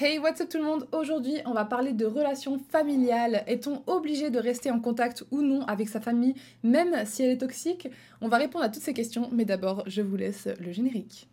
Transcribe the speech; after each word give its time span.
Hey, 0.00 0.20
what's 0.20 0.40
up 0.40 0.48
tout 0.48 0.58
le 0.58 0.64
monde? 0.64 0.86
Aujourd'hui, 0.92 1.38
on 1.44 1.54
va 1.54 1.64
parler 1.64 1.92
de 1.92 2.06
relations 2.06 2.60
familiales. 2.70 3.42
Est-on 3.48 3.82
obligé 3.88 4.30
de 4.30 4.38
rester 4.38 4.70
en 4.70 4.78
contact 4.78 5.24
ou 5.32 5.42
non 5.42 5.62
avec 5.62 5.88
sa 5.88 6.00
famille, 6.00 6.36
même 6.62 7.04
si 7.04 7.24
elle 7.24 7.30
est 7.30 7.38
toxique? 7.38 7.88
On 8.20 8.28
va 8.28 8.36
répondre 8.36 8.64
à 8.64 8.68
toutes 8.68 8.84
ces 8.84 8.94
questions, 8.94 9.28
mais 9.32 9.44
d'abord, 9.44 9.82
je 9.88 10.00
vous 10.00 10.14
laisse 10.14 10.46
le 10.60 10.70
générique. 10.70 11.28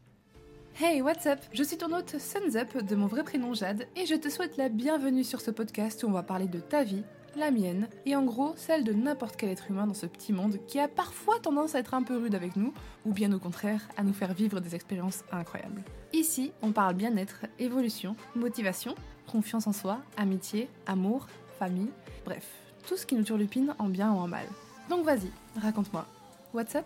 Hey, 0.82 1.04
what's 1.04 1.28
up? 1.28 1.38
Je 1.54 1.62
suis 1.62 1.78
ton 1.78 1.96
hôte 1.96 2.16
Suns 2.18 2.56
Up 2.56 2.84
de 2.84 2.96
mon 2.96 3.06
vrai 3.06 3.24
prénom 3.24 3.54
Jade 3.54 3.86
et 3.96 4.08
je 4.08 4.16
te 4.16 4.30
souhaite 4.30 4.58
la 4.58 4.68
bienvenue 4.68 5.24
sur 5.24 5.42
ce 5.42 5.52
podcast 5.52 6.02
où 6.02 6.08
on 6.08 6.12
va 6.12 6.24
parler 6.24 6.48
de 6.48 6.60
ta 6.60 6.82
vie, 6.82 7.04
la 7.36 7.52
mienne 7.52 7.88
et 8.06 8.16
en 8.16 8.24
gros 8.24 8.54
celle 8.56 8.84
de 8.84 8.94
n'importe 8.94 9.36
quel 9.36 9.50
être 9.50 9.70
humain 9.70 9.88
dans 9.88 9.94
ce 9.94 10.06
petit 10.06 10.34
monde 10.34 10.58
qui 10.68 10.80
a 10.80 10.88
parfois 10.88 11.40
tendance 11.40 11.76
à 11.76 11.80
être 11.80 11.94
un 11.94 12.04
peu 12.04 12.18
rude 12.18 12.36
avec 12.36 12.56
nous 12.56 12.74
ou 13.06 13.14
bien 13.14 13.32
au 13.34 13.40
contraire 13.40 13.88
à 13.98 14.04
nous 14.04 14.14
faire 14.14 14.34
vivre 14.34 14.60
des 14.60 14.76
expériences 14.76 15.24
incroyables. 15.32 15.84
Ici, 16.14 16.52
on 16.62 16.72
parle 16.72 16.96
bien-être, 16.96 17.46
évolution, 17.60 18.16
motivation, 18.36 18.96
confiance 19.28 19.68
en 19.68 19.74
soi, 19.74 20.00
amitié, 20.18 20.70
amour, 20.86 21.28
famille, 21.60 21.90
bref, 22.24 22.48
tout 22.88 22.98
ce 22.98 23.06
qui 23.06 23.16
nous 23.16 23.24
turlupine 23.24 23.76
en 23.80 23.90
bien 23.90 24.12
ou 24.12 24.18
en 24.18 24.28
mal. 24.28 24.46
Donc 24.90 25.04
vas-y, 25.06 25.32
raconte-moi. 25.62 26.06
What's 26.54 26.76
up? 26.76 26.86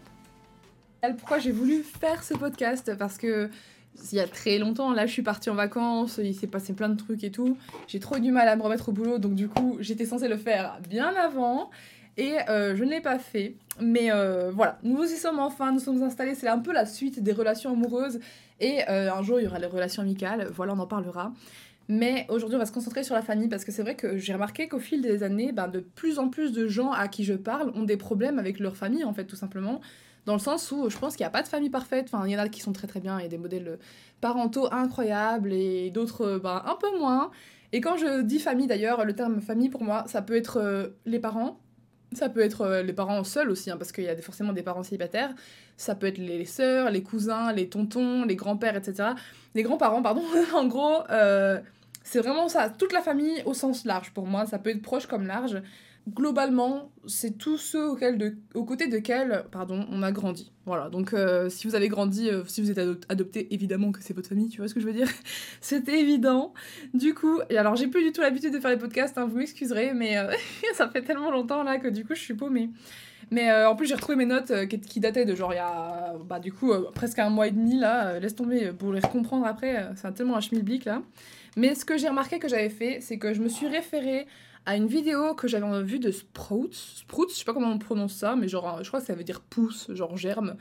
Pourquoi 1.19 1.39
j'ai 1.39 1.51
voulu 1.51 1.83
faire 1.83 2.23
ce 2.23 2.33
podcast? 2.33 2.95
Parce 2.97 3.17
que 3.17 3.49
il 4.11 4.15
y 4.17 4.19
a 4.19 4.27
très 4.27 4.57
longtemps, 4.57 4.93
là 4.93 5.05
je 5.05 5.11
suis 5.11 5.21
partie 5.21 5.49
en 5.49 5.55
vacances, 5.55 6.19
il 6.23 6.33
s'est 6.33 6.47
passé 6.47 6.73
plein 6.73 6.89
de 6.89 6.97
trucs 6.97 7.23
et 7.23 7.31
tout. 7.31 7.57
J'ai 7.87 7.99
trop 7.99 8.17
eu 8.17 8.21
du 8.21 8.31
mal 8.31 8.47
à 8.47 8.55
me 8.55 8.61
remettre 8.61 8.89
au 8.89 8.91
boulot, 8.91 9.17
donc 9.17 9.35
du 9.35 9.47
coup 9.47 9.77
j'étais 9.79 10.05
censée 10.05 10.27
le 10.27 10.37
faire 10.37 10.79
bien 10.89 11.13
avant 11.15 11.69
et 12.17 12.35
euh, 12.49 12.75
je 12.75 12.83
ne 12.83 12.89
l'ai 12.89 13.01
pas 13.01 13.19
fait. 13.19 13.55
Mais 13.81 14.11
euh, 14.11 14.51
voilà, 14.53 14.77
nous 14.83 15.03
y 15.03 15.15
sommes 15.15 15.39
enfin, 15.39 15.71
nous 15.71 15.79
sommes 15.79 16.01
installés, 16.03 16.35
c'est 16.35 16.47
un 16.47 16.59
peu 16.59 16.73
la 16.73 16.85
suite 16.85 17.21
des 17.21 17.31
relations 17.31 17.71
amoureuses 17.71 18.19
et 18.59 18.81
euh, 18.89 19.13
un 19.13 19.21
jour, 19.23 19.39
il 19.39 19.43
y 19.43 19.47
aura 19.47 19.59
les 19.59 19.67
relations 19.67 20.01
amicales, 20.01 20.49
voilà, 20.53 20.73
on 20.73 20.79
en 20.79 20.87
parlera. 20.87 21.33
Mais 21.91 22.27
aujourd'hui, 22.29 22.55
on 22.55 22.59
va 22.59 22.67
se 22.67 22.71
concentrer 22.71 23.03
sur 23.03 23.15
la 23.15 23.23
famille 23.23 23.47
parce 23.47 23.65
que 23.65 23.71
c'est 23.71 23.81
vrai 23.81 23.95
que 23.95 24.17
j'ai 24.17 24.33
remarqué 24.33 24.67
qu'au 24.67 24.77
fil 24.77 25.01
des 25.01 25.23
années, 25.23 25.51
ben, 25.51 25.67
de 25.67 25.79
plus 25.79 26.19
en 26.19 26.29
plus 26.29 26.51
de 26.51 26.67
gens 26.67 26.91
à 26.91 27.07
qui 27.07 27.23
je 27.23 27.33
parle 27.33 27.71
ont 27.73 27.81
des 27.81 27.97
problèmes 27.97 28.37
avec 28.37 28.59
leur 28.59 28.77
famille, 28.77 29.03
en 29.03 29.13
fait, 29.13 29.25
tout 29.25 29.35
simplement. 29.35 29.81
Dans 30.29 30.35
le 30.35 30.39
sens 30.39 30.71
où 30.71 30.91
je 30.91 30.97
pense 30.99 31.15
qu'il 31.15 31.23
n'y 31.23 31.27
a 31.27 31.31
pas 31.31 31.41
de 31.41 31.47
famille 31.47 31.71
parfaite. 31.71 32.07
Enfin, 32.13 32.27
il 32.27 32.31
y 32.31 32.35
en 32.35 32.39
a 32.39 32.47
qui 32.49 32.61
sont 32.61 32.71
très 32.71 32.85
très 32.85 32.99
bien, 32.99 33.17
il 33.17 33.23
y 33.23 33.25
a 33.25 33.29
des 33.29 33.39
modèles 33.39 33.79
parentaux 34.21 34.71
incroyables 34.71 35.51
et 35.51 35.89
d'autres 35.89 36.37
ben, 36.37 36.61
un 36.67 36.75
peu 36.75 36.99
moins. 36.99 37.31
Et 37.73 37.81
quand 37.81 37.97
je 37.97 38.21
dis 38.21 38.37
famille 38.37 38.67
d'ailleurs, 38.67 39.05
le 39.05 39.15
terme 39.15 39.41
famille 39.41 39.69
pour 39.69 39.81
moi, 39.81 40.03
ça 40.05 40.21
peut 40.21 40.35
être 40.35 40.57
euh, 40.57 40.89
les 41.07 41.17
parents, 41.17 41.59
ça 42.13 42.29
peut 42.29 42.41
être 42.41 42.61
euh, 42.61 42.83
les 42.83 42.93
parents 42.93 43.23
seuls 43.23 43.49
aussi, 43.49 43.71
hein, 43.71 43.77
parce 43.77 43.91
qu'il 43.91 44.03
y 44.03 44.07
a 44.07 44.15
forcément 44.17 44.53
des 44.53 44.61
parents 44.61 44.83
célibataires. 44.83 45.33
Ça 45.77 45.95
peut 45.95 46.05
être 46.05 46.19
les 46.19 46.45
sœurs, 46.45 46.91
les 46.91 47.01
cousins, 47.01 47.51
les 47.51 47.67
tontons, 47.67 48.23
les 48.23 48.35
grands-pères, 48.35 48.75
etc. 48.75 49.09
Les 49.55 49.63
grands-parents, 49.63 50.03
pardon. 50.03 50.21
en 50.53 50.67
gros, 50.67 51.09
euh, 51.09 51.59
c'est 52.03 52.19
vraiment 52.19 52.49
ça. 52.49 52.69
Toute 52.69 52.93
la 52.93 53.01
famille 53.01 53.41
au 53.45 53.55
sens 53.55 53.83
large 53.83 54.11
pour 54.11 54.27
moi. 54.27 54.45
Ça 54.45 54.59
peut 54.59 54.69
être 54.69 54.83
proche 54.83 55.07
comme 55.07 55.25
large 55.25 55.59
globalement, 56.07 56.91
c'est 57.07 57.37
tous 57.37 57.57
ceux 57.57 57.89
auxquels 57.89 58.17
de, 58.17 58.35
aux 58.53 58.63
côtés 58.63 58.87
desquels 58.87 59.43
pardon, 59.51 59.85
on 59.91 60.03
a 60.03 60.11
grandi. 60.11 60.51
Voilà, 60.65 60.89
donc 60.89 61.13
euh, 61.13 61.49
si 61.49 61.67
vous 61.67 61.75
avez 61.75 61.87
grandi, 61.87 62.29
euh, 62.29 62.43
si 62.45 62.61
vous 62.61 62.71
êtes 62.71 62.79
adopté, 63.09 63.53
évidemment 63.53 63.91
que 63.91 64.01
c'est 64.01 64.13
votre 64.13 64.29
famille, 64.29 64.49
tu 64.49 64.59
vois 64.59 64.67
ce 64.67 64.73
que 64.73 64.79
je 64.79 64.85
veux 64.85 64.93
dire? 64.93 65.07
C'était 65.61 65.99
évident. 65.99 66.53
Du 66.93 67.13
coup, 67.13 67.39
et 67.49 67.57
alors 67.57 67.75
j'ai 67.75 67.87
plus 67.87 68.03
du 68.03 68.11
tout 68.11 68.21
l'habitude 68.21 68.53
de 68.53 68.59
faire 68.59 68.71
les 68.71 68.77
podcasts, 68.77 69.17
hein, 69.17 69.25
vous 69.25 69.37
m'excuserez, 69.37 69.93
mais 69.93 70.17
euh, 70.17 70.31
ça 70.73 70.89
fait 70.89 71.01
tellement 71.01 71.31
longtemps 71.31 71.63
là 71.63 71.77
que 71.77 71.87
du 71.87 72.05
coup 72.05 72.15
je 72.15 72.21
suis 72.21 72.35
paumée. 72.35 72.69
Mais 73.31 73.51
en 73.51 73.75
plus 73.75 73.85
j'ai 73.85 73.93
retrouvé 73.93 74.15
mes 74.15 74.25
notes 74.25 74.51
qui, 74.67 74.99
dataient 74.99 75.25
de 75.25 75.35
genre 75.35 75.53
il 75.53 75.57
y 75.57 75.59
a 75.59 76.15
bah, 76.27 76.39
du 76.39 76.51
coup 76.51 76.71
presque 76.95 77.19
un 77.19 77.29
mois 77.29 77.45
et 77.45 77.51
demi 77.51 77.77
là, 77.77 78.17
laisse 78.17 78.35
tomber 78.35 78.71
pour 78.71 78.91
les 78.91 79.01
comprendre 79.01 79.45
après, 79.45 79.87
c'est 79.95 80.11
tellement 80.15 80.35
un 80.35 80.41
schmilblick 80.41 80.85
là. 80.85 81.03
Mais 81.55 81.75
ce 81.75 81.85
que 81.85 81.95
j'ai 81.95 82.07
remarqué 82.07 82.39
que 82.39 82.47
j'avais 82.47 82.69
fait, 82.69 83.01
c'est 83.01 83.19
que 83.19 83.33
je 83.35 83.41
me 83.41 83.49
suis 83.49 83.67
référée 83.67 84.25
à 84.65 84.75
une 84.75 84.87
vidéo 84.87 85.33
que 85.33 85.47
j'avais 85.47 85.83
vue 85.83 85.99
de 85.99 86.11
Sprouts. 86.11 86.69
Sprouts, 86.71 87.29
je 87.29 87.35
sais 87.35 87.45
pas 87.45 87.53
comment 87.53 87.71
on 87.71 87.79
prononce 87.79 88.13
ça, 88.13 88.35
mais 88.35 88.47
genre, 88.47 88.83
je 88.83 88.87
crois 88.87 88.99
que 88.99 89.05
ça 89.05 89.15
veut 89.15 89.23
dire 89.23 89.41
pouce, 89.41 89.89
genre 89.93 90.17
germe, 90.17 90.55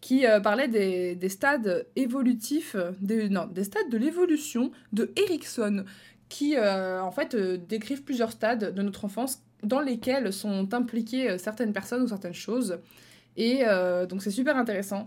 qui 0.00 0.26
euh, 0.26 0.40
parlait 0.40 0.68
des, 0.68 1.14
des, 1.14 1.28
stades 1.28 1.86
évolutifs, 1.96 2.76
des, 3.00 3.28
non, 3.28 3.46
des 3.46 3.64
stades 3.64 3.90
de 3.90 3.98
l'évolution 3.98 4.72
de 4.92 5.12
Erickson, 5.16 5.84
qui 6.28 6.56
euh, 6.56 7.02
en 7.02 7.10
fait 7.10 7.34
euh, 7.34 7.56
décrivent 7.56 8.02
plusieurs 8.02 8.32
stades 8.32 8.74
de 8.74 8.82
notre 8.82 9.04
enfance 9.04 9.42
dans 9.62 9.80
lesquels 9.80 10.32
sont 10.32 10.72
impliquées 10.72 11.36
certaines 11.36 11.72
personnes 11.72 12.02
ou 12.02 12.08
certaines 12.08 12.34
choses. 12.34 12.78
Et 13.36 13.62
donc 14.08 14.22
c'est 14.22 14.30
super 14.30 14.56
intéressant. 14.56 15.06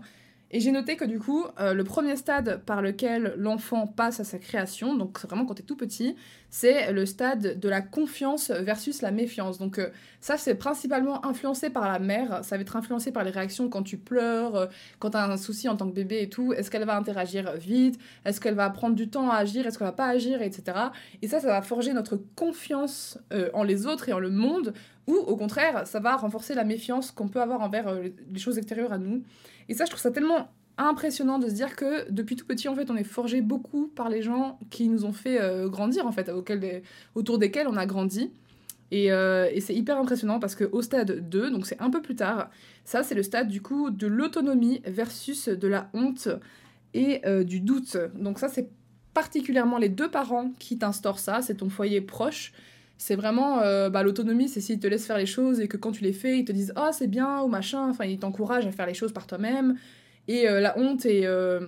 Et 0.54 0.60
j'ai 0.60 0.70
noté 0.70 0.94
que 0.94 1.04
du 1.04 1.18
coup, 1.18 1.44
euh, 1.58 1.74
le 1.74 1.82
premier 1.82 2.14
stade 2.14 2.62
par 2.64 2.80
lequel 2.80 3.34
l'enfant 3.36 3.88
passe 3.88 4.20
à 4.20 4.24
sa 4.24 4.38
création, 4.38 4.94
donc 4.94 5.18
vraiment 5.26 5.46
quand 5.46 5.54
tu 5.54 5.62
es 5.62 5.64
tout 5.64 5.74
petit, 5.74 6.14
c'est 6.48 6.92
le 6.92 7.06
stade 7.06 7.58
de 7.58 7.68
la 7.68 7.80
confiance 7.80 8.52
versus 8.52 9.02
la 9.02 9.10
méfiance. 9.10 9.58
Donc 9.58 9.80
euh, 9.80 9.88
ça, 10.20 10.36
c'est 10.36 10.54
principalement 10.54 11.26
influencé 11.26 11.70
par 11.70 11.90
la 11.90 11.98
mère, 11.98 12.44
ça 12.44 12.56
va 12.56 12.62
être 12.62 12.76
influencé 12.76 13.10
par 13.10 13.24
les 13.24 13.32
réactions 13.32 13.68
quand 13.68 13.82
tu 13.82 13.98
pleures, 13.98 14.54
euh, 14.54 14.66
quand 15.00 15.10
tu 15.10 15.16
as 15.16 15.24
un 15.24 15.36
souci 15.36 15.68
en 15.68 15.74
tant 15.74 15.88
que 15.88 15.94
bébé 15.94 16.22
et 16.22 16.28
tout. 16.28 16.52
Est-ce 16.52 16.70
qu'elle 16.70 16.84
va 16.84 16.96
interagir 16.96 17.54
vite? 17.56 17.98
Est-ce 18.24 18.40
qu'elle 18.40 18.54
va 18.54 18.70
prendre 18.70 18.94
du 18.94 19.10
temps 19.10 19.30
à 19.30 19.38
agir? 19.38 19.66
Est-ce 19.66 19.76
qu'elle 19.76 19.88
va 19.88 19.92
pas 19.92 20.06
agir? 20.06 20.40
Etc. 20.40 20.62
Et 21.20 21.26
ça, 21.26 21.40
ça 21.40 21.48
va 21.48 21.62
forger 21.62 21.92
notre 21.94 22.16
confiance 22.36 23.18
en 23.54 23.64
les 23.64 23.86
autres 23.86 24.08
et 24.08 24.12
en 24.12 24.20
le 24.20 24.30
monde, 24.30 24.72
ou 25.08 25.14
au 25.14 25.36
contraire, 25.36 25.84
ça 25.84 25.98
va 25.98 26.14
renforcer 26.14 26.54
la 26.54 26.62
méfiance 26.62 27.10
qu'on 27.10 27.26
peut 27.26 27.42
avoir 27.42 27.60
envers 27.60 27.92
les 27.92 28.38
choses 28.38 28.56
extérieures 28.56 28.92
à 28.92 28.98
nous. 28.98 29.24
Et 29.68 29.74
ça, 29.74 29.84
je 29.84 29.90
trouve 29.90 30.02
ça 30.02 30.10
tellement 30.10 30.48
impressionnant 30.76 31.38
de 31.38 31.48
se 31.48 31.54
dire 31.54 31.76
que 31.76 32.10
depuis 32.10 32.36
tout 32.36 32.46
petit, 32.46 32.68
en 32.68 32.74
fait, 32.74 32.90
on 32.90 32.96
est 32.96 33.04
forgé 33.04 33.40
beaucoup 33.40 33.88
par 33.88 34.08
les 34.08 34.22
gens 34.22 34.58
qui 34.70 34.88
nous 34.88 35.04
ont 35.04 35.12
fait 35.12 35.40
euh, 35.40 35.68
grandir, 35.68 36.06
en 36.06 36.12
fait, 36.12 36.30
autour 37.14 37.38
desquels 37.38 37.68
on 37.68 37.76
a 37.76 37.86
grandi. 37.86 38.32
Euh, 38.92 39.48
et, 39.52 39.60
c'est 39.60 39.74
hyper 39.74 39.98
impressionnant 39.98 40.38
parce 40.38 40.54
qu'au 40.54 40.82
stade 40.82 41.28
2, 41.28 41.50
donc 41.50 41.66
c'est 41.66 41.80
un 41.80 41.90
peu 41.90 42.00
plus 42.00 42.14
tard, 42.14 42.50
ça 42.84 43.02
c'est 43.02 43.14
le 43.14 43.22
stade 43.22 43.48
du 43.48 43.60
coup 43.60 43.90
de 43.90 44.06
l'autonomie 44.06 44.82
versus 44.84 45.48
de 45.48 45.68
la 45.68 45.90
honte 45.94 46.28
et 46.92 47.26
euh, 47.26 47.44
du 47.44 47.60
doute. 47.60 47.96
Donc 48.14 48.38
ça 48.38 48.48
c'est 48.48 48.68
particulièrement 49.12 49.78
les 49.78 49.88
deux 49.88 50.10
parents 50.10 50.52
qui 50.58 50.78
t'instaurent 50.78 51.18
ça, 51.18 51.42
c'est 51.42 51.56
ton 51.56 51.70
foyer 51.70 52.00
proche 52.00 52.52
c'est 52.98 53.16
vraiment 53.16 53.60
euh, 53.60 53.90
bah, 53.90 54.02
l'autonomie, 54.02 54.48
c'est 54.48 54.60
s'ils 54.60 54.78
te 54.78 54.86
laissent 54.86 55.06
faire 55.06 55.18
les 55.18 55.26
choses 55.26 55.60
et 55.60 55.68
que 55.68 55.76
quand 55.76 55.92
tu 55.92 56.04
les 56.04 56.12
fais, 56.12 56.38
ils 56.38 56.44
te 56.44 56.52
disent 56.52 56.72
oh 56.76 56.90
c'est 56.92 57.06
bien 57.06 57.42
ou 57.42 57.48
machin, 57.48 57.88
enfin 57.88 58.04
ils 58.04 58.18
t'encouragent 58.18 58.66
à 58.66 58.72
faire 58.72 58.86
les 58.86 58.94
choses 58.94 59.12
par 59.12 59.26
toi-même. 59.26 59.76
Et 60.28 60.48
euh, 60.48 60.60
la 60.60 60.78
honte 60.78 61.04
et, 61.04 61.26
euh, 61.26 61.66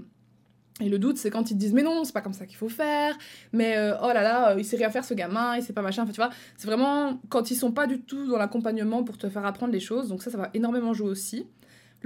et 0.80 0.88
le 0.88 0.98
doute, 0.98 1.18
c'est 1.18 1.30
quand 1.30 1.50
ils 1.50 1.54
te 1.54 1.58
disent 1.58 1.72
mais 1.72 1.82
non, 1.82 2.04
c'est 2.04 2.12
pas 2.12 2.20
comme 2.20 2.32
ça 2.32 2.46
qu'il 2.46 2.56
faut 2.56 2.68
faire, 2.68 3.16
mais 3.52 3.76
oh 4.02 4.08
là 4.08 4.22
là, 4.22 4.54
il 4.56 4.64
sait 4.64 4.76
rien 4.76 4.90
faire 4.90 5.04
ce 5.04 5.14
gamin, 5.14 5.56
il 5.56 5.62
sait 5.62 5.72
pas 5.72 5.82
machin, 5.82 6.02
enfin 6.02 6.12
tu 6.12 6.20
vois, 6.20 6.30
c'est 6.56 6.66
vraiment 6.66 7.20
quand 7.28 7.50
ils 7.50 7.56
sont 7.56 7.72
pas 7.72 7.86
du 7.86 8.00
tout 8.00 8.26
dans 8.26 8.38
l'accompagnement 8.38 9.02
pour 9.02 9.18
te 9.18 9.28
faire 9.28 9.44
apprendre 9.46 9.72
les 9.72 9.80
choses, 9.80 10.08
donc 10.08 10.22
ça, 10.22 10.30
ça 10.30 10.38
va 10.38 10.50
énormément 10.54 10.92
jouer 10.92 11.08
aussi. 11.08 11.46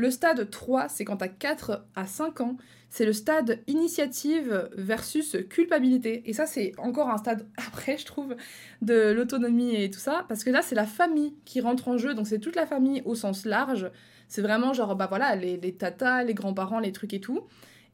Le 0.00 0.10
stade 0.10 0.48
3, 0.48 0.88
c'est 0.88 1.04
quand 1.04 1.18
tu 1.18 1.24
as 1.24 1.28
4 1.28 1.84
à 1.94 2.06
5 2.06 2.40
ans, 2.40 2.56
c'est 2.88 3.04
le 3.04 3.12
stade 3.12 3.60
initiative 3.66 4.70
versus 4.74 5.36
culpabilité. 5.50 6.22
Et 6.24 6.32
ça, 6.32 6.46
c'est 6.46 6.72
encore 6.78 7.10
un 7.10 7.18
stade 7.18 7.46
après, 7.68 7.98
je 7.98 8.06
trouve, 8.06 8.34
de 8.80 9.10
l'autonomie 9.10 9.74
et 9.74 9.90
tout 9.90 9.98
ça, 9.98 10.24
parce 10.26 10.42
que 10.42 10.48
là, 10.48 10.62
c'est 10.62 10.74
la 10.74 10.86
famille 10.86 11.34
qui 11.44 11.60
rentre 11.60 11.88
en 11.88 11.98
jeu, 11.98 12.14
donc 12.14 12.26
c'est 12.28 12.38
toute 12.38 12.56
la 12.56 12.64
famille 12.64 13.02
au 13.04 13.14
sens 13.14 13.44
large. 13.44 13.90
C'est 14.26 14.40
vraiment 14.40 14.72
genre, 14.72 14.96
bah 14.96 15.06
voilà, 15.06 15.36
les, 15.36 15.58
les 15.58 15.74
tatas, 15.74 16.24
les 16.24 16.32
grands-parents, 16.32 16.78
les 16.78 16.92
trucs 16.92 17.12
et 17.12 17.20
tout. 17.20 17.42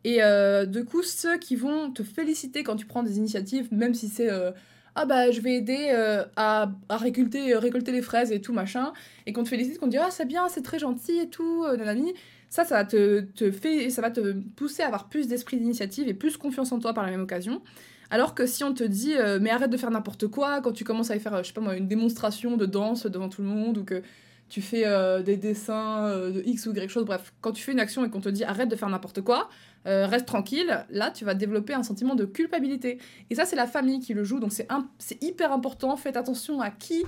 Et 0.04 0.22
euh, 0.22 0.64
du 0.64 0.84
coup, 0.84 1.02
ceux 1.02 1.38
qui 1.38 1.56
vont 1.56 1.90
te 1.90 2.04
féliciter 2.04 2.62
quand 2.62 2.76
tu 2.76 2.86
prends 2.86 3.02
des 3.02 3.18
initiatives, 3.18 3.66
même 3.72 3.94
si 3.94 4.08
c'est... 4.08 4.30
Euh, 4.30 4.52
ah 4.96 5.04
bah 5.04 5.30
je 5.30 5.40
vais 5.40 5.54
aider 5.54 5.90
euh, 5.92 6.24
à, 6.36 6.70
euh, 6.90 6.96
récolter 6.96 7.92
les 7.92 8.02
fraises 8.02 8.32
et 8.32 8.40
tout 8.40 8.54
machin, 8.54 8.92
et 9.26 9.32
qu'on 9.32 9.44
te 9.44 9.48
félicite, 9.50 9.78
qu'on 9.78 9.86
te 9.86 9.90
dit 9.90 9.98
ah 9.98 10.10
c'est 10.10 10.24
bien, 10.24 10.48
c'est 10.48 10.62
très 10.62 10.78
gentil 10.78 11.18
et 11.18 11.28
tout, 11.28 11.64
euh, 11.64 11.76
nanani, 11.76 12.14
ça, 12.48 12.64
ça 12.64 12.76
va 12.76 12.84
te, 12.84 13.26
fait, 13.52 13.90
ça 13.90 14.00
va 14.00 14.10
te 14.10 14.32
pousser 14.32 14.82
à 14.82 14.86
avoir 14.86 15.08
plus 15.08 15.28
d'esprit 15.28 15.58
d'initiative 15.58 16.08
et 16.08 16.14
plus 16.14 16.38
confiance 16.38 16.72
en 16.72 16.78
toi 16.78 16.94
par 16.94 17.04
la 17.04 17.10
même 17.10 17.20
occasion. 17.20 17.60
Alors 18.08 18.34
que 18.34 18.46
si 18.46 18.64
on 18.64 18.72
te 18.72 18.84
dit 18.84 19.14
mais 19.40 19.50
arrête 19.50 19.70
de 19.70 19.76
faire 19.76 19.90
n'importe 19.90 20.28
quoi 20.28 20.60
quand 20.60 20.72
tu 20.72 20.84
commences 20.84 21.10
à 21.10 21.18
faire 21.18 21.42
je 21.42 21.48
sais 21.48 21.52
pas 21.52 21.60
moi 21.60 21.76
une 21.76 21.88
démonstration 21.88 22.56
de 22.56 22.64
danse 22.64 23.06
devant 23.06 23.28
tout 23.28 23.42
le 23.42 23.48
monde 23.48 23.78
ou 23.78 23.84
que 23.84 24.00
tu 24.48 24.62
fais 24.62 24.86
euh, 24.86 25.22
des 25.22 25.36
dessins 25.36 26.06
euh, 26.06 26.30
de 26.30 26.42
X 26.44 26.66
ou 26.66 26.72
Y 26.72 26.88
chose, 26.88 27.04
bref, 27.04 27.32
quand 27.40 27.52
tu 27.52 27.62
fais 27.62 27.72
une 27.72 27.80
action 27.80 28.04
et 28.04 28.10
qu'on 28.10 28.20
te 28.20 28.28
dit 28.28 28.44
arrête 28.44 28.68
de 28.68 28.76
faire 28.76 28.88
n'importe 28.88 29.20
quoi, 29.20 29.48
euh, 29.86 30.06
reste 30.06 30.26
tranquille, 30.26 30.84
là 30.90 31.10
tu 31.10 31.24
vas 31.24 31.34
développer 31.34 31.74
un 31.74 31.82
sentiment 31.82 32.14
de 32.14 32.24
culpabilité. 32.24 32.98
Et 33.30 33.34
ça 33.34 33.44
c'est 33.44 33.56
la 33.56 33.66
famille 33.66 34.00
qui 34.00 34.14
le 34.14 34.22
joue, 34.22 34.38
donc 34.38 34.52
c'est 34.52 35.22
hyper 35.22 35.52
important, 35.52 35.96
faites 35.96 36.16
attention 36.16 36.60
à 36.60 36.70
qui 36.70 37.04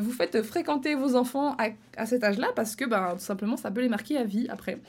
vous 0.00 0.12
faites 0.12 0.42
fréquenter 0.42 0.94
vos 0.94 1.16
enfants 1.16 1.56
à, 1.58 1.68
à 1.96 2.06
cet 2.06 2.24
âge-là, 2.24 2.48
parce 2.54 2.76
que 2.76 2.84
ben, 2.84 3.14
tout 3.14 3.24
simplement 3.24 3.56
ça 3.56 3.70
peut 3.70 3.80
les 3.80 3.88
marquer 3.88 4.16
à 4.16 4.24
vie 4.24 4.46
après. 4.48 4.80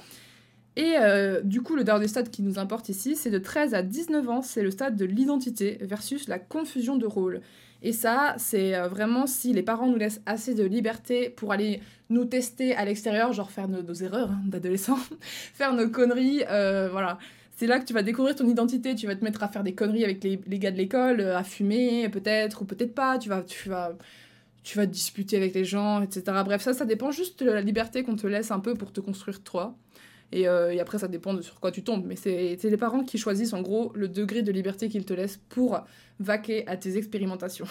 Et 0.75 0.95
du 1.43 1.61
coup, 1.61 1.75
le 1.75 1.83
dernier 1.83 2.07
stade 2.07 2.29
qui 2.29 2.41
nous 2.41 2.59
importe 2.59 2.89
ici, 2.89 3.15
c'est 3.15 3.29
de 3.29 3.37
13 3.39 3.73
à 3.73 3.81
19 3.81 4.29
ans, 4.29 4.41
c'est 4.41 4.63
le 4.63 4.71
stade 4.71 4.95
de 4.95 5.05
l'identité 5.05 5.77
versus 5.81 6.27
la 6.27 6.39
confusion 6.39 6.97
de 6.97 7.05
rôle. 7.05 7.41
Et 7.83 7.91
ça, 7.91 8.35
c'est 8.37 8.75
euh, 8.75 8.87
vraiment 8.87 9.27
si 9.27 9.51
les 9.51 9.61
parents 9.61 9.87
nous 9.87 9.97
laissent 9.97 10.21
assez 10.25 10.55
de 10.55 10.63
liberté 10.63 11.29
pour 11.29 11.51
aller 11.51 11.81
nous 12.09 12.23
tester 12.23 12.73
à 12.73 12.85
l'extérieur, 12.85 13.33
genre 13.33 13.51
faire 13.51 13.67
nos, 13.67 13.93
erreurs 13.93 14.31
hein, 14.31 14.41
d'adolescents, 14.45 14.99
faire 15.53 15.73
nos 15.73 15.89
conneries, 15.89 16.43
euh, 16.49 16.87
voilà. 16.89 17.19
c'est 17.57 17.67
là 17.67 17.79
que 17.79 17.85
tu 17.85 17.93
vas 17.93 18.01
découvrir 18.01 18.35
ton 18.35 18.47
identité, 18.47 18.95
tu 18.95 19.05
vas 19.05 19.15
te 19.15 19.23
mettre 19.23 19.43
à 19.43 19.49
faire 19.49 19.63
des 19.63 19.73
conneries 19.73 20.05
avec 20.05 20.23
les, 20.23 20.37
gars 20.59 20.71
de 20.71 20.77
l'école, 20.77 21.19
euh, 21.19 21.37
à 21.37 21.43
fumer 21.43 22.07
peut-être 22.07 22.61
ou 22.61 22.65
peut-être 22.65 22.95
pas, 22.95 23.17
tu 23.17 23.27
vas, 23.27 23.41
tu 23.41 23.67
vas, 23.67 23.91
tu 24.63 24.77
vas 24.77 24.87
te 24.87 24.91
disputer 24.91 25.35
avec 25.35 25.53
les 25.53 25.65
gens, 25.65 26.01
etc. 26.01 26.23
Bref, 26.45 26.61
ça, 26.61 26.73
ça 26.73 26.85
dépend 26.85 27.11
juste 27.11 27.43
de 27.43 27.51
la 27.51 27.61
liberté 27.61 28.03
qu'on 28.03 28.15
te 28.15 28.27
laisse 28.27 28.51
un 28.51 28.61
peu 28.61 28.75
pour 28.75 28.93
te 28.93 29.01
construire 29.01 29.43
toi. 29.43 29.75
Et, 30.33 30.47
euh, 30.47 30.73
et 30.73 30.79
après, 30.79 30.97
ça 30.97 31.07
dépend 31.07 31.35
de 31.35 31.43
sur 31.43 31.59
quoi 31.59 31.71
tu 31.71 31.83
tombes. 31.83 32.05
Mais 32.07 32.15
c'est 32.15 32.57
les 32.63 32.77
parents 32.77 33.03
qui 33.03 33.19
choisissent 33.19 33.53
en 33.53 33.61
gros 33.61 33.91
le 33.93 34.07
degré 34.07 34.41
de 34.41 34.51
liberté 34.51 34.89
qu'ils 34.89 35.05
te 35.05 35.13
laissent 35.13 35.39
pour 35.49 35.79
vaquer 36.19 36.67
à 36.67 36.75
tes 36.75 36.97
expérimentations. 36.97 37.67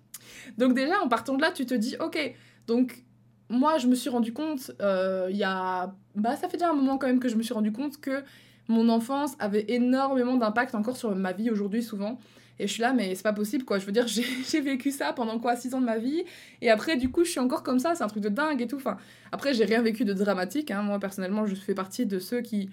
donc 0.58 0.74
déjà, 0.74 1.00
en 1.00 1.08
partant 1.08 1.34
de 1.34 1.42
là, 1.42 1.50
tu 1.50 1.66
te 1.66 1.74
dis, 1.74 1.96
ok, 1.98 2.34
donc 2.68 3.02
moi, 3.48 3.78
je 3.78 3.88
me 3.88 3.96
suis 3.96 4.10
rendu 4.10 4.32
compte, 4.32 4.70
euh, 4.80 5.26
il 5.28 5.36
y 5.36 5.42
a... 5.42 5.92
Bah, 6.14 6.36
ça 6.36 6.48
fait 6.48 6.56
déjà 6.56 6.70
un 6.70 6.74
moment 6.74 6.98
quand 6.98 7.08
même 7.08 7.18
que 7.18 7.28
je 7.28 7.34
me 7.34 7.42
suis 7.42 7.52
rendu 7.52 7.72
compte 7.72 8.00
que 8.00 8.22
mon 8.68 8.88
enfance 8.88 9.32
avait 9.40 9.64
énormément 9.68 10.36
d'impact 10.36 10.76
encore 10.76 10.96
sur 10.96 11.14
ma 11.16 11.32
vie 11.32 11.50
aujourd'hui 11.50 11.82
souvent. 11.82 12.20
Et 12.58 12.66
je 12.68 12.72
suis 12.72 12.82
là, 12.82 12.92
mais 12.92 13.14
c'est 13.14 13.22
pas 13.22 13.32
possible, 13.32 13.64
quoi. 13.64 13.78
Je 13.78 13.86
veux 13.86 13.92
dire, 13.92 14.06
j'ai 14.48 14.60
vécu 14.60 14.90
ça 14.90 15.12
pendant 15.12 15.38
quoi 15.38 15.56
6 15.56 15.74
ans 15.74 15.80
de 15.80 15.86
ma 15.86 15.98
vie. 15.98 16.22
Et 16.62 16.70
après, 16.70 16.96
du 16.96 17.10
coup, 17.10 17.24
je 17.24 17.30
suis 17.30 17.40
encore 17.40 17.62
comme 17.62 17.78
ça. 17.78 17.94
C'est 17.94 18.04
un 18.04 18.08
truc 18.08 18.22
de 18.22 18.28
dingue 18.28 18.62
et 18.62 18.66
tout. 18.66 18.76
Enfin, 18.76 18.96
après, 19.32 19.54
j'ai 19.54 19.64
rien 19.64 19.82
vécu 19.82 20.04
de 20.04 20.12
dramatique. 20.12 20.70
Hein. 20.70 20.82
Moi, 20.82 20.98
personnellement, 20.98 21.46
je 21.46 21.54
fais 21.54 21.74
partie 21.74 22.06
de 22.06 22.18
ceux 22.18 22.40
qui, 22.42 22.70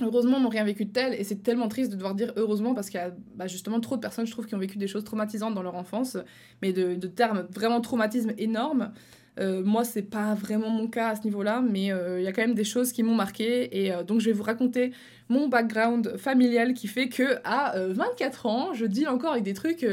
heureusement, 0.00 0.38
n'ont 0.38 0.48
rien 0.48 0.64
vécu 0.64 0.84
de 0.84 0.92
tel. 0.92 1.14
Et 1.14 1.24
c'est 1.24 1.42
tellement 1.42 1.68
triste 1.68 1.90
de 1.90 1.96
devoir 1.96 2.14
dire 2.14 2.32
heureusement 2.36 2.74
parce 2.74 2.90
qu'il 2.90 3.00
y 3.00 3.02
a 3.02 3.12
bah, 3.34 3.48
justement 3.48 3.80
trop 3.80 3.96
de 3.96 4.00
personnes, 4.00 4.26
je 4.26 4.32
trouve, 4.32 4.46
qui 4.46 4.54
ont 4.54 4.58
vécu 4.58 4.78
des 4.78 4.86
choses 4.86 5.04
traumatisantes 5.04 5.54
dans 5.54 5.62
leur 5.62 5.74
enfance. 5.74 6.16
Mais 6.62 6.72
de, 6.72 6.94
de 6.94 7.06
termes 7.08 7.46
vraiment 7.52 7.80
traumatisme 7.80 8.32
énorme. 8.38 8.92
Euh, 9.40 9.62
moi, 9.64 9.84
c'est 9.84 10.02
pas 10.02 10.34
vraiment 10.34 10.68
mon 10.68 10.86
cas 10.86 11.08
à 11.08 11.16
ce 11.16 11.22
niveau-là, 11.24 11.62
mais 11.62 11.92
euh, 11.92 12.20
il 12.20 12.24
y 12.24 12.28
a 12.28 12.32
quand 12.32 12.42
même 12.42 12.54
des 12.54 12.64
choses 12.64 12.92
qui 12.92 13.02
m'ont 13.02 13.14
marqué. 13.14 13.84
Et 13.84 13.92
euh, 13.92 14.02
donc, 14.02 14.20
je 14.20 14.26
vais 14.26 14.32
vous 14.32 14.42
raconter 14.42 14.92
mon 15.28 15.48
background 15.48 16.16
familial 16.18 16.74
qui 16.74 16.88
fait 16.88 17.08
que 17.08 17.38
à 17.44 17.74
24 17.76 18.46
ans, 18.46 18.74
je 18.74 18.84
dis 18.84 19.06
encore 19.06 19.32
avec 19.32 19.44
des 19.44 19.54
trucs, 19.54 19.86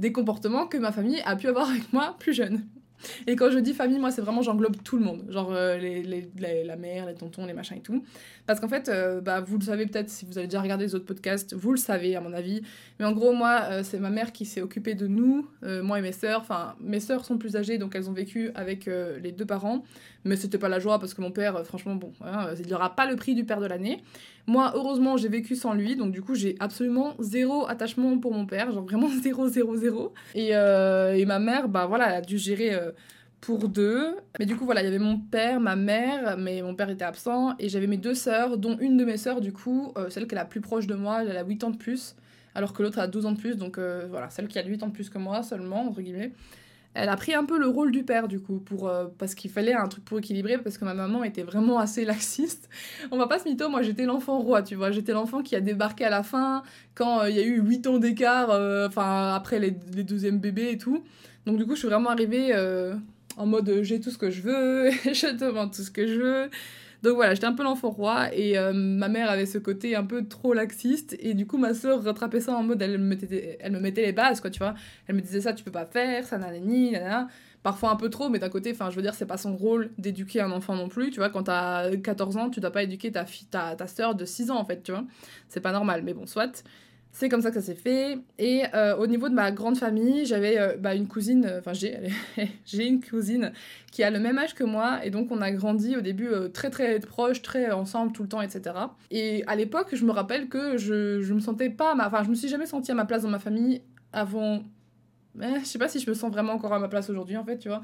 des 0.00 0.12
comportements 0.12 0.66
que 0.66 0.76
ma 0.76 0.90
famille 0.90 1.22
a 1.24 1.36
pu 1.36 1.46
avoir 1.46 1.70
avec 1.70 1.92
moi 1.92 2.16
plus 2.18 2.34
jeune. 2.34 2.64
Et 3.26 3.36
quand 3.36 3.50
je 3.50 3.58
dis 3.58 3.72
famille, 3.72 3.98
moi, 3.98 4.10
c'est 4.10 4.22
vraiment, 4.22 4.42
j'englobe 4.42 4.76
tout 4.82 4.96
le 4.96 5.04
monde. 5.04 5.24
Genre 5.28 5.50
euh, 5.52 5.78
la 6.64 6.76
mère, 6.76 7.06
les 7.06 7.14
tontons, 7.14 7.46
les 7.46 7.52
machins 7.52 7.76
et 7.76 7.80
tout. 7.80 8.04
Parce 8.46 8.60
qu'en 8.60 8.68
fait, 8.68 8.88
euh, 8.88 9.20
bah, 9.20 9.40
vous 9.40 9.58
le 9.58 9.64
savez 9.64 9.86
peut-être 9.86 10.08
si 10.08 10.24
vous 10.24 10.38
avez 10.38 10.46
déjà 10.46 10.60
regardé 10.60 10.84
les 10.84 10.94
autres 10.94 11.04
podcasts, 11.04 11.54
vous 11.54 11.72
le 11.72 11.78
savez 11.78 12.16
à 12.16 12.20
mon 12.20 12.32
avis. 12.32 12.62
Mais 12.98 13.04
en 13.04 13.12
gros, 13.12 13.32
moi, 13.32 13.60
euh, 13.70 13.82
c'est 13.82 13.98
ma 13.98 14.10
mère 14.10 14.32
qui 14.32 14.44
s'est 14.44 14.62
occupée 14.62 14.94
de 14.94 15.06
nous, 15.06 15.46
moi 15.62 15.98
et 15.98 16.02
mes 16.02 16.12
sœurs. 16.12 16.40
Enfin, 16.40 16.74
mes 16.80 17.00
sœurs 17.00 17.24
sont 17.24 17.38
plus 17.38 17.56
âgées, 17.56 17.78
donc 17.78 17.94
elles 17.94 18.08
ont 18.08 18.12
vécu 18.12 18.50
avec 18.54 18.86
les 18.86 19.32
deux 19.32 19.46
parents. 19.46 19.84
Mais 20.24 20.36
c'était 20.36 20.58
pas 20.58 20.68
la 20.68 20.78
joie 20.78 20.98
parce 20.98 21.14
que 21.14 21.22
mon 21.22 21.30
père, 21.30 21.64
franchement, 21.64 21.94
bon, 21.94 22.12
hein, 22.22 22.48
il 22.58 22.66
n'y 22.66 22.74
aura 22.74 22.94
pas 22.94 23.06
le 23.06 23.16
prix 23.16 23.34
du 23.34 23.44
père 23.44 23.60
de 23.60 23.66
l'année. 23.66 24.02
Moi, 24.46 24.72
heureusement, 24.74 25.16
j'ai 25.16 25.28
vécu 25.28 25.54
sans 25.54 25.72
lui, 25.72 25.96
donc 25.96 26.12
du 26.12 26.20
coup, 26.22 26.34
j'ai 26.34 26.56
absolument 26.60 27.14
zéro 27.20 27.66
attachement 27.68 28.18
pour 28.18 28.34
mon 28.34 28.46
père, 28.46 28.70
genre 28.72 28.84
vraiment 28.84 29.08
zéro, 29.22 29.48
zéro, 29.48 29.76
zéro. 29.76 30.12
Et, 30.34 30.48
et 30.48 31.24
ma 31.24 31.38
mère, 31.38 31.68
bah 31.68 31.86
voilà, 31.86 32.08
elle 32.08 32.16
a 32.16 32.20
dû 32.20 32.38
gérer 32.38 32.76
pour 33.40 33.68
deux. 33.68 34.16
Mais 34.38 34.46
du 34.46 34.56
coup, 34.56 34.64
voilà, 34.64 34.82
il 34.82 34.84
y 34.84 34.88
avait 34.88 34.98
mon 34.98 35.18
père, 35.18 35.60
ma 35.60 35.76
mère, 35.76 36.36
mais 36.36 36.62
mon 36.62 36.74
père 36.74 36.90
était 36.90 37.04
absent, 37.04 37.54
et 37.58 37.68
j'avais 37.68 37.86
mes 37.86 37.96
deux 37.96 38.14
sœurs, 38.14 38.58
dont 38.58 38.76
une 38.78 38.96
de 38.96 39.04
mes 39.04 39.16
sœurs, 39.16 39.40
du 39.40 39.52
coup, 39.52 39.92
euh, 39.96 40.10
celle 40.10 40.26
qui 40.26 40.34
est 40.34 40.38
la 40.38 40.44
plus 40.44 40.60
proche 40.60 40.86
de 40.86 40.94
moi, 40.94 41.22
elle 41.22 41.36
a 41.36 41.44
8 41.44 41.64
ans 41.64 41.70
de 41.70 41.76
plus, 41.76 42.16
alors 42.54 42.72
que 42.72 42.82
l'autre 42.82 42.98
a 42.98 43.06
12 43.06 43.26
ans 43.26 43.32
de 43.32 43.38
plus, 43.38 43.56
donc 43.56 43.78
voilà, 43.78 44.30
celle 44.30 44.48
qui 44.48 44.58
a 44.58 44.64
8 44.64 44.82
ans 44.82 44.88
de 44.88 44.92
plus 44.92 45.08
que 45.08 45.18
moi 45.18 45.42
seulement, 45.42 45.86
entre 45.86 46.02
guillemets 46.02 46.32
elle 46.94 47.08
a 47.08 47.16
pris 47.16 47.34
un 47.34 47.44
peu 47.44 47.58
le 47.58 47.68
rôle 47.68 47.92
du 47.92 48.02
père 48.02 48.26
du 48.26 48.40
coup 48.40 48.58
pour 48.58 48.88
euh, 48.88 49.06
parce 49.18 49.34
qu'il 49.34 49.50
fallait 49.50 49.74
un 49.74 49.86
truc 49.86 50.04
pour 50.04 50.18
équilibrer 50.18 50.58
parce 50.58 50.76
que 50.76 50.84
ma 50.84 50.94
maman 50.94 51.22
était 51.22 51.42
vraiment 51.44 51.78
assez 51.78 52.04
laxiste. 52.04 52.68
On 53.12 53.18
va 53.18 53.28
pas 53.28 53.38
se 53.38 53.48
mytho, 53.48 53.68
moi 53.68 53.82
j'étais 53.82 54.04
l'enfant 54.04 54.40
roi, 54.40 54.62
tu 54.62 54.74
vois, 54.74 54.90
j'étais 54.90 55.12
l'enfant 55.12 55.42
qui 55.42 55.54
a 55.54 55.60
débarqué 55.60 56.04
à 56.04 56.10
la 56.10 56.22
fin 56.22 56.62
quand 56.94 57.20
euh, 57.20 57.30
il 57.30 57.36
y 57.36 57.40
a 57.40 57.44
eu 57.44 57.60
8 57.60 57.86
ans 57.86 57.98
d'écart 57.98 58.50
euh, 58.50 58.88
enfin 58.88 59.34
après 59.34 59.60
les, 59.60 59.76
les 59.94 60.04
deuxièmes 60.04 60.40
bébés 60.40 60.70
et 60.72 60.78
tout. 60.78 61.04
Donc 61.46 61.56
du 61.56 61.64
coup, 61.64 61.74
je 61.74 61.80
suis 61.80 61.88
vraiment 61.88 62.10
arrivée 62.10 62.54
en 63.36 63.46
mode 63.46 63.82
j'ai 63.82 64.00
tout 64.00 64.10
ce 64.10 64.18
que 64.18 64.30
je 64.30 64.42
veux, 64.42 64.90
je 65.04 65.50
vends 65.50 65.68
tout 65.68 65.82
ce 65.82 65.90
que 65.90 66.06
je 66.06 66.14
veux. 66.14 66.50
Donc 67.02 67.14
voilà, 67.14 67.32
j'étais 67.32 67.46
un 67.46 67.54
peu 67.54 67.62
l'enfant 67.62 67.88
roi 67.88 68.34
et 68.34 68.58
euh, 68.58 68.74
ma 68.74 69.08
mère 69.08 69.30
avait 69.30 69.46
ce 69.46 69.56
côté 69.56 69.96
un 69.96 70.04
peu 70.04 70.26
trop 70.28 70.52
laxiste 70.52 71.16
et 71.18 71.32
du 71.32 71.46
coup 71.46 71.56
ma 71.56 71.72
soeur 71.72 72.02
rattrapait 72.04 72.40
ça 72.40 72.54
en 72.54 72.62
mode 72.62 72.82
elle 72.82 72.98
me 72.98 73.04
mettait, 73.04 73.56
elle 73.58 73.72
me 73.72 73.80
mettait 73.80 74.02
les 74.02 74.12
bases 74.12 74.40
quoi, 74.40 74.50
tu 74.50 74.58
vois. 74.58 74.74
Elle 75.06 75.16
me 75.16 75.22
disait 75.22 75.40
ça 75.40 75.54
tu 75.54 75.64
peux 75.64 75.70
pas 75.70 75.86
faire, 75.86 76.26
ça 76.26 76.36
nanani, 76.36 76.92
nanana. 76.92 77.28
Parfois 77.62 77.90
un 77.90 77.96
peu 77.96 78.08
trop, 78.08 78.30
mais 78.30 78.38
d'un 78.38 78.48
côté, 78.48 78.72
enfin 78.72 78.90
je 78.90 78.96
veux 78.96 79.02
dire, 79.02 79.14
c'est 79.14 79.26
pas 79.26 79.36
son 79.36 79.54
rôle 79.54 79.90
d'éduquer 79.98 80.40
un 80.40 80.50
enfant 80.50 80.74
non 80.74 80.88
plus, 80.88 81.10
tu 81.10 81.18
vois. 81.20 81.28
Quand 81.28 81.42
t'as 81.44 81.94
14 81.94 82.36
ans, 82.38 82.48
tu 82.50 82.60
dois 82.60 82.70
pas 82.70 82.82
éduquer 82.82 83.12
ta, 83.12 83.26
fille, 83.26 83.46
ta, 83.50 83.76
ta 83.76 83.86
soeur 83.86 84.14
de 84.14 84.24
6 84.24 84.50
ans 84.50 84.58
en 84.58 84.64
fait, 84.64 84.82
tu 84.82 84.92
vois. 84.92 85.04
C'est 85.48 85.60
pas 85.60 85.72
normal, 85.72 86.02
mais 86.02 86.14
bon, 86.14 86.26
soit. 86.26 86.64
C'est 87.12 87.28
comme 87.28 87.42
ça 87.42 87.50
que 87.50 87.56
ça 87.56 87.62
s'est 87.62 87.74
fait. 87.74 88.18
Et 88.38 88.62
euh, 88.74 88.96
au 88.96 89.06
niveau 89.06 89.28
de 89.28 89.34
ma 89.34 89.50
grande 89.50 89.76
famille, 89.76 90.24
j'avais 90.26 90.58
euh, 90.58 90.76
bah, 90.76 90.94
une 90.94 91.08
cousine, 91.08 91.44
euh, 91.44 91.58
enfin 91.58 91.72
j'ai, 91.72 91.98
une 92.72 93.02
cousine 93.02 93.52
qui 93.90 94.04
a 94.04 94.10
le 94.10 94.20
même 94.20 94.38
âge 94.38 94.54
que 94.54 94.62
moi. 94.62 95.04
Et 95.04 95.10
donc 95.10 95.30
on 95.32 95.40
a 95.40 95.50
grandi 95.50 95.96
au 95.96 96.00
début 96.00 96.30
très 96.54 96.70
très 96.70 96.98
proches, 97.00 97.42
très 97.42 97.72
ensemble 97.72 98.12
tout 98.12 98.22
le 98.22 98.28
temps, 98.28 98.40
etc. 98.40 98.74
Et 99.10 99.42
à 99.48 99.56
l'époque, 99.56 99.88
je 99.92 100.04
me 100.04 100.12
rappelle 100.12 100.48
que 100.48 100.76
je, 100.76 101.20
je 101.20 101.34
me 101.34 101.40
sentais 101.40 101.70
pas, 101.70 101.94
enfin 101.98 102.22
je 102.22 102.30
me 102.30 102.34
suis 102.34 102.48
jamais 102.48 102.66
sentie 102.66 102.92
à 102.92 102.94
ma 102.94 103.04
place 103.04 103.22
dans 103.22 103.28
ma 103.28 103.40
famille 103.40 103.82
avant. 104.12 104.62
je 105.38 105.64
sais 105.64 105.78
pas 105.78 105.88
si 105.88 105.98
je 105.98 106.08
me 106.08 106.14
sens 106.14 106.30
vraiment 106.30 106.52
encore 106.52 106.72
à 106.72 106.78
ma 106.78 106.88
place 106.88 107.10
aujourd'hui 107.10 107.36
en 107.36 107.44
fait, 107.44 107.58
tu 107.58 107.68
vois. 107.68 107.82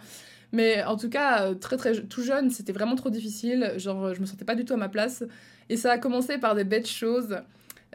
Mais 0.52 0.84
en 0.84 0.96
tout 0.96 1.10
cas, 1.10 1.52
très 1.56 1.76
très 1.76 2.00
tout 2.02 2.22
jeune, 2.22 2.50
c'était 2.50 2.72
vraiment 2.72 2.94
trop 2.94 3.10
difficile. 3.10 3.72
Genre, 3.76 4.14
je 4.14 4.20
me 4.20 4.26
sentais 4.26 4.44
pas 4.44 4.54
du 4.54 4.64
tout 4.64 4.74
à 4.74 4.76
ma 4.76 4.88
place. 4.88 5.24
Et 5.68 5.76
ça 5.76 5.90
a 5.90 5.98
commencé 5.98 6.38
par 6.38 6.54
des 6.54 6.62
bêtes 6.62 6.88
choses. 6.88 7.36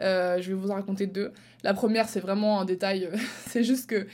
Euh, 0.00 0.40
je 0.40 0.48
vais 0.48 0.54
vous 0.54 0.70
en 0.70 0.74
raconter 0.74 1.06
deux. 1.06 1.32
La 1.62 1.74
première, 1.74 2.08
c'est 2.08 2.20
vraiment 2.20 2.60
un 2.60 2.64
détail. 2.64 3.08
c'est 3.46 3.64
juste 3.64 3.88
que 3.88 4.06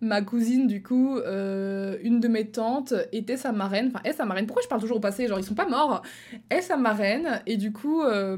ma 0.00 0.22
cousine, 0.22 0.66
du 0.66 0.82
coup, 0.82 1.16
euh, 1.18 1.96
une 2.02 2.20
de 2.20 2.28
mes 2.28 2.46
tantes 2.46 2.94
était 3.12 3.36
sa 3.36 3.52
marraine. 3.52 3.88
Enfin, 3.88 4.00
est 4.04 4.12
sa 4.12 4.24
marraine. 4.24 4.46
Pourquoi 4.46 4.62
je 4.62 4.68
parle 4.68 4.80
toujours 4.80 4.98
au 4.98 5.00
passé 5.00 5.26
Genre, 5.26 5.38
ils 5.38 5.44
sont 5.44 5.54
pas 5.54 5.68
morts. 5.68 6.02
Est 6.50 6.62
sa 6.62 6.76
marraine. 6.76 7.40
Et 7.46 7.56
du 7.56 7.72
coup, 7.72 8.02
euh, 8.02 8.36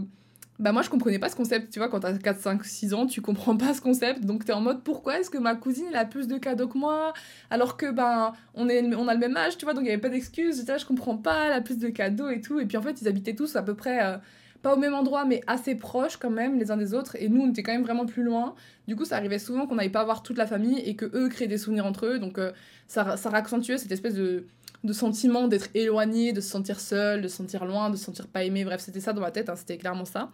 bah 0.59 0.73
moi, 0.73 0.83
je 0.83 0.91
comprenais 0.91 1.19
pas 1.19 1.29
ce 1.29 1.37
concept. 1.37 1.73
Tu 1.73 1.79
vois, 1.79 1.89
quand 1.89 2.01
t'as 2.01 2.17
4, 2.17 2.41
5, 2.41 2.65
6 2.65 2.95
ans, 2.95 3.07
tu 3.07 3.21
comprends 3.21 3.57
pas 3.57 3.75
ce 3.75 3.81
concept. 3.81 4.25
Donc, 4.25 4.45
t'es 4.45 4.53
en 4.53 4.61
mode, 4.61 4.83
pourquoi 4.83 5.19
est-ce 5.19 5.31
que 5.31 5.39
ma 5.39 5.55
cousine, 5.55 5.87
elle 5.91 5.97
a 5.97 6.05
plus 6.05 6.29
de 6.29 6.37
cadeaux 6.37 6.69
que 6.69 6.79
moi? 6.79 7.13
Alors 7.51 7.77
que, 7.77 7.91
ben, 7.91 8.33
on, 8.55 8.69
est, 8.69 8.95
on 8.95 9.09
a 9.09 9.15
le 9.15 9.21
même 9.21 9.37
âge, 9.37 9.57
tu 9.57 9.65
vois, 9.65 9.75
donc 9.75 9.85
il 9.85 9.87
y 9.87 9.91
avait 9.91 10.01
pas 10.01 10.09
d'excuses. 10.09 10.59
J'étais 10.59 10.73
là, 10.73 10.79
je 10.79 10.87
comprends 10.87 11.17
pas, 11.17 11.47
elle 11.47 11.53
a 11.53 11.61
plus 11.61 11.79
de 11.79 11.89
cadeaux 11.89 12.29
et 12.29 12.41
tout. 12.41 12.61
Et 12.61 12.67
puis, 12.67 12.77
en 12.77 12.83
fait, 12.83 13.01
ils 13.03 13.09
habitaient 13.09 13.35
tous 13.35 13.57
à 13.57 13.63
peu 13.63 13.75
près 13.75 14.21
pas 14.63 14.75
au 14.75 14.77
même 14.77 14.95
endroit, 14.95 15.25
mais 15.25 15.41
assez 15.47 15.75
proches 15.75 16.17
quand 16.17 16.31
même 16.31 16.59
les 16.59 16.71
uns 16.71 16.77
des 16.77 16.95
autres. 16.95 17.17
Et 17.21 17.29
nous, 17.29 17.43
on 17.43 17.51
était 17.51 17.63
quand 17.63 17.73
même 17.73 17.85
vraiment 17.85 18.07
plus 18.07 18.23
loin. 18.23 18.55
Du 18.87 18.97
coup, 18.97 19.05
ça 19.05 19.17
arrivait 19.17 19.39
souvent 19.39 19.67
qu'on 19.67 19.77
n'allait 19.77 19.89
pas 19.89 20.05
voir 20.05 20.23
toute 20.23 20.37
la 20.37 20.47
famille 20.47 20.79
et 20.81 20.97
que 20.97 21.07
eux 21.15 21.29
créaient 21.29 21.49
des 21.49 21.59
souvenirs 21.59 21.87
entre 21.87 22.07
eux. 22.07 22.19
Donc, 22.19 22.39
euh, 22.39 22.53
ça, 22.87 23.17
ça 23.17 23.31
accentuait 23.31 23.79
cette 23.79 23.93
espèce 23.93 24.15
de, 24.15 24.47
de 24.85 24.93
sentiment 24.93 25.49
d'être 25.49 25.69
éloigné, 25.75 26.33
de 26.33 26.41
se 26.41 26.49
sentir 26.49 26.81
seul, 26.81 27.23
de 27.23 27.29
se 27.29 27.37
sentir 27.37 27.65
loin, 27.65 27.91
de 27.91 27.97
se 27.97 28.05
sentir 28.05 28.27
pas 28.27 28.45
aimé. 28.45 28.65
Bref, 28.65 28.81
c'était 28.81 29.01
ça 29.01 29.13
dans 29.13 29.21
ma 29.21 29.31
tête, 29.31 29.49
hein, 29.49 29.57
c'était 29.57 29.79
clairement 29.79 30.05
ça. 30.05 30.31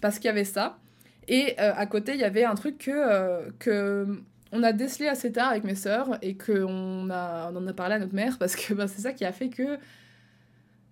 Parce 0.00 0.16
qu'il 0.18 0.26
y 0.26 0.30
avait 0.30 0.44
ça. 0.44 0.78
Et 1.28 1.54
euh, 1.60 1.72
à 1.74 1.86
côté, 1.86 2.14
il 2.14 2.20
y 2.20 2.24
avait 2.24 2.44
un 2.44 2.54
truc 2.54 2.78
que, 2.78 2.90
euh, 2.92 3.50
que 3.58 4.06
on 4.52 4.62
a 4.62 4.72
décelé 4.72 5.08
assez 5.08 5.32
tard 5.32 5.50
avec 5.50 5.64
mes 5.64 5.74
sœurs 5.74 6.18
et 6.22 6.36
qu'on 6.36 6.64
on 6.64 7.10
en 7.10 7.66
a 7.66 7.72
parlé 7.72 7.96
à 7.96 7.98
notre 7.98 8.14
mère 8.14 8.38
parce 8.38 8.56
que 8.56 8.74
bah, 8.74 8.86
c'est 8.86 9.02
ça 9.02 9.12
qui 9.12 9.24
a 9.24 9.32
fait 9.32 9.48
que 9.48 9.78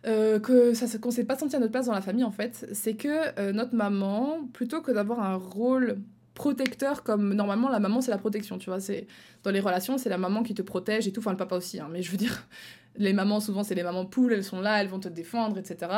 euh, 0.07 0.39
que 0.39 0.75
ça 0.75 0.87
qu'on 0.99 1.11
s'est 1.11 1.25
pas 1.25 1.37
senti 1.37 1.57
à 1.57 1.59
notre 1.59 1.73
place 1.73 1.87
dans 1.87 1.95
la 1.95 2.03
famille 2.03 2.25
en 2.25 2.31
fait, 2.31 2.69
c'est 2.73 2.95
que 2.95 3.39
euh, 3.39 3.53
notre 3.53 3.75
maman, 3.75 4.47
plutôt 4.53 4.83
que 4.83 4.93
d'avoir 4.93 5.21
un 5.21 5.37
rôle 5.37 5.99
protecteur 6.35 7.03
comme 7.05 7.33
normalement 7.33 7.71
la 7.71 7.79
maman 7.79 8.03
c'est 8.03 8.11
la 8.11 8.19
protection, 8.19 8.59
tu 8.59 8.69
vois, 8.69 8.81
c'est 8.81 9.07
dans 9.45 9.51
les 9.51 9.61
relations 9.61 9.97
c'est 9.97 10.11
la 10.11 10.19
maman 10.19 10.43
qui 10.43 10.53
te 10.53 10.61
protège 10.61 11.09
et 11.09 11.13
tout, 11.13 11.21
enfin 11.21 11.31
le 11.31 11.39
papa 11.39 11.57
aussi, 11.57 11.81
hein, 11.81 11.89
mais 11.91 12.03
je 12.03 12.11
veux 12.11 12.19
dire 12.19 12.47
les 12.97 13.15
mamans 13.15 13.41
souvent 13.41 13.63
c'est 13.63 13.75
les 13.75 13.83
mamans 13.83 14.05
poules, 14.05 14.35
elles 14.35 14.45
sont 14.45 14.61
là, 14.61 14.81
elles 14.83 14.89
vont 14.89 15.01
te 15.01 15.09
défendre, 15.09 15.57
etc. 15.57 15.91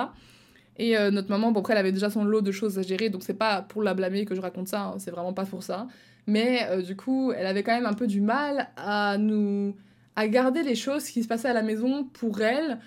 Et 0.77 0.97
euh, 0.97 1.11
notre 1.11 1.31
maman, 1.31 1.51
bon 1.51 1.61
après 1.61 1.73
elle 1.73 1.81
avait 1.81 1.93
déjà 1.93 2.09
son 2.09 2.25
lot 2.25 2.43
de 2.43 2.53
choses 2.53 2.79
à 2.79 2.83
gérer, 2.83 3.09
donc 3.09 3.25
c'est 3.25 3.35
pas 3.35 3.63
pour 3.63 3.83
la 3.83 3.95
blâmer 3.95 4.25
que 4.25 4.37
je 4.37 4.41
raconte 4.41 4.69
ça, 4.69 4.83
hein, 4.83 4.95
c'est 4.99 5.11
vraiment 5.11 5.33
pas 5.33 5.47
pour 5.47 5.65
ça. 5.65 5.89
Mais 6.29 6.83
du 6.83 6.97
coup, 6.97 7.31
elle 7.31 7.47
avait 7.47 7.63
quand 7.63 7.75
même 7.75 7.87
un 7.87 7.93
peu 7.93 8.09
du 8.09 8.21
mal 8.21 8.69
à 8.77 9.17
nous 9.17 9.77
à 10.17 10.27
garder 10.27 10.65
les 10.65 10.75
choses 10.75 11.05
qui 11.05 11.23
se 11.23 11.29
passaient 11.29 11.49
à 11.49 11.53
la 11.53 11.63
maison 11.63 12.03
pour 12.03 12.41
elle 12.41 12.81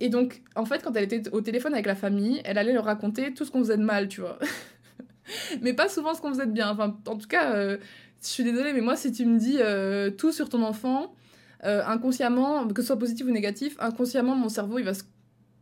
et 0.00 0.08
donc, 0.08 0.42
en 0.56 0.64
fait, 0.64 0.82
quand 0.82 0.94
elle 0.96 1.04
était 1.04 1.28
au 1.30 1.40
téléphone 1.40 1.72
avec 1.72 1.86
la 1.86 1.94
famille, 1.94 2.40
elle 2.44 2.58
allait 2.58 2.72
leur 2.72 2.84
raconter 2.84 3.32
tout 3.32 3.44
ce 3.44 3.50
qu'on 3.50 3.60
faisait 3.60 3.76
de 3.76 3.84
mal, 3.84 4.08
tu 4.08 4.20
vois. 4.20 4.38
mais 5.62 5.72
pas 5.72 5.88
souvent 5.88 6.14
ce 6.14 6.20
qu'on 6.20 6.30
faisait 6.30 6.46
de 6.46 6.52
bien. 6.52 6.70
Enfin, 6.70 6.96
en 7.06 7.16
tout 7.16 7.28
cas, 7.28 7.54
euh, 7.54 7.78
je 8.22 8.28
suis 8.28 8.44
désolée, 8.44 8.72
mais 8.72 8.80
moi, 8.80 8.96
si 8.96 9.12
tu 9.12 9.24
me 9.24 9.38
dis 9.38 9.58
euh, 9.60 10.10
tout 10.10 10.32
sur 10.32 10.48
ton 10.48 10.62
enfant, 10.62 11.14
euh, 11.64 11.82
inconsciemment, 11.86 12.66
que 12.68 12.82
ce 12.82 12.88
soit 12.88 12.98
positif 12.98 13.26
ou 13.26 13.30
négatif, 13.30 13.76
inconsciemment, 13.78 14.34
mon 14.34 14.48
cerveau, 14.48 14.78
il 14.78 14.84
va 14.84 14.94
se 14.94 15.04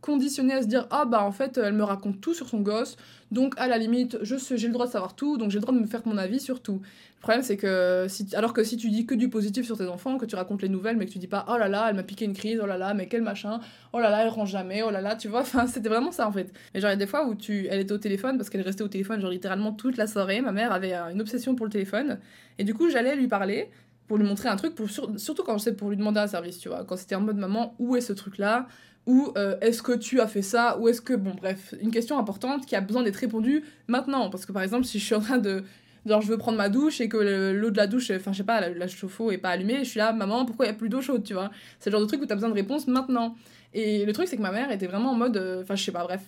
conditionné 0.01 0.55
à 0.55 0.63
se 0.63 0.67
dire 0.67 0.87
ah 0.91 1.05
bah 1.05 1.23
en 1.23 1.31
fait 1.31 1.57
elle 1.57 1.75
me 1.75 1.85
raconte 1.85 2.21
tout 2.21 2.35
sur 2.35 2.49
son 2.49 2.61
gosse 2.61 2.97
donc 3.33 3.55
à 3.57 3.67
la 3.67 3.79
limite 3.79 4.19
j'ai 4.23 4.67
le 4.67 4.73
droit 4.73 4.87
de 4.87 4.93
savoir 4.93 5.17
tout 5.17 5.39
donc 5.39 5.51
j'ai 5.51 5.57
le 5.57 5.63
droit 5.63 5.75
de 5.75 5.81
me 5.81 5.87
faire 5.87 6.03
mon 6.05 6.19
avis 6.19 6.39
sur 6.39 6.61
tout. 6.61 6.81
Le 7.17 7.21
problème 7.21 7.43
c'est 7.43 7.57
que 7.57 8.07
si 8.09 8.29
alors 8.35 8.53
que 8.53 8.63
si 8.63 8.77
tu 8.77 8.91
dis 8.91 9.07
que 9.07 9.15
du 9.15 9.29
positif 9.29 9.65
sur 9.65 9.77
tes 9.77 9.87
enfants 9.87 10.19
que 10.19 10.27
tu 10.27 10.37
racontes 10.37 10.63
les 10.63 10.69
nouvelles 10.69 10.97
mais 10.97 11.07
que 11.07 11.11
tu 11.11 11.19
dis 11.19 11.27
pas 11.27 11.45
oh 11.49 11.57
là 11.57 11.69
là 11.69 11.87
elle 11.89 11.97
m'a 11.97 12.03
piqué 12.03 12.25
une 12.25 12.35
crise 12.35 12.61
oh 12.63 12.67
là 12.67 12.79
là 12.79 12.95
mais 12.95 13.09
quel 13.09 13.23
machin 13.23 13.61
oh 13.93 14.01
là 14.01 14.11
là 14.11 14.23
elle 14.23 14.29
range 14.29 14.51
jamais 14.51 14.83
oh 14.83 14.91
là 14.91 15.01
là 15.01 15.17
tu 15.17 15.29
vois 15.29 15.41
enfin 15.43 15.67
c'était 15.67 15.89
vraiment 15.89 16.13
ça 16.13 16.29
en 16.29 16.33
fait. 16.33 16.53
Mais 16.75 16.81
genre 16.81 16.91
il 16.91 16.93
y 16.93 16.97
a 16.97 16.97
des 16.97 17.07
fois 17.07 17.27
où 17.27 17.35
tu 17.35 17.67
elle 17.69 17.81
était 17.81 17.93
au 17.93 17.99
téléphone 17.99 18.37
parce 18.37 18.51
qu'elle 18.51 18.63
restait 18.63 18.85
au 18.85 18.89
téléphone 18.89 19.21
genre 19.21 19.31
littéralement 19.31 19.73
toute 19.73 19.97
la 19.97 20.07
soirée 20.07 20.41
ma 20.41 20.53
mère 20.53 20.73
avait 20.73 20.95
une 20.95 21.21
obsession 21.21 21.55
pour 21.55 21.67
le 21.67 21.73
téléphone 21.73 22.19
et 22.59 22.65
du 22.65 22.75
coup 22.75 22.91
j'allais 22.91 23.17
lui 23.17 23.29
parler 23.29 23.71
pour 24.13 24.19
lui 24.19 24.27
montrer 24.27 24.51
un 24.51 24.57
truc, 24.57 24.75
pour, 24.75 24.89
surtout 24.91 25.43
quand 25.43 25.57
c'est 25.57 25.75
pour 25.75 25.89
lui 25.89 25.97
demander 25.97 26.21
un 26.21 26.27
service, 26.27 26.59
tu 26.59 26.69
vois. 26.69 26.85
Quand 26.85 26.99
c'était 26.99 27.15
en 27.15 27.23
mode 27.23 27.39
maman, 27.39 27.75
où 27.79 27.97
est 27.97 28.03
ce 28.03 28.13
truc-là? 28.13 28.67
Ou 29.07 29.33
euh, 29.37 29.57
est-ce 29.61 29.83
que 29.83 29.93
tu 29.93 30.21
as 30.21 30.29
fait 30.29 30.43
ça 30.43 30.79
Ou 30.79 30.89
est-ce 30.89 31.01
que. 31.01 31.15
Bon, 31.15 31.35
bref, 31.35 31.75
une 31.81 31.91
question 31.91 32.19
importante 32.19 32.67
qui 32.67 32.77
a 32.77 32.81
besoin 32.81 33.03
d'être 33.03 33.17
répondue 33.17 33.65
maintenant. 33.89 34.31
Parce 34.31 34.47
que 34.47 34.53
par 34.53 34.63
exemple, 34.63 34.85
si 34.85 34.99
je 34.99 35.05
suis 35.05 35.15
en 35.15 35.21
train 35.21 35.39
de. 35.39 35.65
Genre, 36.05 36.21
je 36.21 36.27
veux 36.27 36.39
prendre 36.39 36.59
ma 36.59 36.69
douche 36.69 37.01
et 37.01 37.09
que 37.09 37.17
l'eau 37.53 37.71
de 37.71 37.77
la 37.77 37.87
douche, 37.87 38.11
enfin, 38.11 38.33
je 38.33 38.39
sais 38.39 38.45
pas, 38.45 38.69
la, 38.69 38.89
chauffe-eau 38.89 39.31
est 39.31 39.39
pas 39.39 39.51
allumée, 39.51 39.85
je 39.85 39.91
suis 39.91 39.99
là, 39.99 40.13
maman, 40.13 40.45
pourquoi 40.45 40.67
il 40.67 40.69
y 40.69 40.73
a 40.73 40.75
plus 40.75 40.89
d'eau 40.89 41.01
chaude, 41.01 41.23
tu 41.23 41.33
vois? 41.33 41.53
C'est 41.79 41.91
le 41.91 41.93
genre 41.93 42.01
de 42.01 42.07
truc 42.07 42.21
où 42.21 42.27
tu 42.27 42.33
as 42.33 42.35
besoin 42.35 42.49
de 42.49 42.55
réponse 42.55 42.89
maintenant. 42.89 43.37
Et 43.73 44.05
le 44.05 44.13
truc, 44.13 44.27
c'est 44.27 44.37
que 44.37 44.43
ma 44.43 44.51
mère 44.51 44.73
était 44.73 44.89
vraiment 44.89 45.13
en 45.13 45.15
mode. 45.15 45.37
Euh, 45.37 45.63
enfin, 45.63 45.77
je 45.77 45.85
sais 45.85 45.93
pas, 45.93 46.03
bref, 46.03 46.23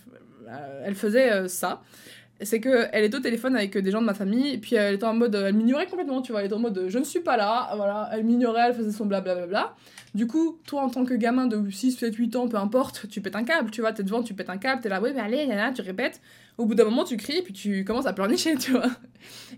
euh, 0.49 0.83
elle 0.85 0.95
faisait 0.95 1.49
ça 1.49 1.83
c'est 2.45 2.61
que 2.61 2.89
elle 2.93 3.05
était 3.05 3.17
au 3.17 3.21
téléphone 3.21 3.57
avec 3.57 3.77
des 3.77 3.91
gens 3.91 4.01
de 4.01 4.07
ma 4.07 4.15
famille 4.15 4.55
et 4.55 4.59
puis 4.59 4.77
elle 4.77 4.95
était 4.95 5.05
en 5.05 5.15
mode 5.15 5.35
elle 5.35 5.55
m'ignorait 5.55 5.87
complètement 5.87 6.23
tu 6.23 6.33
vois. 6.33 6.41
Elle 6.41 6.47
était 6.47 6.55
en 6.55 6.61
mode 6.61 6.87
je 6.89 6.99
ne 6.99 7.05
suis 7.05 7.21
pas 7.21 7.37
là 7.37 7.71
voilà. 7.77 8.11
Elle 8.13 8.25
m'ignorait 8.25 8.69
elle 8.69 8.75
faisait 8.75 8.93
son 8.93 9.07
blablabla 9.07 9.75
du 10.15 10.27
coup 10.27 10.59
toi 10.67 10.83
en 10.83 10.91
tant 10.91 11.05
que 11.05 11.15
gamin 11.15 11.47
de 11.47 11.71
6 11.71 11.93
7 11.93 12.15
8 12.15 12.37
ans 12.37 12.49
peu 12.49 12.57
importe 12.57 13.09
tu 13.09 13.21
pètes 13.21 13.37
un 13.37 13.45
câble 13.45 13.71
tu 13.71 13.81
vois. 13.81 13.93
T'es 13.93 14.03
devant 14.03 14.23
tu 14.23 14.35
pètes 14.35 14.51
un 14.51 14.59
câble 14.59 14.83
t'es 14.83 14.89
là 14.89 15.01
oui 15.03 15.11
mais 15.15 15.21
allez 15.21 15.47
là, 15.47 15.73
tu 15.73 15.83
répètes. 15.83 16.21
Au 16.57 16.67
bout 16.67 16.75
d'un 16.75 16.85
moment 16.85 17.05
tu 17.05 17.17
cries 17.17 17.43
puis 17.43 17.53
tu 17.53 17.85
commences 17.85 18.07
à 18.07 18.13
pleurnicher 18.13 18.55
tu 18.59 18.73
vois. 18.73 18.91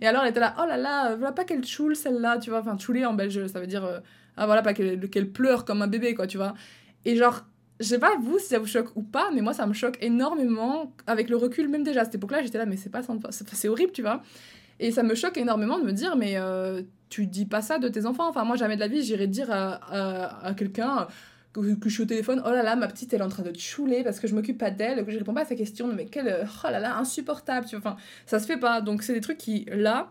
Et 0.00 0.06
alors 0.06 0.22
elle 0.22 0.30
était 0.30 0.40
là 0.40 0.54
oh 0.60 0.66
là 0.66 0.76
là 0.76 1.14
voilà 1.16 1.32
pas 1.32 1.44
qu'elle 1.44 1.64
choule 1.64 1.96
celle-là 1.96 2.38
tu 2.38 2.50
vois. 2.50 2.60
Enfin 2.60 2.76
chouler 2.78 3.04
en 3.04 3.14
belge 3.14 3.46
ça 3.46 3.60
veut 3.60 3.66
dire 3.66 3.84
euh, 3.84 4.00
ah 4.36 4.46
voilà 4.46 4.62
pas 4.62 4.74
qu'elle 4.74 5.30
pleure 5.30 5.64
comme 5.64 5.82
un 5.82 5.88
bébé 5.88 6.14
quoi 6.14 6.26
tu 6.26 6.36
vois. 6.36 6.54
Et 7.04 7.16
genre 7.16 7.44
je 7.80 7.84
sais 7.84 7.98
pas 7.98 8.16
vous 8.20 8.38
si 8.38 8.46
ça 8.46 8.58
vous 8.58 8.66
choque 8.66 8.94
ou 8.96 9.02
pas, 9.02 9.30
mais 9.34 9.40
moi 9.40 9.52
ça 9.52 9.66
me 9.66 9.74
choque 9.74 9.98
énormément 10.00 10.92
avec 11.06 11.28
le 11.28 11.36
recul, 11.36 11.68
même 11.68 11.82
déjà 11.82 12.02
à 12.02 12.04
cette 12.04 12.14
époque-là, 12.16 12.42
j'étais 12.42 12.58
là, 12.58 12.66
mais 12.66 12.76
c'est 12.76 12.90
pas 12.90 13.02
c'est 13.30 13.68
horrible, 13.68 13.92
tu 13.92 14.02
vois. 14.02 14.22
Et 14.78 14.90
ça 14.90 15.02
me 15.02 15.14
choque 15.14 15.36
énormément 15.36 15.78
de 15.78 15.84
me 15.84 15.92
dire, 15.92 16.16
mais 16.16 16.34
euh, 16.36 16.82
tu 17.08 17.26
dis 17.26 17.46
pas 17.46 17.62
ça 17.62 17.78
de 17.78 17.88
tes 17.88 18.06
enfants. 18.06 18.28
Enfin, 18.28 18.44
moi 18.44 18.56
jamais 18.56 18.76
de 18.76 18.80
la 18.80 18.88
vie, 18.88 19.02
j'irais 19.02 19.26
dire 19.26 19.48
à, 19.50 20.54
quelqu'un 20.56 21.06
que, 21.52 21.62
je 21.62 21.88
suis 21.88 22.02
au 22.02 22.06
téléphone, 22.06 22.42
oh 22.44 22.50
là 22.50 22.62
là, 22.62 22.76
ma 22.76 22.86
petite 22.86 23.14
elle 23.14 23.20
est 23.20 23.24
en 23.24 23.30
train 23.30 23.42
de 23.42 23.58
chouler 23.58 24.04
parce 24.04 24.20
que 24.20 24.28
je 24.28 24.34
m'occupe 24.34 24.58
pas 24.58 24.70
d'elle, 24.70 25.04
que 25.04 25.10
je 25.10 25.18
réponds 25.18 25.32
pas 25.32 25.42
à 25.42 25.46
sa 25.46 25.54
question, 25.54 25.86
mais 25.86 26.06
quelle, 26.06 26.46
oh 26.64 26.70
là 26.70 26.80
là, 26.80 26.96
insupportable, 26.98 27.66
tu 27.66 27.76
vois. 27.76 27.90
Enfin, 27.90 28.00
ça 28.26 28.38
se 28.38 28.46
fait 28.46 28.58
pas. 28.58 28.80
Donc 28.82 29.02
c'est 29.02 29.14
des 29.14 29.22
trucs 29.22 29.38
qui, 29.38 29.66
là, 29.70 30.10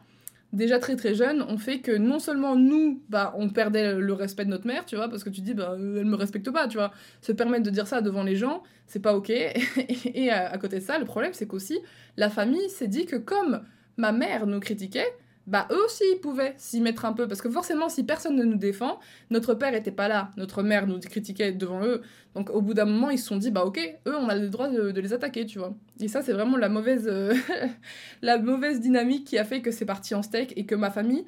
déjà 0.56 0.80
très 0.80 0.96
très 0.96 1.14
jeune, 1.14 1.42
ont 1.44 1.58
fait 1.58 1.80
que 1.80 1.92
non 1.92 2.20
seulement 2.20 2.56
nous, 2.56 3.04
bah, 3.10 3.34
on 3.38 3.50
perdait 3.50 3.96
le 3.96 4.14
respect 4.14 4.46
de 4.46 4.50
notre 4.50 4.66
mère, 4.66 4.86
tu 4.86 4.96
vois, 4.96 5.10
parce 5.10 5.24
que 5.24 5.30
tu 5.30 5.42
dis, 5.42 5.54
bah, 5.54 5.76
euh, 5.78 6.00
elle 6.00 6.06
me 6.06 6.16
respecte 6.16 6.50
pas, 6.50 6.68
tu 6.68 6.78
vois. 6.78 6.92
Se 7.22 7.32
permettre 7.32 7.64
de 7.64 7.70
dire 7.70 7.88
ça 7.88 8.02
devant 8.02 8.24
les 8.24 8.36
gens, 8.36 8.64
c'est 8.88 9.02
pas 9.02 9.16
ok. 9.16 9.30
et 9.30 10.32
à, 10.32 10.58
côté 10.58 10.78
de 10.80 10.84
ça, 10.84 10.98
le 10.98 11.06
problème, 11.06 11.34
c'est 11.34 11.48
qu'aussi, 11.48 11.80
la 12.18 12.30
famille 12.30 12.70
s'est 12.70 12.88
dit 12.88 13.06
que 13.06 13.18
comme 13.18 13.64
ma 13.98 14.12
mère 14.12 14.48
nous 14.48 14.60
critiquait, 14.60 15.14
bah 15.48 15.68
eux 15.72 15.84
aussi 15.86 16.04
ils 16.12 16.20
pouvaient 16.20 16.56
s'y 16.58 16.82
mettre 16.82 17.06
un 17.06 17.14
peu 17.14 17.28
parce 17.28 17.42
que 17.42 17.50
forcément 17.50 17.88
si 17.88 18.04
personne 18.04 18.36
ne 18.36 18.44
nous 18.44 18.58
défend 18.58 19.00
notre 19.30 19.54
père 19.54 19.76
était 19.76 19.92
pas 19.92 20.08
là. 20.08 20.32
Notre 20.38 20.64
mère 20.64 20.88
nous 20.88 21.00
critiquait 21.00 21.52
devant 21.52 21.84
eux. 21.84 22.02
Donc 22.34 22.50
au 22.50 22.62
bout 22.62 22.74
d'un 22.74 22.86
moment 22.86 23.12
ils 23.12 23.20
se 23.20 23.28
sont 23.28 23.38
dit 23.38 23.52
bah 23.52 23.64
ok 23.64 23.80
eux 24.08 24.16
on 24.18 24.28
a 24.28 24.36
le 24.36 24.50
droit 24.50 24.70
de, 24.70 25.00
les 25.00 25.14
attaquer 25.14 25.46
tu 25.46 25.60
vois. 25.60 25.76
Et 26.00 26.08
ça 26.08 26.22
c'est 26.24 26.34
vraiment 26.34 26.58
la 26.58 26.70
mauvaise 26.70 27.08
euh, 27.08 27.34
la 28.22 28.40
mauvaise 28.40 28.82
dynamique 28.82 29.26
qui 29.26 29.38
a 29.38 29.44
fait 29.44 29.62
que 29.62 29.72
c'est 29.72 29.86
parti 29.86 30.16
en 30.16 30.24
steak 30.24 30.54
et 30.58 30.66
que 30.66 30.76
ma 30.76 30.90
famille 30.90 31.26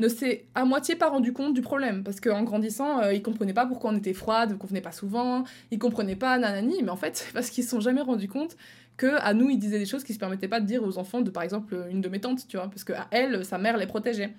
ne 0.00 0.08
s'est 0.08 0.46
à 0.54 0.64
moitié 0.64 0.94
pas 0.94 1.08
rendu 1.08 1.32
compte 1.32 1.52
du 1.52 1.60
problème. 1.60 2.04
Parce 2.04 2.20
qu'en 2.20 2.44
grandissant 2.44 3.02
euh, 3.02 3.12
ils 3.12 3.22
comprenaient 3.22 3.52
pas 3.52 3.66
pourquoi 3.66 3.90
on 3.90 3.96
était 3.96 4.14
froide 4.14 4.56
qu'on 4.56 4.66
venait 4.66 4.80
pas 4.80 4.92
souvent 4.92 5.44
ils 5.70 5.78
comprenaient 5.78 6.16
pas 6.16 6.38
nanani. 6.38 6.82
Mais 6.82 6.90
en 6.90 6.96
fait 6.96 7.28
parce 7.34 7.50
qu'ils 7.50 7.64
se 7.64 7.70
sont 7.70 7.80
jamais 7.80 8.00
rendus 8.00 8.28
compte 8.28 8.56
que 8.98 9.18
à 9.20 9.32
nous, 9.32 9.48
il 9.48 9.58
disait 9.58 9.78
des 9.78 9.86
choses 9.86 10.04
qui 10.04 10.12
se 10.12 10.18
permettaient 10.18 10.48
pas 10.48 10.60
de 10.60 10.66
dire 10.66 10.82
aux 10.82 10.98
enfants 10.98 11.22
de, 11.22 11.30
par 11.30 11.44
exemple, 11.44 11.86
une 11.88 12.02
de 12.02 12.08
mes 12.10 12.20
tantes, 12.20 12.46
tu 12.48 12.58
vois, 12.58 12.68
parce 12.68 12.84
que 12.84 12.92
à 12.92 13.06
elle, 13.10 13.44
sa 13.46 13.56
mère 13.56 13.78
les 13.78 13.86
protégeait. 13.86 14.34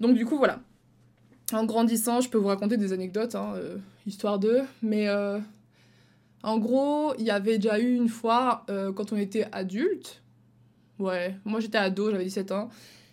Donc 0.00 0.16
du 0.16 0.24
coup, 0.24 0.38
voilà. 0.38 0.60
En 1.52 1.64
grandissant, 1.64 2.20
je 2.20 2.30
peux 2.30 2.38
vous 2.38 2.48
raconter 2.48 2.76
des 2.76 2.92
anecdotes, 2.92 3.34
hein, 3.34 3.54
euh, 3.56 3.76
histoire 4.06 4.38
d'eux, 4.38 4.62
mais 4.82 5.08
euh, 5.08 5.38
en 6.42 6.58
gros, 6.58 7.14
il 7.18 7.24
y 7.24 7.30
avait 7.30 7.56
déjà 7.56 7.78
eu 7.80 7.94
une 7.94 8.08
fois, 8.08 8.64
euh, 8.70 8.92
quand 8.92 9.12
on 9.12 9.16
était 9.16 9.48
adulte, 9.50 10.22
ouais, 10.98 11.34
moi 11.44 11.58
j'étais 11.60 11.78
ado, 11.78 12.10
j'avais 12.10 12.24
17 12.24 12.52
ans, 12.52 12.68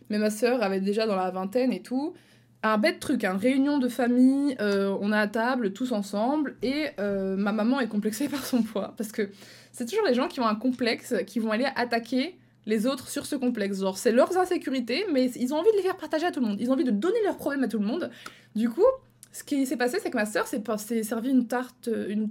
mais 0.10 0.20
ma 0.20 0.30
sœur 0.30 0.62
avait 0.62 0.82
déjà 0.82 1.08
dans 1.08 1.16
la 1.16 1.32
vingtaine 1.32 1.72
et 1.72 1.82
tout, 1.82 2.14
un 2.62 2.78
bête 2.78 3.00
truc, 3.00 3.24
hein, 3.24 3.38
réunion 3.38 3.78
de 3.78 3.88
famille, 3.88 4.58
on 4.60 5.14
est 5.14 5.18
à 5.18 5.28
table 5.28 5.72
tous 5.72 5.92
ensemble, 5.92 6.58
et 6.62 6.90
ma 6.98 7.54
maman 7.54 7.80
est 7.80 7.88
complexée 7.88 8.28
par 8.30 8.46
son 8.46 8.64
poids, 8.64 8.94
parce 8.98 9.12
que 9.12 9.30
c'est 9.76 9.86
toujours 9.86 10.06
les 10.06 10.14
gens 10.14 10.30
qui 10.30 10.40
ont 10.40 10.48
un 10.48 10.56
complexe 10.56 11.14
qui 11.28 11.40
vont 11.40 11.52
aller 11.52 11.68
attaquer 11.76 12.38
les 12.66 12.88
autres 12.88 13.10
sur 13.10 13.26
ce 13.26 13.36
complexe. 13.36 13.82
Genre, 13.82 13.98
c'est 13.98 14.14
leurs 14.14 14.38
insécurités, 14.38 15.06
mais 15.12 15.30
ils 15.32 15.54
ont 15.54 15.58
envie 15.58 15.72
de 15.72 15.76
les 15.76 15.84
faire 15.84 15.98
partager 15.98 16.26
à 16.26 16.32
tout 16.32 16.40
le 16.40 16.48
monde. 16.48 16.58
Ils 16.62 16.70
ont 16.70 16.74
envie 16.74 16.86
de 16.86 16.92
donner 16.92 17.22
leurs 17.26 17.36
problèmes 17.36 17.64
à 17.66 17.68
tout 17.68 17.80
le 17.80 17.86
monde. 17.86 18.10
Du 18.56 18.70
coup, 18.70 18.86
ce 19.34 19.44
qui 19.44 19.66
s'est 19.66 19.76
passé, 19.76 19.98
c'est 20.02 20.10
que 20.10 20.16
ma 20.16 20.26
sœur 20.26 20.48
s'est 20.48 21.04
servi 21.04 21.30
une 21.30 21.48
tarte, 21.48 21.90
une, 22.08 22.30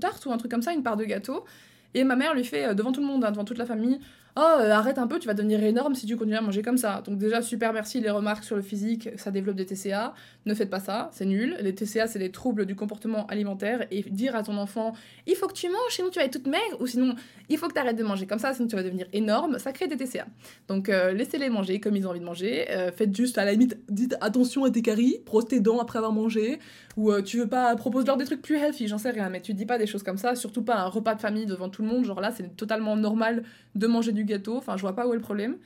tarte 0.00 0.24
ou 0.24 0.32
un 0.32 0.38
truc 0.38 0.50
comme 0.50 0.62
ça, 0.62 0.72
une 0.72 0.82
part 0.82 0.96
de 0.96 1.04
gâteau. 1.04 1.44
Et 1.92 2.04
ma 2.04 2.16
mère 2.16 2.34
lui 2.34 2.44
fait, 2.44 2.64
euh, 2.64 2.74
devant 2.74 2.90
tout 2.90 3.02
le 3.02 3.06
monde, 3.06 3.22
hein, 3.22 3.32
devant 3.32 3.44
toute 3.44 3.58
la 3.58 3.66
famille, 3.66 4.00
Oh, 4.40 4.60
euh, 4.60 4.70
arrête 4.70 4.98
un 4.98 5.08
peu, 5.08 5.18
tu 5.18 5.26
vas 5.26 5.34
devenir 5.34 5.60
énorme 5.64 5.96
si 5.96 6.06
tu 6.06 6.16
continues 6.16 6.36
à 6.36 6.40
manger 6.40 6.62
comme 6.62 6.78
ça. 6.78 7.02
Donc, 7.04 7.18
déjà, 7.18 7.42
super 7.42 7.72
merci 7.72 8.00
les 8.00 8.08
remarques 8.08 8.44
sur 8.44 8.54
le 8.54 8.62
physique, 8.62 9.08
ça 9.16 9.32
développe 9.32 9.56
des 9.56 9.66
TCA. 9.66 10.14
Ne 10.46 10.54
faites 10.54 10.70
pas 10.70 10.78
ça, 10.78 11.10
c'est 11.12 11.24
nul. 11.24 11.56
Les 11.60 11.74
TCA, 11.74 12.06
c'est 12.06 12.20
des 12.20 12.30
troubles 12.30 12.64
du 12.64 12.76
comportement 12.76 13.26
alimentaire. 13.26 13.88
Et 13.90 14.02
dire 14.02 14.36
à 14.36 14.44
ton 14.44 14.56
enfant 14.56 14.92
Il 15.26 15.34
faut 15.34 15.48
que 15.48 15.54
tu 15.54 15.66
manges, 15.66 15.90
sinon 15.90 16.10
tu 16.10 16.20
vas 16.20 16.24
être 16.24 16.34
toute 16.34 16.46
maigre, 16.46 16.76
ou 16.78 16.86
sinon 16.86 17.16
il 17.48 17.58
faut 17.58 17.66
que 17.66 17.72
tu 17.72 17.80
arrêtes 17.80 17.96
de 17.96 18.04
manger 18.04 18.28
comme 18.28 18.38
ça, 18.38 18.54
sinon 18.54 18.68
tu 18.68 18.76
vas 18.76 18.84
devenir 18.84 19.08
énorme, 19.12 19.58
ça 19.58 19.72
crée 19.72 19.88
des 19.88 19.96
TCA. 19.96 20.26
Donc, 20.68 20.88
euh, 20.88 21.12
laissez-les 21.14 21.50
manger 21.50 21.80
comme 21.80 21.96
ils 21.96 22.06
ont 22.06 22.10
envie 22.10 22.20
de 22.20 22.24
manger. 22.24 22.66
faites 22.94 23.16
juste, 23.16 23.38
à 23.38 23.44
la 23.44 23.52
limite, 23.52 23.76
dites 23.88 24.14
attention 24.20 24.62
à 24.62 24.70
tes 24.70 24.82
caries, 24.82 25.16
brosse 25.26 25.48
tes 25.48 25.58
dents 25.58 25.80
après 25.80 25.98
avoir 25.98 26.12
mangé. 26.12 26.60
Ou 26.96 27.12
tu 27.22 27.38
veux 27.38 27.48
pas, 27.48 27.74
propose-leur 27.76 28.16
des 28.16 28.24
trucs 28.24 28.42
plus 28.42 28.56
healthy, 28.56 28.86
j'en 28.86 28.98
sais 28.98 29.10
rien, 29.10 29.30
mais 29.30 29.40
tu 29.40 29.54
dis 29.54 29.66
pas 29.66 29.78
des 29.78 29.86
choses 29.86 30.02
comme 30.02 30.16
ça, 30.16 30.36
surtout 30.36 30.62
pas 30.62 30.76
un 30.76 30.86
repas 30.86 31.14
de 31.14 31.20
famille 31.20 31.46
devant 31.46 31.68
tout 31.68 31.82
le 31.82 31.88
monde. 31.88 32.04
Genre 32.04 32.20
là, 32.20 32.30
c'est 32.36 32.56
totalement 32.56 32.96
normal 32.96 33.42
de 33.74 33.86
manger 33.86 34.12
du 34.12 34.27
gâteau. 34.28 34.56
Enfin, 34.56 34.76
je 34.76 34.82
vois 34.82 34.94
pas 34.94 35.06
où 35.06 35.12
est 35.12 35.16
le 35.16 35.22
problème. 35.22 35.56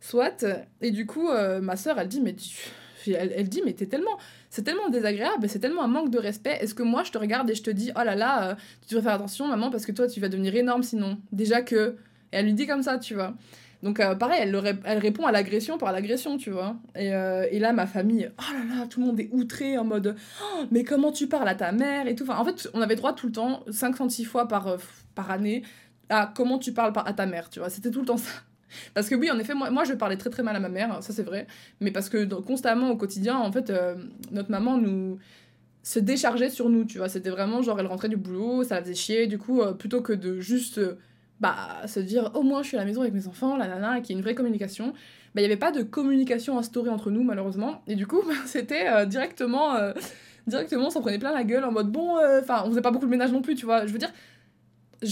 Soit. 0.00 0.44
Et 0.80 0.90
du 0.90 1.06
coup, 1.06 1.28
euh, 1.28 1.60
ma 1.60 1.76
soeur, 1.76 1.98
elle 1.98 2.08
dit, 2.08 2.20
mais 2.20 2.34
tu... 2.34 2.50
Elle, 3.06 3.48
dit, 3.50 3.60
mais 3.64 3.74
t'es 3.74 3.84
tellement, 3.84 4.16
c'est 4.48 4.62
tellement 4.62 4.88
désagréable, 4.88 5.46
c'est 5.48 5.58
tellement 5.58 5.82
un 5.82 5.88
manque 5.88 6.10
de 6.10 6.18
respect. 6.18 6.56
Est-ce 6.60 6.74
que 6.74 6.82
moi, 6.82 7.02
je 7.02 7.12
te 7.12 7.18
regarde 7.18 7.50
et 7.50 7.54
je 7.54 7.62
te 7.62 7.70
dis, 7.70 7.90
oh 7.96 8.02
là 8.02 8.14
là, 8.14 8.50
euh, 8.50 8.54
tu 8.86 8.94
devrais 8.94 9.10
faire 9.10 9.14
attention, 9.16 9.46
maman, 9.46 9.70
parce 9.70 9.84
que 9.84 9.92
toi, 9.92 10.06
tu 10.06 10.20
vas 10.20 10.30
devenir 10.30 10.54
énorme 10.56 10.82
sinon. 10.82 11.18
Déjà 11.30 11.60
que. 11.60 11.96
Et 12.32 12.36
elle 12.36 12.46
lui 12.46 12.54
dit 12.54 12.66
comme 12.66 12.82
ça, 12.82 12.98
tu 12.98 13.12
vois. 13.12 13.34
Donc, 13.82 14.00
euh, 14.00 14.14
pareil, 14.14 14.40
elle, 14.42 14.78
elle 14.84 14.98
répond 14.98 15.26
à 15.26 15.32
l'agression 15.32 15.76
par 15.76 15.92
l'agression, 15.92 16.38
tu 16.38 16.50
vois. 16.50 16.76
Et, 16.96 17.08
et, 17.08 17.58
là, 17.58 17.74
ma 17.74 17.86
famille, 17.86 18.30
oh 18.38 18.52
là 18.54 18.74
là, 18.74 18.86
tout 18.86 19.00
le 19.00 19.06
monde 19.06 19.20
est 19.20 19.28
outré 19.32 19.76
en 19.76 19.84
mode, 19.84 20.16
oh, 20.42 20.64
mais 20.70 20.82
comment 20.82 21.12
tu 21.12 21.26
parles 21.26 21.48
à 21.48 21.54
ta 21.54 21.72
mère 21.72 22.06
et 22.06 22.14
tout. 22.14 22.26
En 22.30 22.44
fait, 22.46 22.70
on 22.72 22.80
avait 22.80 22.96
droit 22.96 23.12
tout 23.12 23.26
le 23.26 23.32
temps, 23.32 23.62
56 23.70 24.24
fois 24.24 24.48
par, 24.48 24.78
par 25.14 25.30
année, 25.30 25.62
à 26.08 26.32
comment 26.34 26.58
tu 26.58 26.72
parles 26.72 26.92
à 27.04 27.12
ta 27.12 27.26
mère, 27.26 27.50
tu 27.50 27.58
vois. 27.58 27.70
C'était 27.70 27.90
tout 27.90 28.00
le 28.00 28.06
temps 28.06 28.16
ça. 28.16 28.30
Parce 28.94 29.08
que 29.08 29.14
oui, 29.14 29.30
en 29.30 29.38
effet, 29.38 29.54
moi, 29.54 29.70
moi 29.70 29.84
je 29.84 29.94
parlais 29.94 30.16
très 30.16 30.30
très 30.30 30.42
mal 30.42 30.56
à 30.56 30.60
ma 30.60 30.68
mère, 30.68 31.02
ça 31.02 31.12
c'est 31.12 31.22
vrai. 31.22 31.46
Mais 31.80 31.90
parce 31.90 32.08
que 32.08 32.24
constamment 32.40 32.90
au 32.90 32.96
quotidien, 32.96 33.36
en 33.36 33.52
fait, 33.52 33.70
euh, 33.70 33.94
notre 34.30 34.50
maman 34.50 34.78
nous 34.78 35.18
se 35.82 35.98
déchargeait 35.98 36.50
sur 36.50 36.70
nous, 36.70 36.84
tu 36.84 36.98
vois. 36.98 37.08
C'était 37.08 37.30
vraiment 37.30 37.62
genre, 37.62 37.78
elle 37.78 37.86
rentrait 37.86 38.08
du 38.08 38.16
boulot, 38.16 38.64
ça 38.64 38.76
la 38.76 38.82
faisait 38.82 38.94
chier. 38.94 39.26
Du 39.26 39.38
coup, 39.38 39.60
euh, 39.60 39.72
plutôt 39.72 40.00
que 40.00 40.12
de 40.12 40.40
juste 40.40 40.78
euh, 40.78 40.98
bah, 41.40 41.86
se 41.86 42.00
dire 42.00 42.30
au 42.34 42.42
moins 42.42 42.62
je 42.62 42.68
suis 42.68 42.76
à 42.76 42.80
la 42.80 42.86
maison 42.86 43.02
avec 43.02 43.12
mes 43.12 43.26
enfants, 43.28 43.56
la 43.56 43.68
nana, 43.68 44.00
qui 44.00 44.12
est 44.12 44.16
une 44.16 44.22
vraie 44.22 44.34
communication, 44.34 44.92
bah, 45.34 45.40
il 45.40 45.42
n'y 45.42 45.46
avait 45.46 45.56
pas 45.56 45.72
de 45.72 45.82
communication 45.82 46.58
instaurée 46.58 46.90
entre 46.90 47.10
nous, 47.10 47.22
malheureusement. 47.22 47.82
Et 47.86 47.96
du 47.96 48.06
coup, 48.06 48.22
bah, 48.26 48.34
c'était 48.46 49.06
directement. 49.06 49.74
directement, 50.46 50.86
on 50.86 50.90
s'en 50.90 51.00
prenait 51.00 51.18
plein 51.18 51.32
la 51.32 51.44
gueule 51.44 51.64
en 51.64 51.72
mode 51.72 51.90
bon, 51.90 52.18
enfin, 52.40 52.62
on 52.64 52.70
faisait 52.70 52.82
pas 52.82 52.90
beaucoup 52.90 53.06
de 53.06 53.10
ménage 53.10 53.32
non 53.32 53.42
plus, 53.42 53.54
tu 53.54 53.66
vois. 53.66 53.86
Je 53.86 53.92
veux 53.92 53.98
dire, 53.98 54.12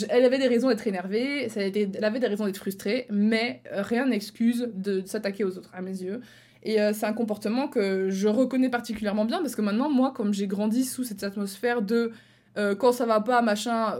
elle 0.08 0.25
avait 0.25 0.38
des 0.38 0.49
raisons 0.49 0.68
d'être 0.68 0.87
énervée, 0.87 1.49
ça 1.49 1.61
a 1.61 1.62
été, 1.64 1.88
elle 1.94 2.04
avait 2.04 2.20
des 2.20 2.26
raisons 2.26 2.46
d'être 2.46 2.58
frustrée, 2.58 3.06
mais 3.11 3.62
euh, 3.72 3.82
rien 3.82 4.06
n'excuse 4.06 4.68
de, 4.75 5.02
s'attaquer 5.04 5.44
aux 5.44 5.58
autres, 5.58 5.70
à 5.72 5.82
mes 5.82 6.02
yeux. 6.02 6.20
Et 6.62 6.80
euh, 6.80 6.92
c'est 6.92 7.06
un 7.06 7.12
comportement 7.12 7.68
que 7.68 8.08
je 8.11 8.28
reconnais 8.28 8.68
particulièrement 8.68 9.25
bien 9.25 9.40
parce 9.40 9.56
que 9.56 9.62
maintenant, 9.62 9.90
moi, 9.90 10.12
comme 10.12 10.32
j'ai 10.32 10.46
grandi 10.46 10.84
sous 10.84 11.04
cette 11.04 11.25
atmosphère 11.25 11.82
de 11.82 12.12
euh, 12.56 12.75
quand 12.75 12.92
ça 12.92 13.06
va 13.06 13.20
pas, 13.20 13.42
machin, 13.42 13.99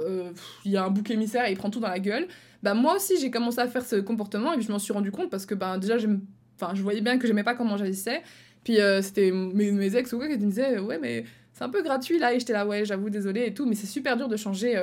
il 0.65 0.73
y 0.73 0.77
a 0.77 0.85
un 0.85 0.91
bouc 0.91 1.11
émissaire 1.11 1.47
et 1.47 1.53
il 1.53 1.57
prend 1.57 1.71
tout 1.71 1.81
dans 1.81 1.89
la 1.89 1.99
gueule, 1.99 2.27
bah 2.63 2.75
moi 2.75 2.95
aussi 2.97 3.19
j'ai 3.19 3.31
commencé 3.31 3.59
à 3.59 3.67
faire 3.67 3.85
ce 3.85 3.97
comportement 3.97 4.53
et 4.53 4.57
puis 4.57 4.67
je 4.67 4.71
m'en 4.71 4.79
suis 4.79 4.93
rendu 4.93 5.11
compte 5.11 5.31
parce 5.31 5.47
que 5.47 5.55
ben 5.55 5.79
déjà, 5.79 5.99
je 5.99 6.09
voyais 6.83 7.01
bien 7.01 7.19
que 7.19 7.27
j'aimais 7.27 7.43
pas 7.43 7.55
comment 7.55 7.77
j'agissais. 7.77 8.23
Puis 8.63 8.79
c'était 9.01 9.33
mes, 9.33 9.73
mes, 9.73 9.97
ex 9.97 10.13
ou 10.13 10.19
quoi 10.19 10.29
qui 10.29 10.35
me 10.35 10.51
disaient, 10.51 10.79
ouais, 10.79 10.99
mais 11.01 11.25
c'est 11.53 11.65
un 11.65 11.69
peu 11.69 11.83
gratuit 11.83 12.19
là, 12.19 12.33
et 12.33 12.39
j'étais 12.39 12.53
là, 12.53 12.65
ouais, 12.65 12.85
j'avoue, 12.85 13.11
désolé 13.11 13.47
et 13.47 13.55
tout, 13.55 13.67
mais 13.67 13.75
c'est 13.75 13.89
super 13.89 14.17
dur 14.17 14.29
de 14.29 14.37
changer 14.37 14.81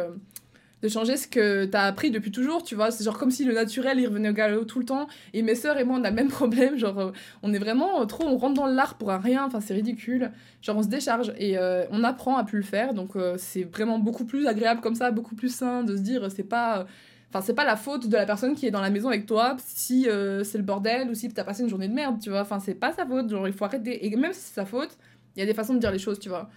de 0.82 0.88
changer 0.88 1.18
ce 1.18 1.28
que 1.28 1.66
t'as 1.66 1.84
appris 1.84 2.10
depuis 2.10 2.32
toujours, 2.32 2.64
tu 2.64 2.76
vois. 2.76 2.92
C'est 2.92 3.04
genre 3.04 3.18
comme 3.18 3.32
si 3.32 3.44
le 3.44 3.54
naturel, 3.54 4.00
il 4.00 4.08
revenait 4.08 4.30
au 4.30 4.34
galop 4.34 4.64
tout 4.64 4.80
le 4.80 4.86
temps. 4.86 5.08
Et 5.34 5.42
mes 5.42 5.56
sœurs 5.56 5.78
et 5.78 5.84
moi, 5.84 5.98
on 6.00 6.04
a 6.04 6.10
le 6.10 6.16
même 6.16 6.28
problème. 6.30 6.78
Genre, 6.78 6.98
euh, 7.00 7.12
on 7.44 7.54
est 7.54 7.60
vraiment 7.60 8.06
trop, 8.06 8.26
on 8.26 8.38
rentre 8.38 8.54
dans 8.54 8.68
l'art 8.68 8.98
pour 8.98 9.10
rien. 9.10 9.46
Enfin, 9.46 9.60
c'est 9.60 9.74
ridicule. 9.74 10.32
Genre, 10.62 10.78
on 10.78 10.84
se 10.84 10.88
décharge 10.88 11.34
et 11.38 11.58
euh, 11.58 11.86
on 11.92 12.04
apprend 12.04 12.38
à 12.38 12.44
plus 12.44 12.58
le 12.58 12.64
faire. 12.64 12.94
Donc, 12.94 13.16
euh, 13.16 13.36
c'est 13.38 13.64
vraiment 13.64 14.00
beaucoup 14.00 14.26
plus 14.26 14.48
agréable 14.48 14.82
comme 14.82 14.96
ça, 14.96 15.12
beaucoup 15.12 15.36
plus 15.36 15.54
sain 15.54 15.84
de 15.84 15.98
se 15.98 16.02
dire, 16.02 16.32
c'est 16.32 16.44
pas. 16.44 16.86
Enfin, 17.32 17.46
c'est 17.46 17.54
pas 17.54 17.66
la 17.66 17.76
faute 17.76 18.08
de 18.08 18.16
la 18.16 18.26
personne 18.26 18.56
qui 18.56 18.66
est 18.66 18.72
dans 18.72 18.82
la 18.82 18.90
maison 18.90 19.10
avec 19.10 19.28
toi 19.28 19.56
si 19.64 20.08
c'est 20.44 20.58
le 20.58 20.64
bordel 20.64 21.12
ou 21.12 21.14
si 21.14 21.30
t'as 21.30 21.44
passé 21.44 21.62
une 21.62 21.70
journée 21.70 21.88
de 21.88 21.94
merde, 21.94 22.20
tu 22.20 22.32
vois. 22.32 22.42
Enfin, 22.42 22.60
c'est 22.60 22.74
pas 22.74 22.92
sa 22.92 23.06
faute. 23.06 23.30
Genre, 23.30 23.48
il 23.48 23.54
faut 23.54 23.66
arrêter. 23.66 24.04
Et 24.08 24.16
même 24.16 24.34
si 24.34 24.40
c'est 24.40 24.56
sa 24.56 24.66
faute, 24.66 24.98
il 25.36 25.40
y 25.40 25.44
a 25.44 25.46
des 25.46 25.54
façons 25.54 25.76
de 25.76 25.80
dire 25.80 25.92
les 25.92 26.00
choses, 26.00 26.20
tu 26.20 26.30
vois. 26.30 26.50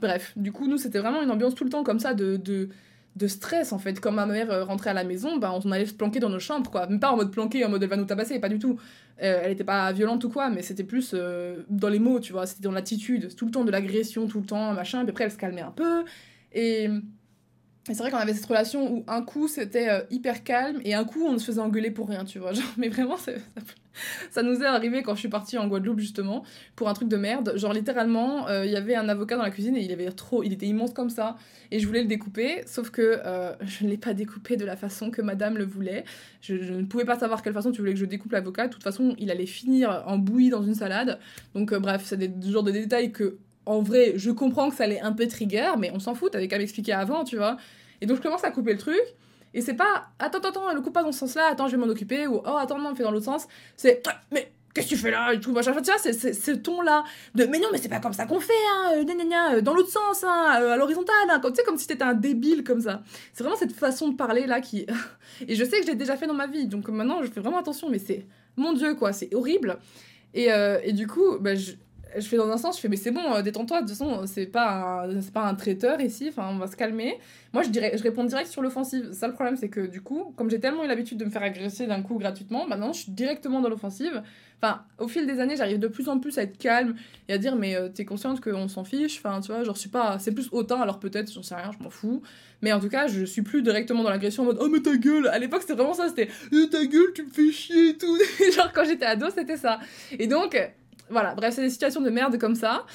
Bref, 0.00 0.32
du 0.36 0.52
coup, 0.52 0.68
nous, 0.68 0.78
c'était 0.78 1.00
vraiment 1.00 1.20
une 1.20 1.32
ambiance 1.32 1.56
tout 1.56 1.64
le 1.64 1.70
temps 1.70 1.82
comme 1.82 1.98
ça 1.98 2.14
de 2.14 2.36
de 3.16 3.26
stress 3.26 3.72
en 3.72 3.78
fait. 3.78 4.00
Comme 4.00 4.16
ma 4.16 4.26
mère 4.26 4.50
euh, 4.50 4.64
rentrait 4.64 4.90
à 4.90 4.94
la 4.94 5.04
maison, 5.04 5.38
bah, 5.38 5.52
on 5.52 5.70
allait 5.70 5.86
se 5.86 5.94
planquer 5.94 6.20
dans 6.20 6.28
nos 6.28 6.38
chambres 6.38 6.70
quoi. 6.70 6.86
Même 6.86 7.00
pas 7.00 7.10
en 7.10 7.16
mode 7.16 7.30
planqué, 7.30 7.64
en 7.64 7.68
mode 7.68 7.82
elle 7.82 7.88
va 7.88 7.96
nous 7.96 8.04
tabasser, 8.04 8.38
pas 8.38 8.48
du 8.48 8.58
tout. 8.58 8.78
Euh, 9.22 9.40
elle 9.42 9.52
était 9.52 9.64
pas 9.64 9.92
violente 9.92 10.24
ou 10.24 10.30
quoi, 10.30 10.48
mais 10.48 10.62
c'était 10.62 10.84
plus 10.84 11.12
euh, 11.14 11.64
dans 11.68 11.88
les 11.88 11.98
mots, 11.98 12.20
tu 12.20 12.32
vois. 12.32 12.46
C'était 12.46 12.62
dans 12.62 12.72
l'attitude, 12.72 13.34
tout 13.34 13.46
le 13.46 13.50
temps 13.50 13.64
de 13.64 13.70
l'agression, 13.70 14.26
tout 14.26 14.40
le 14.40 14.46
temps, 14.46 14.72
machin. 14.72 15.00
Puis 15.02 15.10
après 15.10 15.24
elle 15.24 15.32
se 15.32 15.36
calmait 15.38 15.60
un 15.60 15.72
peu. 15.72 16.04
Et, 16.52 16.88
c'est 17.86 17.98
vrai 17.98 18.10
qu'on 18.10 18.18
avait 18.18 18.34
cette 18.34 18.46
relation 18.46 18.92
où 18.92 19.04
un 19.08 19.22
coup 19.22 19.48
c'était 19.48 20.06
hyper 20.10 20.44
calme 20.44 20.80
et 20.84 20.94
un 20.94 21.04
coup 21.04 21.24
on 21.26 21.38
se 21.38 21.44
faisait 21.46 21.60
engueuler 21.60 21.90
pour 21.90 22.08
rien, 22.08 22.24
tu 22.24 22.38
vois. 22.38 22.52
Genre, 22.54 22.64
mais 22.76 22.88
vraiment, 22.88 23.16
ça, 23.16 23.32
ça 24.30 24.42
nous 24.42 24.60
est 24.60 24.66
arrivé 24.66 25.02
quand 25.02 25.14
je 25.14 25.20
suis 25.20 25.28
partie 25.28 25.58
en 25.58 25.66
Guadeloupe 25.66 25.98
justement 25.98 26.44
pour 26.76 26.88
un 26.88 26.94
truc 26.94 27.08
de 27.08 27.16
merde. 27.16 27.52
Genre 27.56 27.72
littéralement, 27.72 28.48
il 28.48 28.70
y 28.70 28.76
avait 28.76 28.94
un 28.94 29.08
avocat 29.08 29.36
dans 29.36 29.42
la 29.42 29.50
cuisine 29.50 29.76
et 29.76 29.82
il 29.82 29.92
avait 29.92 30.10
trop, 30.12 30.42
il 30.42 30.52
était 30.52 30.66
immense 30.66 30.92
comme 30.92 31.10
ça 31.10 31.36
et 31.72 31.78
je 31.78 31.86
voulais 31.86 32.02
le 32.02 32.08
découper, 32.08 32.62
sauf 32.66 32.90
que 32.90 33.20
euh, 33.24 33.52
je 33.60 33.84
ne 33.84 33.90
l'ai 33.90 33.96
pas 33.96 34.12
découpé 34.12 34.56
de 34.56 34.64
la 34.64 34.76
façon 34.76 35.10
que 35.10 35.22
madame 35.22 35.56
le 35.56 35.64
voulait. 35.64 36.04
Je, 36.40 36.54
ne 36.54 36.84
pouvais 36.84 37.04
pas 37.04 37.18
savoir 37.18 37.42
quelle 37.42 37.52
façon 37.52 37.70
tu 37.70 37.80
voulais 37.80 37.94
que 37.94 38.00
je 38.00 38.04
découpe 38.04 38.32
l'avocat. 38.32 38.66
De 38.66 38.72
toute 38.72 38.82
façon, 38.82 39.14
il 39.18 39.30
allait 39.30 39.46
finir 39.46 40.02
en 40.06 40.18
bouillie 40.18 40.50
dans 40.50 40.62
une 40.62 40.74
salade. 40.74 41.18
Donc, 41.54 41.72
euh, 41.72 41.78
bref, 41.78 42.02
c'est 42.04 42.16
des 42.16 42.50
genres 42.50 42.62
de 42.62 42.72
détails 42.72 43.12
que, 43.12 43.38
en 43.70 43.82
vrai, 43.82 44.14
je 44.16 44.30
comprends 44.30 44.68
que 44.68 44.76
ça 44.76 44.84
allait 44.84 45.00
un 45.00 45.12
peu 45.12 45.28
trigger, 45.28 45.72
mais 45.78 45.92
on 45.94 46.00
s'en 46.00 46.14
fout, 46.14 46.32
t'avais 46.32 46.48
qu'à 46.48 46.58
m'expliquer 46.58 46.92
avant, 46.92 47.22
tu 47.22 47.36
vois. 47.36 47.56
Et 48.00 48.06
donc, 48.06 48.16
je 48.16 48.22
commence 48.22 48.42
à 48.42 48.50
couper 48.50 48.72
le 48.72 48.78
truc. 48.78 49.00
Et 49.54 49.60
c'est 49.60 49.74
pas 49.74 50.08
attends, 50.18 50.38
attends, 50.38 50.48
attends, 50.48 50.74
le 50.74 50.80
coupe 50.80 50.92
pas 50.92 51.02
dans 51.02 51.12
ce 51.12 51.20
sens-là, 51.20 51.48
attends, 51.50 51.68
je 51.68 51.76
vais 51.76 51.84
m'en 51.84 51.90
occuper, 51.90 52.26
ou 52.26 52.40
oh, 52.44 52.56
attends, 52.56 52.78
non, 52.78 52.90
on 52.90 52.94
fait 52.94 53.02
dans 53.04 53.12
l'autre 53.12 53.24
sens. 53.24 53.46
C'est 53.76 54.02
mais 54.32 54.50
qu'est-ce 54.74 54.88
que 54.88 54.94
tu 54.94 54.96
fais 54.96 55.10
là 55.10 55.32
et 55.32 55.40
tout 55.40 55.52
machin 55.52 55.72
tu 55.72 55.82
vois 55.82 55.98
c'est 55.98 56.12
ce 56.12 56.50
ton 56.52 56.80
là 56.80 57.02
de 57.34 57.44
mais 57.44 57.58
non 57.58 57.66
mais 57.72 57.78
c'est 57.78 57.88
pas 57.88 57.98
comme 57.98 58.12
ça 58.12 58.26
qu'on 58.26 58.38
fait 58.38 58.52
hein 58.52 58.92
euh, 58.98 59.56
euh, 59.56 59.60
dans 59.62 59.74
l'autre 59.74 59.90
sens 59.90 60.22
hein 60.22 60.60
euh, 60.60 60.74
à 60.74 60.76
l'horizontale 60.76 61.28
hein, 61.28 61.40
tu 61.42 61.54
sais 61.54 61.64
comme 61.64 61.76
si 61.76 61.88
t'étais 61.88 62.04
un 62.04 62.14
débile 62.14 62.62
comme 62.62 62.80
ça 62.80 63.02
c'est 63.32 63.42
vraiment 63.42 63.58
cette 63.58 63.72
façon 63.72 64.10
de 64.10 64.16
parler 64.16 64.46
là 64.46 64.60
qui 64.60 64.86
et 65.48 65.56
je 65.56 65.64
sais 65.64 65.80
que 65.80 65.86
je 65.86 65.90
l'ai 65.90 65.96
déjà 65.96 66.16
fait 66.16 66.28
dans 66.28 66.34
ma 66.34 66.46
vie 66.46 66.68
donc 66.68 66.88
maintenant 66.88 67.20
je 67.24 67.30
fais 67.32 67.40
vraiment 67.40 67.58
attention 67.58 67.88
mais 67.90 67.98
c'est 67.98 68.26
mon 68.56 68.72
dieu 68.72 68.94
quoi 68.94 69.12
c'est 69.12 69.34
horrible 69.34 69.76
et, 70.34 70.50
et 70.84 70.92
du 70.92 71.08
coup 71.08 71.38
bah, 71.40 71.56
je, 71.56 71.72
je 72.16 72.26
fais 72.26 72.36
dans 72.36 72.50
un 72.50 72.56
sens, 72.56 72.76
je 72.76 72.80
fais, 72.80 72.88
mais 72.88 72.96
c'est 72.96 73.10
bon, 73.10 73.34
euh, 73.34 73.42
détends-toi, 73.42 73.82
de 73.82 73.88
toute 73.88 73.96
façon, 73.96 74.26
c'est 74.26 74.46
pas, 74.46 75.04
un, 75.04 75.20
pas 75.32 75.42
un 75.42 75.54
traiteur 75.54 76.00
ici, 76.00 76.28
enfin, 76.28 76.48
on 76.50 76.58
va 76.58 76.66
se 76.66 76.76
calmer. 76.76 77.18
Moi, 77.52 77.62
je, 77.62 77.70
dirais, 77.70 77.92
je 77.96 78.02
réponds 78.02 78.24
direct 78.24 78.50
sur 78.50 78.62
l'offensive. 78.62 79.12
Ça, 79.12 79.26
le 79.26 79.34
problème, 79.34 79.56
c'est 79.56 79.68
que 79.68 79.80
du 79.80 80.00
coup, 80.00 80.32
comme 80.36 80.50
j'ai 80.50 80.60
tellement 80.60 80.84
eu 80.84 80.88
l'habitude 80.88 81.18
de 81.18 81.24
me 81.24 81.30
faire 81.30 81.42
agresser 81.42 81.86
d'un 81.86 82.02
coup 82.02 82.18
gratuitement, 82.18 82.66
maintenant, 82.66 82.92
je 82.92 83.02
suis 83.02 83.12
directement 83.12 83.60
dans 83.60 83.68
l'offensive. 83.68 84.22
Enfin, 84.62 84.82
au 84.98 85.08
fil 85.08 85.26
des 85.26 85.40
années, 85.40 85.56
j'arrive 85.56 85.78
de 85.78 85.88
plus 85.88 86.08
en 86.08 86.18
plus 86.18 86.38
à 86.38 86.42
être 86.42 86.58
calme 86.58 86.94
et 87.28 87.32
à 87.32 87.38
dire, 87.38 87.56
mais 87.56 87.76
euh, 87.76 87.88
t'es 87.88 88.04
consciente 88.04 88.40
qu'on 88.40 88.68
s'en 88.68 88.84
fiche, 88.84 89.18
enfin, 89.18 89.40
tu 89.40 89.52
vois, 89.52 89.64
genre, 89.64 89.74
je 89.74 89.80
suis 89.80 89.88
pas, 89.88 90.18
c'est 90.18 90.32
plus 90.32 90.48
hautain, 90.52 90.80
alors 90.80 91.00
peut-être, 91.00 91.32
j'en 91.32 91.42
sais 91.42 91.54
rien, 91.54 91.70
je 91.76 91.82
m'en 91.82 91.90
fous. 91.90 92.22
Mais 92.62 92.72
en 92.72 92.78
tout 92.78 92.90
cas, 92.90 93.06
je 93.06 93.24
suis 93.24 93.42
plus 93.42 93.62
directement 93.62 94.02
dans 94.02 94.10
l'agression 94.10 94.42
en 94.42 94.46
mode, 94.46 94.58
oh, 94.60 94.68
mais 94.68 94.80
ta 94.80 94.94
gueule 94.96 95.28
À 95.28 95.38
l'époque, 95.38 95.62
c'était 95.62 95.74
vraiment 95.74 95.94
ça, 95.94 96.08
c'était, 96.08 96.28
eh, 96.52 96.68
ta 96.68 96.84
gueule, 96.84 97.12
tu 97.14 97.24
me 97.24 97.30
fais 97.30 97.50
chier 97.50 97.90
et 97.90 97.96
tout. 97.96 98.18
genre, 98.54 98.70
quand 98.72 98.84
j'étais 98.84 99.06
ado, 99.06 99.26
c'était 99.34 99.56
ça. 99.56 99.80
Et 100.18 100.26
donc, 100.26 100.54
voilà, 101.10 101.34
bref, 101.34 101.54
c'est 101.54 101.62
des 101.62 101.70
situations 101.70 102.00
de 102.00 102.10
merde 102.10 102.38
comme 102.38 102.54
ça. 102.54 102.86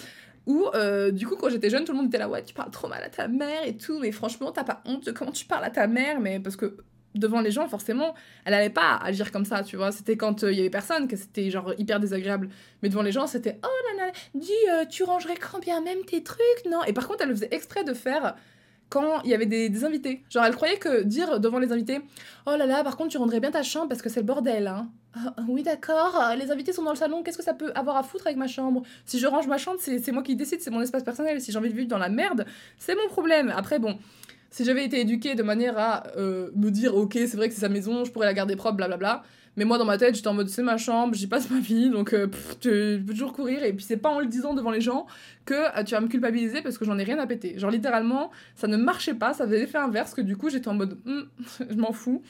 Où, 0.47 0.67
euh, 0.75 1.11
du 1.11 1.25
coup, 1.25 1.35
quand 1.35 1.49
j'étais 1.49 1.69
jeune, 1.69 1.85
tout 1.85 1.91
le 1.91 1.97
monde 1.97 2.07
était 2.07 2.19
là, 2.19 2.29
ouais, 2.29 2.43
tu 2.43 2.53
parles 2.53 2.69
trop 2.69 2.87
mal 2.87 3.01
à 3.03 3.09
ta 3.09 3.27
mère 3.27 3.65
et 3.65 3.77
tout, 3.77 3.99
mais 3.99 4.11
franchement, 4.11 4.51
t'as 4.51 4.63
pas 4.63 4.81
honte 4.85 5.05
de 5.05 5.11
comment 5.11 5.31
tu 5.31 5.45
parles 5.45 5.63
à 5.63 5.71
ta 5.71 5.87
mère, 5.87 6.19
mais 6.19 6.39
parce 6.39 6.55
que 6.55 6.77
devant 7.15 7.41
les 7.41 7.51
gens, 7.51 7.67
forcément, 7.67 8.13
elle 8.43 8.53
allait 8.53 8.69
pas 8.69 8.97
agir 8.97 9.31
comme 9.31 9.45
ça, 9.45 9.63
tu 9.63 9.75
vois. 9.77 9.91
C'était 9.91 10.17
quand 10.17 10.43
euh, 10.43 10.51
il 10.51 10.57
y 10.57 10.61
avait 10.61 10.69
personne 10.69 11.07
que 11.07 11.15
c'était 11.15 11.49
genre 11.49 11.73
hyper 11.77 11.99
désagréable. 11.99 12.49
Mais 12.83 12.89
devant 12.89 13.01
les 13.01 13.11
gens, 13.11 13.25
c'était, 13.25 13.59
oh 13.63 13.97
là 13.97 14.05
là, 14.05 14.11
dis, 14.35 14.51
euh, 14.71 14.85
tu 14.85 15.03
rangerais 15.03 15.37
quand 15.37 15.59
bien 15.59 15.81
même 15.81 16.03
tes 16.05 16.21
trucs, 16.21 16.65
non 16.69 16.83
Et 16.85 16.93
par 16.93 17.07
contre, 17.07 17.23
elle 17.23 17.31
faisait 17.31 17.49
exprès 17.51 17.83
de 17.83 17.93
faire 17.93 18.35
quand 18.89 19.21
il 19.23 19.29
y 19.29 19.33
avait 19.33 19.45
des, 19.45 19.83
invités. 19.83 20.23
Genre, 20.29 20.45
elle 20.45 20.55
croyait 20.55 20.77
que 20.77 21.03
dire 21.03 21.39
devant 21.39 21.59
les 21.59 21.71
invités 21.71 22.01
Oh 22.45 22.55
là 22.57 22.65
là, 22.65 22.83
par 22.83 22.97
contre, 22.97 23.11
tu 23.11 23.17
rendrais 23.17 23.39
bien 23.39 23.51
ta 23.51 23.63
chambre 23.63 23.89
parce 23.89 24.01
que 24.01 24.09
c'est 24.09 24.21
le 24.21 24.25
bordel, 24.25 24.67
hein. 24.67 24.89
Ah, 25.17 25.33
oui, 25.47 25.63
d'accord, 25.63 26.21
les 26.37 26.51
invités 26.51 26.73
sont 26.73 26.83
dans 26.83 26.91
le 26.91 26.97
salon, 26.97 27.23
qu'est-ce 27.23 27.37
que 27.37 27.43
ça 27.43 27.53
peut 27.53 27.71
avoir 27.73 27.95
à 27.95 28.03
foutre 28.03 28.27
avec 28.27 28.37
ma 28.37 28.47
chambre? 28.47 28.81
Si 29.05 29.17
je 29.17 29.27
range 29.27 29.47
ma 29.47 29.57
chambre, 29.57 29.79
c'est 29.79 30.11
moi 30.11 30.23
qui 30.23 30.35
décide, 30.35 30.59
c'est 30.59 30.71
mon 30.71 30.81
espace 30.81 31.03
personnel. 31.03 31.39
Si 31.39 31.53
j'ai 31.53 31.57
envie 31.57 31.69
de 31.69 31.75
vivre 31.75 31.87
dans 31.87 31.97
la 31.97 32.09
merde, 32.09 32.45
c'est 32.77 32.95
mon 32.95 33.07
problème. 33.07 33.53
Après, 33.55 33.79
bon, 33.79 33.97
si 34.49 34.65
j'avais 34.65 34.83
été 34.85 34.99
éduquée 34.99 35.35
de 35.35 35.43
manière 35.43 35.77
à 35.77 36.07
euh, 36.17 36.49
me 36.55 36.69
dire 36.69 36.95
Ok, 36.95 37.13
c'est 37.13 37.35
vrai 37.35 37.47
que 37.47 37.53
c'est 37.53 37.61
sa 37.61 37.69
maison, 37.69 38.03
je 38.03 38.11
pourrais 38.11 38.25
la 38.25 38.33
garder 38.33 38.55
propre, 38.55 38.75
blablabla. 38.75 39.23
Mais 39.57 39.65
moi, 39.65 39.77
dans 39.77 39.85
ma 39.85 39.97
tête, 39.97 40.15
j'étais 40.15 40.27
en 40.27 40.33
mode 40.33 40.49
c'est 40.49 40.63
ma 40.63 40.77
chambre, 40.77 41.13
j'y 41.15 41.27
passe 41.27 41.49
ma 41.49 41.59
vie, 41.59 41.89
donc 41.89 42.13
euh, 42.13 42.27
tu 42.59 43.03
peux 43.05 43.13
toujours 43.13 43.33
courir. 43.33 43.63
Et 43.63 43.73
puis, 43.73 43.85
c'est 43.85 43.97
pas 43.97 44.09
en 44.09 44.19
le 44.19 44.25
disant 44.25 44.53
devant 44.53 44.71
les 44.71 44.81
gens 44.81 45.05
que 45.45 45.53
euh, 45.53 45.83
tu 45.83 45.93
vas 45.93 46.01
me 46.01 46.07
culpabiliser 46.07 46.61
parce 46.61 46.77
que 46.77 46.85
j'en 46.85 46.97
ai 46.97 47.03
rien 47.03 47.19
à 47.19 47.27
péter. 47.27 47.57
Genre, 47.57 47.71
littéralement, 47.71 48.31
ça 48.55 48.67
ne 48.67 48.77
marchait 48.77 49.13
pas, 49.13 49.33
ça 49.33 49.45
faisait 49.45 49.59
l'effet 49.59 49.77
inverse, 49.77 50.13
que 50.13 50.21
du 50.21 50.35
coup, 50.35 50.49
j'étais 50.49 50.67
en 50.67 50.73
mode 50.73 50.99
hmm, 51.05 51.21
je 51.69 51.75
m'en 51.75 51.93
fous. 51.93 52.21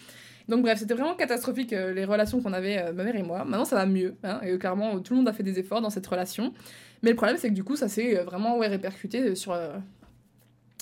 Donc, 0.47 0.61
bref, 0.61 0.77
c'était 0.77 0.93
vraiment 0.93 1.15
catastrophique 1.15 1.73
euh, 1.73 1.93
les 1.93 2.05
relations 2.05 2.39
qu'on 2.41 2.53
avait, 2.53 2.91
ma 2.93 3.03
mère 3.03 3.15
et 3.15 3.23
moi. 3.23 3.43
Maintenant, 3.43 3.65
ça 3.65 3.75
va 3.75 3.87
mieux, 3.87 4.15
hein, 4.23 4.39
et 4.43 4.57
clairement, 4.59 4.99
tout 4.99 5.13
le 5.13 5.17
monde 5.17 5.27
a 5.27 5.33
fait 5.33 5.43
des 5.43 5.57
efforts 5.57 5.81
dans 5.81 5.89
cette 5.89 6.05
relation. 6.05 6.53
Mais 7.01 7.09
le 7.09 7.15
problème, 7.15 7.37
c'est 7.37 7.49
que 7.49 7.55
du 7.55 7.63
coup, 7.63 7.75
ça 7.75 7.87
s'est 7.87 8.23
vraiment 8.23 8.57
répercuté 8.59 9.35
sur 9.35 9.57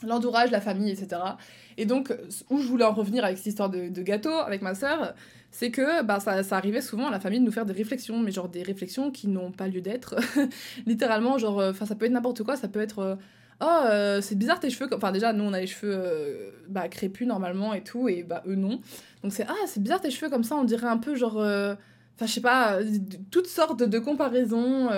l'entourage, 0.06 0.52
la 0.52 0.62
famille, 0.62 0.92
etc. 0.92 1.22
Et 1.78 1.86
donc, 1.86 2.14
où 2.50 2.60
je 2.60 2.68
voulais 2.68 2.84
en 2.84 2.94
revenir 2.94 3.24
avec 3.24 3.38
cette 3.38 3.48
histoire 3.48 3.70
de, 3.70 3.88
de 3.90 4.02
gâteau 4.02 4.32
avec 4.32 4.62
ma 4.62 4.76
sœur, 4.76 5.14
c'est 5.54 5.70
que 5.70 6.02
bah, 6.02 6.20
ça, 6.20 6.42
ça, 6.42 6.58
arrivait 6.58 6.82
souvent 6.82 7.08
à 7.08 7.12
la 7.12 7.20
famille 7.20 7.40
de 7.40 7.46
nous 7.46 7.52
faire 7.52 7.68
des 7.68 7.74
réflexions, 7.74 8.18
mais 8.20 8.32
genre 8.32 8.50
des 8.50 8.64
réflexions 8.64 9.12
qui 9.12 9.28
n'ont 9.28 9.52
pas 9.52 9.68
lieu 9.68 9.82
d'être. 9.82 10.16
Littéralement, 10.88 11.38
genre, 11.38 11.60
euh, 11.60 11.70
enfin, 11.70 11.86
ça 11.86 11.94
peut 11.94 12.06
être 12.06 12.12
n'importe 12.12 12.42
quoi, 12.42 12.58
ça 12.58 12.68
peut 12.68 12.82
être. 12.82 13.00
Euh, 13.00 13.16
oh, 13.62 13.86
euh, 13.86 14.20
c'est 14.20 14.34
bizarre 14.36 14.60
tes 14.60 14.72
cheveux. 14.72 14.90
Enfin, 14.92 15.12
déjà, 15.12 15.32
nous, 15.32 15.44
on 15.44 15.54
a 15.54 15.60
les 15.60 15.68
cheveux 15.68 16.52
bah, 16.70 16.90
crépus 16.90 17.28
normalement 17.28 17.76
et 17.76 17.84
tout, 17.84 18.10
et 18.10 18.24
bah, 18.24 18.42
eux, 18.48 18.56
non. 18.56 18.82
Donc, 19.22 19.32
c'est 19.32 19.46
Ah, 19.48 19.54
c'est 19.68 19.82
bizarre 19.82 20.02
tes 20.02 20.10
cheveux 20.10 20.32
comme 20.32 20.44
ça, 20.44 20.56
on 20.56 20.64
dirait 20.64 20.88
un 20.88 20.98
peu 20.98 21.16
genre. 21.16 21.38
Enfin, 21.38 22.26
je 22.26 22.32
sais 22.32 22.42
pas, 22.42 22.80
toutes 23.30 23.48
sortes 23.48 23.84
de 23.84 24.00
comparaisons. 24.00 24.90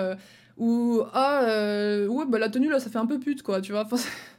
ou 0.56 1.02
Ah, 1.12 1.42
ouais, 2.08 2.24
bah, 2.26 2.38
la 2.38 2.48
tenue 2.48 2.70
là, 2.70 2.80
ça 2.80 2.88
fait 2.88 2.98
un 2.98 3.06
peu 3.06 3.20
pute, 3.20 3.42
quoi, 3.42 3.60
tu 3.60 3.72
vois. 3.72 3.86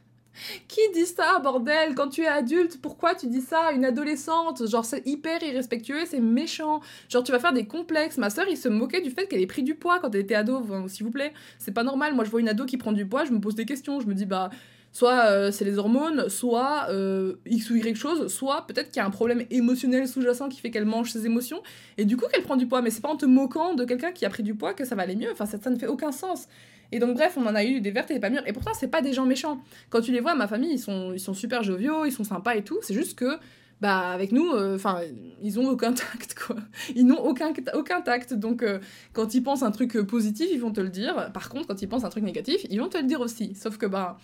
Qui 0.68 0.80
dit 0.94 1.06
ça, 1.06 1.38
bordel? 1.38 1.94
Quand 1.94 2.08
tu 2.08 2.22
es 2.22 2.26
adulte, 2.26 2.80
pourquoi 2.80 3.14
tu 3.14 3.26
dis 3.26 3.40
ça 3.40 3.68
à 3.68 3.72
une 3.72 3.84
adolescente? 3.84 4.66
Genre, 4.68 4.84
c'est 4.84 5.06
hyper 5.06 5.42
irrespectueux, 5.42 6.04
c'est 6.06 6.20
méchant. 6.20 6.80
Genre, 7.08 7.22
tu 7.22 7.32
vas 7.32 7.38
faire 7.38 7.52
des 7.52 7.66
complexes. 7.66 8.18
Ma 8.18 8.30
soeur, 8.30 8.46
il 8.48 8.56
se 8.56 8.68
moquait 8.68 9.00
du 9.00 9.10
fait 9.10 9.26
qu'elle 9.26 9.40
ait 9.40 9.46
pris 9.46 9.62
du 9.62 9.74
poids 9.74 9.98
quand 9.98 10.14
elle 10.14 10.22
était 10.22 10.34
ado, 10.34 10.64
s'il 10.88 11.04
vous 11.04 11.12
plaît. 11.12 11.32
C'est 11.58 11.72
pas 11.72 11.84
normal. 11.84 12.14
Moi, 12.14 12.24
je 12.24 12.30
vois 12.30 12.40
une 12.40 12.48
ado 12.48 12.64
qui 12.66 12.76
prend 12.76 12.92
du 12.92 13.06
poids, 13.06 13.24
je 13.24 13.32
me 13.32 13.40
pose 13.40 13.54
des 13.54 13.66
questions. 13.66 14.00
Je 14.00 14.06
me 14.06 14.14
dis, 14.14 14.26
bah, 14.26 14.50
soit 14.92 15.26
euh, 15.26 15.50
c'est 15.50 15.64
les 15.64 15.78
hormones, 15.78 16.28
soit 16.28 16.86
euh, 16.90 17.34
X 17.46 17.70
ou 17.70 17.76
Y 17.76 17.96
chose, 17.96 18.32
soit 18.32 18.66
peut-être 18.66 18.88
qu'il 18.88 18.96
y 18.96 19.00
a 19.00 19.06
un 19.06 19.10
problème 19.10 19.44
émotionnel 19.50 20.08
sous-jacent 20.08 20.48
qui 20.48 20.60
fait 20.60 20.70
qu'elle 20.70 20.86
mange 20.86 21.10
ses 21.10 21.26
émotions, 21.26 21.62
et 21.98 22.04
du 22.04 22.16
coup 22.16 22.24
qu'elle 22.32 22.42
prend 22.42 22.56
du 22.56 22.66
poids. 22.66 22.82
Mais 22.82 22.90
c'est 22.90 23.02
pas 23.02 23.10
en 23.10 23.16
te 23.16 23.26
moquant 23.26 23.74
de 23.74 23.84
quelqu'un 23.84 24.12
qui 24.12 24.24
a 24.24 24.30
pris 24.30 24.42
du 24.42 24.54
poids 24.54 24.74
que 24.74 24.84
ça 24.84 24.94
va 24.94 25.02
aller 25.02 25.16
mieux. 25.16 25.30
Enfin, 25.30 25.46
ça 25.46 25.70
ne 25.70 25.78
fait 25.78 25.86
aucun 25.86 26.12
sens. 26.12 26.48
Et 26.92 26.98
donc, 26.98 27.14
bref, 27.14 27.36
on 27.36 27.46
en 27.46 27.54
a 27.54 27.64
eu 27.64 27.80
des 27.80 27.90
vertes 27.90 28.10
et 28.10 28.14
des 28.14 28.20
pas 28.20 28.30
mûres. 28.30 28.46
Et 28.46 28.52
pourtant, 28.52 28.72
c'est 28.74 28.88
pas 28.88 29.02
des 29.02 29.12
gens 29.12 29.26
méchants. 29.26 29.60
Quand 29.90 30.00
tu 30.00 30.12
les 30.12 30.20
vois, 30.20 30.34
ma 30.34 30.46
famille, 30.48 30.72
ils 30.72 30.78
sont, 30.78 31.12
ils 31.12 31.20
sont 31.20 31.34
super 31.34 31.62
joviaux, 31.62 32.04
ils 32.04 32.12
sont 32.12 32.24
sympas 32.24 32.54
et 32.54 32.62
tout. 32.62 32.78
C'est 32.82 32.94
juste 32.94 33.18
que, 33.18 33.38
bah, 33.80 34.10
avec 34.10 34.32
nous, 34.32 34.50
euh, 34.50 34.76
enfin, 34.76 35.00
ils 35.42 35.60
ont 35.60 35.68
aucun 35.68 35.92
tact, 35.94 36.34
quoi. 36.34 36.56
Ils 36.94 37.06
n'ont 37.06 37.20
aucun, 37.20 37.52
aucun 37.74 38.00
tact. 38.00 38.34
Donc, 38.34 38.62
euh, 38.62 38.78
quand 39.12 39.34
ils 39.34 39.42
pensent 39.42 39.62
un 39.62 39.70
truc 39.70 39.96
euh, 39.96 40.04
positif, 40.04 40.48
ils 40.50 40.60
vont 40.60 40.72
te 40.72 40.80
le 40.80 40.88
dire. 40.88 41.30
Par 41.32 41.50
contre, 41.50 41.66
quand 41.66 41.82
ils 41.82 41.88
pensent 41.88 42.04
un 42.04 42.10
truc 42.10 42.24
négatif, 42.24 42.66
ils 42.70 42.80
vont 42.80 42.88
te 42.88 42.98
le 42.98 43.04
dire 43.04 43.20
aussi. 43.20 43.54
Sauf 43.54 43.76
que, 43.76 43.86
bah, 43.86 44.18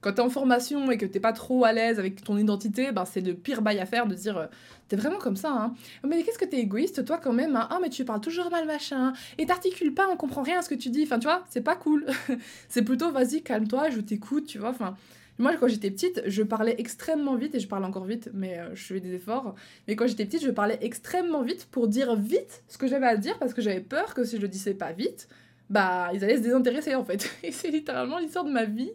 quand 0.00 0.12
t'es 0.12 0.20
en 0.20 0.30
formation 0.30 0.90
et 0.90 0.98
que 0.98 1.06
t'es 1.06 1.20
pas 1.20 1.32
trop 1.32 1.64
à 1.64 1.72
l'aise 1.72 1.98
avec 1.98 2.22
ton 2.24 2.38
identité, 2.38 2.92
ben 2.92 3.04
c'est 3.04 3.20
le 3.20 3.34
pire 3.34 3.62
bail 3.62 3.78
à 3.80 3.86
faire 3.86 4.06
de 4.06 4.14
dire 4.14 4.48
t'es 4.90 4.96
vraiment 4.96 5.18
comme 5.18 5.36
ça, 5.36 5.52
hein. 5.52 5.74
Mais 6.06 6.22
qu'est-ce 6.22 6.38
que 6.38 6.44
t'es 6.44 6.58
égoïste, 6.58 7.04
toi, 7.04 7.18
quand 7.18 7.32
même, 7.32 7.54
hein? 7.54 7.68
Ah, 7.70 7.78
mais 7.80 7.90
tu 7.90 8.04
parles 8.04 8.20
toujours 8.20 8.50
mal, 8.50 8.66
machin. 8.66 9.12
Et 9.38 9.46
t'articules 9.46 9.94
pas, 9.94 10.08
on 10.10 10.16
comprend 10.16 10.42
rien 10.42 10.58
à 10.58 10.62
ce 10.62 10.68
que 10.68 10.74
tu 10.74 10.90
dis. 10.90 11.04
Enfin, 11.04 11.20
tu 11.20 11.28
vois, 11.28 11.44
c'est 11.48 11.62
pas 11.62 11.76
cool. 11.76 12.04
c'est 12.68 12.82
plutôt, 12.82 13.10
vas-y, 13.12 13.42
calme-toi, 13.42 13.90
je 13.90 14.00
t'écoute, 14.00 14.46
tu 14.46 14.58
vois. 14.58 14.70
Enfin, 14.70 14.96
moi, 15.38 15.56
quand 15.56 15.68
j'étais 15.68 15.92
petite, 15.92 16.22
je 16.26 16.42
parlais 16.42 16.74
extrêmement 16.78 17.36
vite, 17.36 17.54
et 17.54 17.60
je 17.60 17.68
parle 17.68 17.84
encore 17.84 18.04
vite, 18.04 18.30
mais 18.34 18.58
euh, 18.58 18.74
je 18.74 18.82
fais 18.82 19.00
des 19.00 19.14
efforts. 19.14 19.54
Mais 19.86 19.94
quand 19.94 20.08
j'étais 20.08 20.26
petite, 20.26 20.42
je 20.44 20.50
parlais 20.50 20.78
extrêmement 20.82 21.42
vite 21.42 21.68
pour 21.70 21.86
dire 21.86 22.16
vite 22.16 22.64
ce 22.66 22.76
que 22.76 22.88
j'avais 22.88 23.06
à 23.06 23.16
dire, 23.16 23.38
parce 23.38 23.54
que 23.54 23.62
j'avais 23.62 23.80
peur 23.80 24.12
que 24.12 24.24
si 24.24 24.36
je 24.38 24.42
le 24.42 24.48
disais 24.48 24.74
pas 24.74 24.90
vite, 24.90 25.28
bah 25.70 26.10
ils 26.12 26.22
allaient 26.22 26.36
se 26.36 26.42
désintéresser 26.42 26.94
en 26.94 27.04
fait. 27.04 27.30
Et 27.42 27.52
c'est 27.52 27.70
littéralement 27.70 28.18
l'histoire 28.18 28.44
de 28.44 28.50
ma 28.50 28.64
vie. 28.64 28.90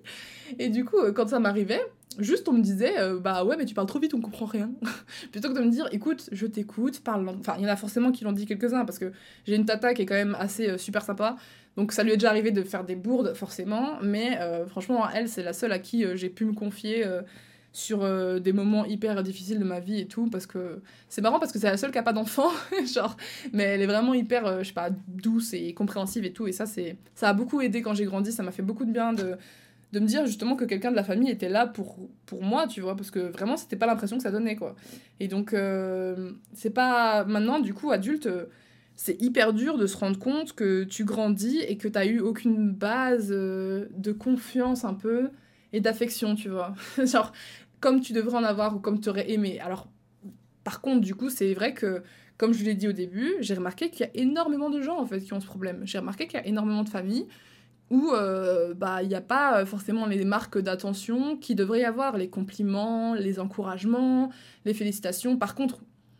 Et 0.59 0.69
du 0.69 0.85
coup, 0.85 0.97
quand 1.15 1.27
ça 1.27 1.39
m'arrivait, 1.39 1.81
juste 2.19 2.47
on 2.47 2.53
me 2.53 2.61
disait 2.61 2.93
bah 3.19 3.43
ouais 3.43 3.57
mais 3.57 3.65
tu 3.65 3.73
parles 3.73 3.87
trop 3.87 3.99
vite 3.99 4.13
on 4.13 4.21
comprend 4.21 4.45
rien 4.45 4.71
plutôt 5.33 5.49
que 5.49 5.53
de 5.53 5.59
me 5.59 5.69
dire 5.69 5.89
écoute 5.91 6.29
je 6.31 6.45
t'écoute 6.45 7.01
parle 7.03 7.27
enfin 7.27 7.55
il 7.57 7.63
y 7.63 7.67
en 7.67 7.69
a 7.69 7.75
forcément 7.75 8.13
qui 8.13 8.23
l'ont 8.23 8.31
dit 8.31 8.45
quelques-uns 8.45 8.85
parce 8.85 8.99
que 8.99 9.11
j'ai 9.45 9.57
une 9.57 9.65
tata 9.65 9.93
qui 9.93 10.03
est 10.03 10.05
quand 10.05 10.15
même 10.15 10.33
assez 10.39 10.77
super 10.77 11.03
sympa 11.03 11.35
donc 11.75 11.91
ça 11.91 12.03
lui 12.03 12.11
est 12.11 12.15
déjà 12.15 12.29
arrivé 12.29 12.51
de 12.51 12.61
faire 12.61 12.85
des 12.85 12.95
bourdes 12.95 13.33
forcément 13.33 13.97
mais 14.01 14.39
franchement 14.67 15.09
elle 15.13 15.27
c'est 15.27 15.43
la 15.43 15.51
seule 15.51 15.73
à 15.73 15.79
qui 15.79 16.05
j'ai 16.15 16.29
pu 16.29 16.45
me 16.45 16.53
confier 16.53 17.05
sur 17.75 18.05
euh, 18.05 18.39
des 18.39 18.53
moments 18.53 18.85
hyper 18.85 19.21
difficiles 19.21 19.59
de 19.59 19.65
ma 19.65 19.81
vie 19.81 19.99
et 19.99 20.07
tout 20.07 20.29
parce 20.29 20.47
que 20.47 20.81
c'est 21.09 21.21
marrant 21.21 21.39
parce 21.39 21.51
que 21.51 21.59
c'est 21.59 21.69
la 21.69 21.75
seule 21.75 21.91
qui 21.91 21.97
a 21.97 22.03
pas 22.03 22.13
d'enfant 22.13 22.49
genre 22.93 23.17
mais 23.51 23.63
elle 23.63 23.81
est 23.81 23.85
vraiment 23.85 24.13
hyper 24.13 24.45
euh, 24.45 24.59
je 24.59 24.67
sais 24.69 24.73
pas 24.73 24.91
douce 25.09 25.53
et 25.53 25.73
compréhensive 25.73 26.23
et 26.23 26.31
tout 26.31 26.47
et 26.47 26.53
ça 26.53 26.65
c'est 26.65 26.95
ça 27.15 27.27
a 27.27 27.33
beaucoup 27.33 27.59
aidé 27.59 27.81
quand 27.81 27.93
j'ai 27.93 28.05
grandi 28.05 28.31
ça 28.31 28.43
m'a 28.43 28.51
fait 28.51 28.61
beaucoup 28.61 28.85
de 28.85 28.91
bien 28.91 29.11
de 29.11 29.35
de 29.91 29.99
me 29.99 30.05
dire 30.05 30.25
justement 30.25 30.55
que 30.55 30.63
quelqu'un 30.63 30.89
de 30.89 30.95
la 30.95 31.03
famille 31.03 31.29
était 31.29 31.49
là 31.49 31.67
pour 31.67 31.97
pour 32.25 32.43
moi 32.43 32.65
tu 32.65 32.79
vois 32.79 32.95
parce 32.95 33.11
que 33.11 33.19
vraiment 33.19 33.57
c'était 33.57 33.75
pas 33.75 33.87
l'impression 33.87 34.15
que 34.15 34.23
ça 34.23 34.31
donnait 34.31 34.55
quoi 34.55 34.77
et 35.19 35.27
donc 35.27 35.53
euh, 35.53 36.31
c'est 36.53 36.73
pas 36.73 37.25
maintenant 37.25 37.59
du 37.59 37.73
coup 37.73 37.91
adulte 37.91 38.29
c'est 38.95 39.21
hyper 39.21 39.51
dur 39.51 39.77
de 39.77 39.85
se 39.85 39.97
rendre 39.97 40.17
compte 40.17 40.53
que 40.53 40.85
tu 40.85 41.03
grandis 41.03 41.59
et 41.59 41.75
que 41.75 41.89
t'as 41.89 42.05
eu 42.05 42.21
aucune 42.21 42.71
base 42.71 43.27
de 43.27 44.11
confiance 44.17 44.85
un 44.85 44.93
peu 44.93 45.29
et 45.75 45.81
d'affection, 45.81 46.35
tu 46.35 46.47
vois. 46.47 46.73
Genre, 47.05 47.33
comme 47.85 48.01
tu 48.01 48.13
devrais 48.13 48.37
en 48.37 48.43
avoir 48.43 48.75
ou 48.75 48.79
comme 48.79 48.99
tu 48.99 49.09
aurais 49.09 49.29
aimé. 49.29 49.59
Alors, 49.59 49.87
par 50.63 50.81
contre, 50.81 51.01
du 51.01 51.13
coup, 51.13 51.29
c'est 51.29 51.53
vrai 51.53 51.75
que, 51.75 52.01
comme 52.35 52.51
je 52.51 52.65
l'ai 52.65 52.73
dit 52.73 52.87
au 52.87 52.93
début, 52.93 53.35
j'ai 53.41 53.53
remarqué 53.53 53.91
qu'il 53.91 54.07
y 54.07 54.09
a 54.09 54.11
énormément 54.15 54.71
de 54.71 54.81
gens, 54.81 54.99
en 54.99 55.05
fait, 55.05 55.19
qui 55.19 55.33
ont 55.33 55.39
ce 55.39 55.45
problème. 55.45 55.83
J'ai 55.85 55.99
remarqué 55.99 56.25
qu'il 56.25 56.39
y 56.39 56.41
a 56.41 56.47
énormément 56.47 56.81
de 56.81 56.89
familles 56.89 57.27
où 57.91 58.09
euh, 58.11 58.73
bah 58.73 59.03
il 59.03 59.09
n'y 59.09 59.13
a 59.13 59.21
pas 59.21 59.63
forcément 59.67 60.07
les 60.07 60.25
marques 60.25 60.57
d'attention 60.57 61.37
qui 61.37 61.53
devrait 61.53 61.81
y 61.81 61.85
avoir, 61.85 62.17
les 62.17 62.27
compliments, 62.27 63.13
les 63.13 63.39
encouragements, 63.39 64.31
les 64.65 64.73
félicitations. 64.73 65.37
Par 65.37 65.53
contre, 65.53 65.77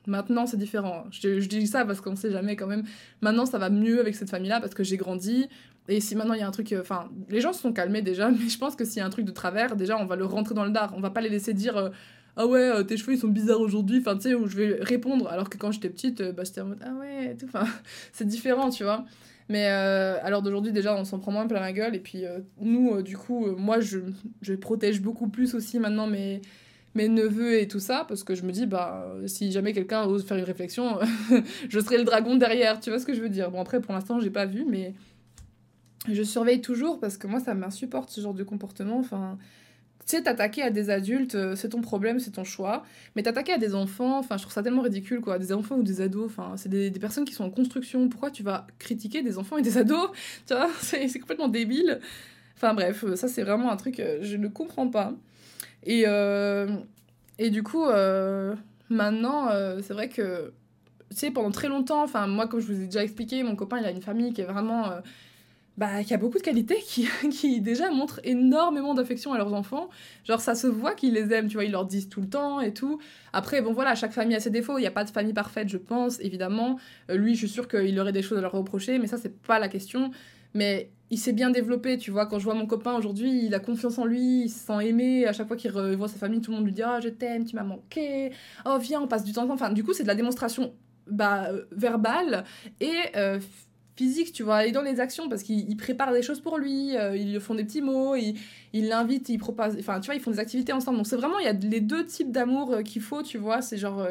maintenant 0.07 0.45
c'est 0.45 0.57
différent. 0.57 1.05
Je, 1.11 1.39
dis 1.47 1.67
ça 1.67 1.85
parce 1.85 2.01
qu'on 2.01 2.15
sait 2.15 2.31
jamais 2.31 2.55
quand 2.55 2.67
même. 2.67 2.83
Maintenant 3.21 3.45
ça 3.45 3.57
va 3.57 3.69
mieux 3.69 3.99
avec 3.99 4.15
cette 4.15 4.29
famille-là 4.29 4.59
parce 4.59 4.73
que 4.73 4.83
j'ai 4.83 4.97
grandi. 4.97 5.47
Et 5.87 6.01
si 6.01 6.15
maintenant 6.15 6.33
il 6.33 6.39
y 6.39 6.43
a 6.43 6.47
un 6.47 6.51
truc. 6.51 6.71
Euh, 6.73 6.81
enfin, 6.81 7.09
les 7.29 7.41
gens 7.41 7.53
se 7.53 7.61
sont 7.61 7.73
calmés 7.73 8.01
déjà, 8.01 8.29
mais 8.31 8.49
je 8.49 8.57
pense 8.57 8.75
que 8.75 8.85
s'il 8.85 8.97
y 8.97 9.01
a 9.01 9.05
un 9.05 9.09
truc 9.09 9.25
de 9.25 9.31
travers, 9.31 9.75
déjà 9.75 9.97
on 9.97 10.05
va 10.05 10.15
le 10.15 10.25
rentrer 10.25 10.55
dans 10.55 10.65
le 10.65 10.71
dard. 10.71 10.93
On 10.95 11.01
va 11.01 11.09
pas 11.09 11.21
les 11.21 11.29
laisser 11.29 11.53
dire 11.53 11.77
euh, 11.77 11.89
Ah 12.35 12.47
ouais, 12.47 12.59
euh, 12.59 12.83
tes 12.83 12.97
cheveux 12.97 13.13
ils 13.13 13.19
sont 13.19 13.27
bizarres 13.27 13.61
aujourd'hui. 13.61 13.99
Enfin, 13.99 14.15
tu 14.15 14.23
sais, 14.23 14.35
où 14.35 14.47
je 14.47 14.55
vais 14.55 14.77
répondre. 14.81 15.27
Alors 15.27 15.49
que 15.49 15.57
quand 15.57 15.71
j'étais 15.71 15.89
petite, 15.89 16.21
bah 16.21 16.43
en 16.61 16.65
mode 16.65 16.79
Ah 16.83 16.93
ouais, 16.99 17.35
tout. 17.35 17.45
Enfin, 17.47 17.65
c'est 18.13 18.27
différent, 18.27 18.69
tu 18.69 18.83
vois. 18.83 19.05
Mais 19.47 19.65
alors 19.67 20.41
d'aujourd'hui, 20.41 20.71
déjà, 20.71 20.95
on 20.95 21.05
s'en 21.05 21.19
prend 21.19 21.31
moins 21.31 21.45
plein 21.45 21.59
la 21.59 21.71
gueule. 21.71 21.95
Et 21.95 21.99
puis, 21.99 22.23
nous, 22.59 23.03
du 23.03 23.15
coup, 23.15 23.45
moi, 23.57 23.79
je, 23.79 23.99
je 24.41 24.55
protège 24.55 25.01
beaucoup 25.01 25.27
plus 25.27 25.53
aussi 25.53 25.77
maintenant 25.77 26.07
mes, 26.07 26.41
mes 26.95 27.09
neveux 27.09 27.59
et 27.59 27.67
tout 27.67 27.79
ça, 27.79 28.05
parce 28.07 28.23
que 28.23 28.35
je 28.35 28.43
me 28.43 28.51
dis, 28.51 28.65
bah, 28.65 29.05
si 29.27 29.51
jamais 29.51 29.73
quelqu'un 29.73 30.05
ose 30.05 30.25
faire 30.25 30.37
une 30.37 30.43
réflexion, 30.45 30.99
je 31.69 31.79
serai 31.79 31.97
le 31.97 32.03
dragon 32.03 32.35
derrière. 32.35 32.79
Tu 32.79 32.89
vois 32.89 32.99
ce 32.99 33.05
que 33.05 33.13
je 33.13 33.21
veux 33.21 33.29
dire 33.29 33.51
Bon, 33.51 33.61
après, 33.61 33.81
pour 33.81 33.93
l'instant, 33.93 34.19
j'ai 34.19 34.29
pas 34.29 34.45
vu, 34.45 34.65
mais 34.67 34.93
je 36.11 36.23
surveille 36.23 36.61
toujours 36.61 36.99
parce 36.99 37.17
que 37.17 37.27
moi, 37.27 37.39
ça 37.39 37.53
m'insupporte 37.53 38.09
ce 38.09 38.21
genre 38.21 38.33
de 38.33 38.43
comportement. 38.43 38.97
Enfin, 38.99 39.37
tu 40.05 40.15
sais, 40.15 40.23
t'attaquer 40.23 40.61
à 40.61 40.69
des 40.69 40.89
adultes, 40.89 41.35
euh, 41.35 41.55
c'est 41.55 41.69
ton 41.69 41.81
problème, 41.81 42.19
c'est 42.19 42.31
ton 42.31 42.43
choix. 42.43 42.83
Mais 43.15 43.23
t'attaquer 43.23 43.53
à 43.53 43.57
des 43.57 43.73
enfants, 43.73 44.19
enfin, 44.19 44.37
je 44.37 44.43
trouve 44.43 44.53
ça 44.53 44.61
tellement 44.63 44.83
ridicule, 44.83 45.19
quoi. 45.19 45.39
Des 45.39 45.51
enfants 45.51 45.77
ou 45.77 45.83
des 45.83 45.99
ados, 46.01 46.25
enfin, 46.25 46.53
c'est 46.57 46.69
des, 46.69 46.91
des, 46.91 46.99
personnes 46.99 47.25
qui 47.25 47.33
sont 47.33 47.43
en 47.43 47.49
construction. 47.49 48.07
Pourquoi 48.07 48.31
tu 48.31 48.43
vas 48.43 48.67
critiquer 48.77 49.23
des 49.23 49.37
enfants 49.37 49.57
et 49.57 49.63
des 49.63 49.77
ados 49.77 50.09
Tu 50.47 50.53
vois, 50.53 50.69
c'est 50.79 51.19
complètement 51.19 51.47
débile. 51.47 51.99
Enfin, 52.55 52.73
bref, 52.73 53.03
euh, 53.03 53.15
ça, 53.15 53.27
c'est 53.27 53.43
vraiment 53.43 53.71
un 53.71 53.77
truc, 53.77 53.99
euh, 53.99 54.19
je 54.21 54.37
ne 54.37 54.47
comprends 54.47 54.87
pas. 54.87 55.13
Et, 55.85 56.05
euh, 56.07 56.67
et 57.37 57.49
du 57.49 57.63
coup, 57.63 57.85
euh, 57.85 58.55
maintenant, 58.89 59.49
euh, 59.49 59.79
c'est 59.81 59.93
vrai 59.93 60.09
que, 60.09 60.53
tu 61.11 61.17
sais, 61.17 61.31
pendant 61.31 61.51
très 61.51 61.67
longtemps, 61.67 62.03
enfin, 62.03 62.27
moi, 62.27 62.47
comme 62.47 62.59
je 62.59 62.67
vous 62.67 62.81
ai 62.81 62.85
déjà 62.85 63.03
expliqué, 63.03 63.43
mon 63.43 63.55
copain, 63.55 63.79
il 63.79 63.85
a 63.85 63.91
une 63.91 64.01
famille 64.01 64.33
qui 64.33 64.41
est 64.41 64.45
vraiment 64.45 64.91
bah, 65.77 66.03
qui 66.05 66.13
a 66.13 66.17
beaucoup 66.17 66.37
de 66.37 66.43
qualités, 66.43 66.77
qui, 66.87 67.07
qui 67.31 67.61
déjà 67.61 67.91
montrent 67.91 68.19
énormément 68.23 68.93
d'affection 68.93 69.33
à 69.33 69.37
leurs 69.37 69.53
enfants. 69.53 69.89
Genre, 70.23 70.39
ça 70.39 70.55
se 70.55 70.67
voit 70.67 70.95
qu'ils 70.95 71.13
les 71.13 71.33
aiment, 71.33 71.47
tu 71.47 71.55
vois, 71.55 71.65
ils 71.65 71.71
leur 71.71 71.85
disent 71.85 72.09
tout 72.09 72.21
le 72.21 72.29
temps 72.29 72.61
et 72.61 72.73
tout. 72.73 72.99
Après, 73.33 73.61
bon, 73.61 73.73
voilà, 73.73 73.93
chaque 73.93 74.13
famille 74.13 74.35
a 74.35 74.39
ses 74.39 74.49
défauts, 74.49 74.77
il 74.77 74.81
n'y 74.81 74.87
a 74.87 74.91
pas 74.91 75.03
de 75.03 75.09
famille 75.09 75.33
parfaite, 75.33 75.69
je 75.69 75.77
pense, 75.77 76.19
évidemment. 76.21 76.79
Lui, 77.09 77.33
je 77.33 77.39
suis 77.39 77.49
sûre 77.49 77.67
qu'il 77.67 77.99
aurait 77.99 78.13
des 78.13 78.23
choses 78.23 78.37
à 78.37 78.41
leur 78.41 78.53
reprocher, 78.53 78.97
mais 78.97 79.07
ça, 79.07 79.17
c'est 79.17 79.41
pas 79.41 79.59
la 79.59 79.67
question. 79.67 80.11
Mais 80.55 80.89
il 81.11 81.19
s'est 81.19 81.33
bien 81.33 81.51
développé, 81.51 81.97
tu 81.97 82.09
vois. 82.09 82.25
Quand 82.25 82.39
je 82.39 82.45
vois 82.45 82.55
mon 82.55 82.65
copain 82.65 82.95
aujourd'hui, 82.95 83.45
il 83.45 83.53
a 83.53 83.59
confiance 83.59 83.99
en 83.99 84.05
lui, 84.05 84.45
il 84.45 84.49
se 84.49 84.65
sent 84.65 84.87
aimé. 84.87 85.27
À 85.27 85.33
chaque 85.33 85.47
fois 85.47 85.55
qu'il 85.55 85.69
revoit 85.69 86.07
sa 86.07 86.17
famille, 86.17 86.41
tout 86.41 86.49
le 86.49 86.57
monde 86.57 86.65
lui 86.65 86.73
dit 86.73 86.81
Oh, 86.83 86.99
je 86.99 87.09
t'aime, 87.09 87.45
tu 87.45 87.55
m'as 87.55 87.63
manqué. 87.63 88.31
Oh, 88.65 88.77
viens, 88.81 89.01
on 89.01 89.07
passe 89.07 89.23
du 89.23 89.31
temps 89.31 89.43
ensemble. 89.43 89.61
Enfin, 89.61 89.71
du 89.71 89.83
coup, 89.83 89.93
c'est 89.93 90.03
de 90.03 90.07
la 90.07 90.15
démonstration 90.15 90.73
bah, 91.07 91.49
euh, 91.51 91.65
verbale 91.71 92.43
et 92.79 92.95
euh, 93.15 93.39
physique, 93.95 94.33
tu 94.33 94.43
vois, 94.43 94.65
et 94.65 94.71
dans 94.71 94.81
les 94.81 94.99
actions, 94.99 95.29
parce 95.29 95.43
qu'ils 95.43 95.77
préparent 95.77 96.11
des 96.11 96.21
choses 96.21 96.41
pour 96.41 96.57
lui, 96.57 96.97
euh, 96.97 97.15
ils 97.15 97.31
lui 97.31 97.39
font 97.39 97.55
des 97.55 97.63
petits 97.63 97.81
mots, 97.81 98.15
ils 98.15 98.35
l'invitent, 98.73 99.29
ils 99.29 99.37
proposent, 99.37 99.77
enfin, 99.79 99.99
tu 99.99 100.07
vois, 100.07 100.15
ils 100.15 100.21
font 100.21 100.31
des 100.31 100.39
activités 100.39 100.73
ensemble. 100.73 100.97
Donc 100.97 101.07
c'est 101.07 101.15
vraiment, 101.15 101.39
il 101.39 101.45
y 101.45 101.49
a 101.49 101.53
les 101.53 101.81
deux 101.81 102.05
types 102.05 102.31
d'amour 102.31 102.73
euh, 102.73 102.81
qu'il 102.81 103.01
faut, 103.01 103.23
tu 103.23 103.37
vois, 103.37 103.61
c'est 103.61 103.77
genre, 103.77 104.05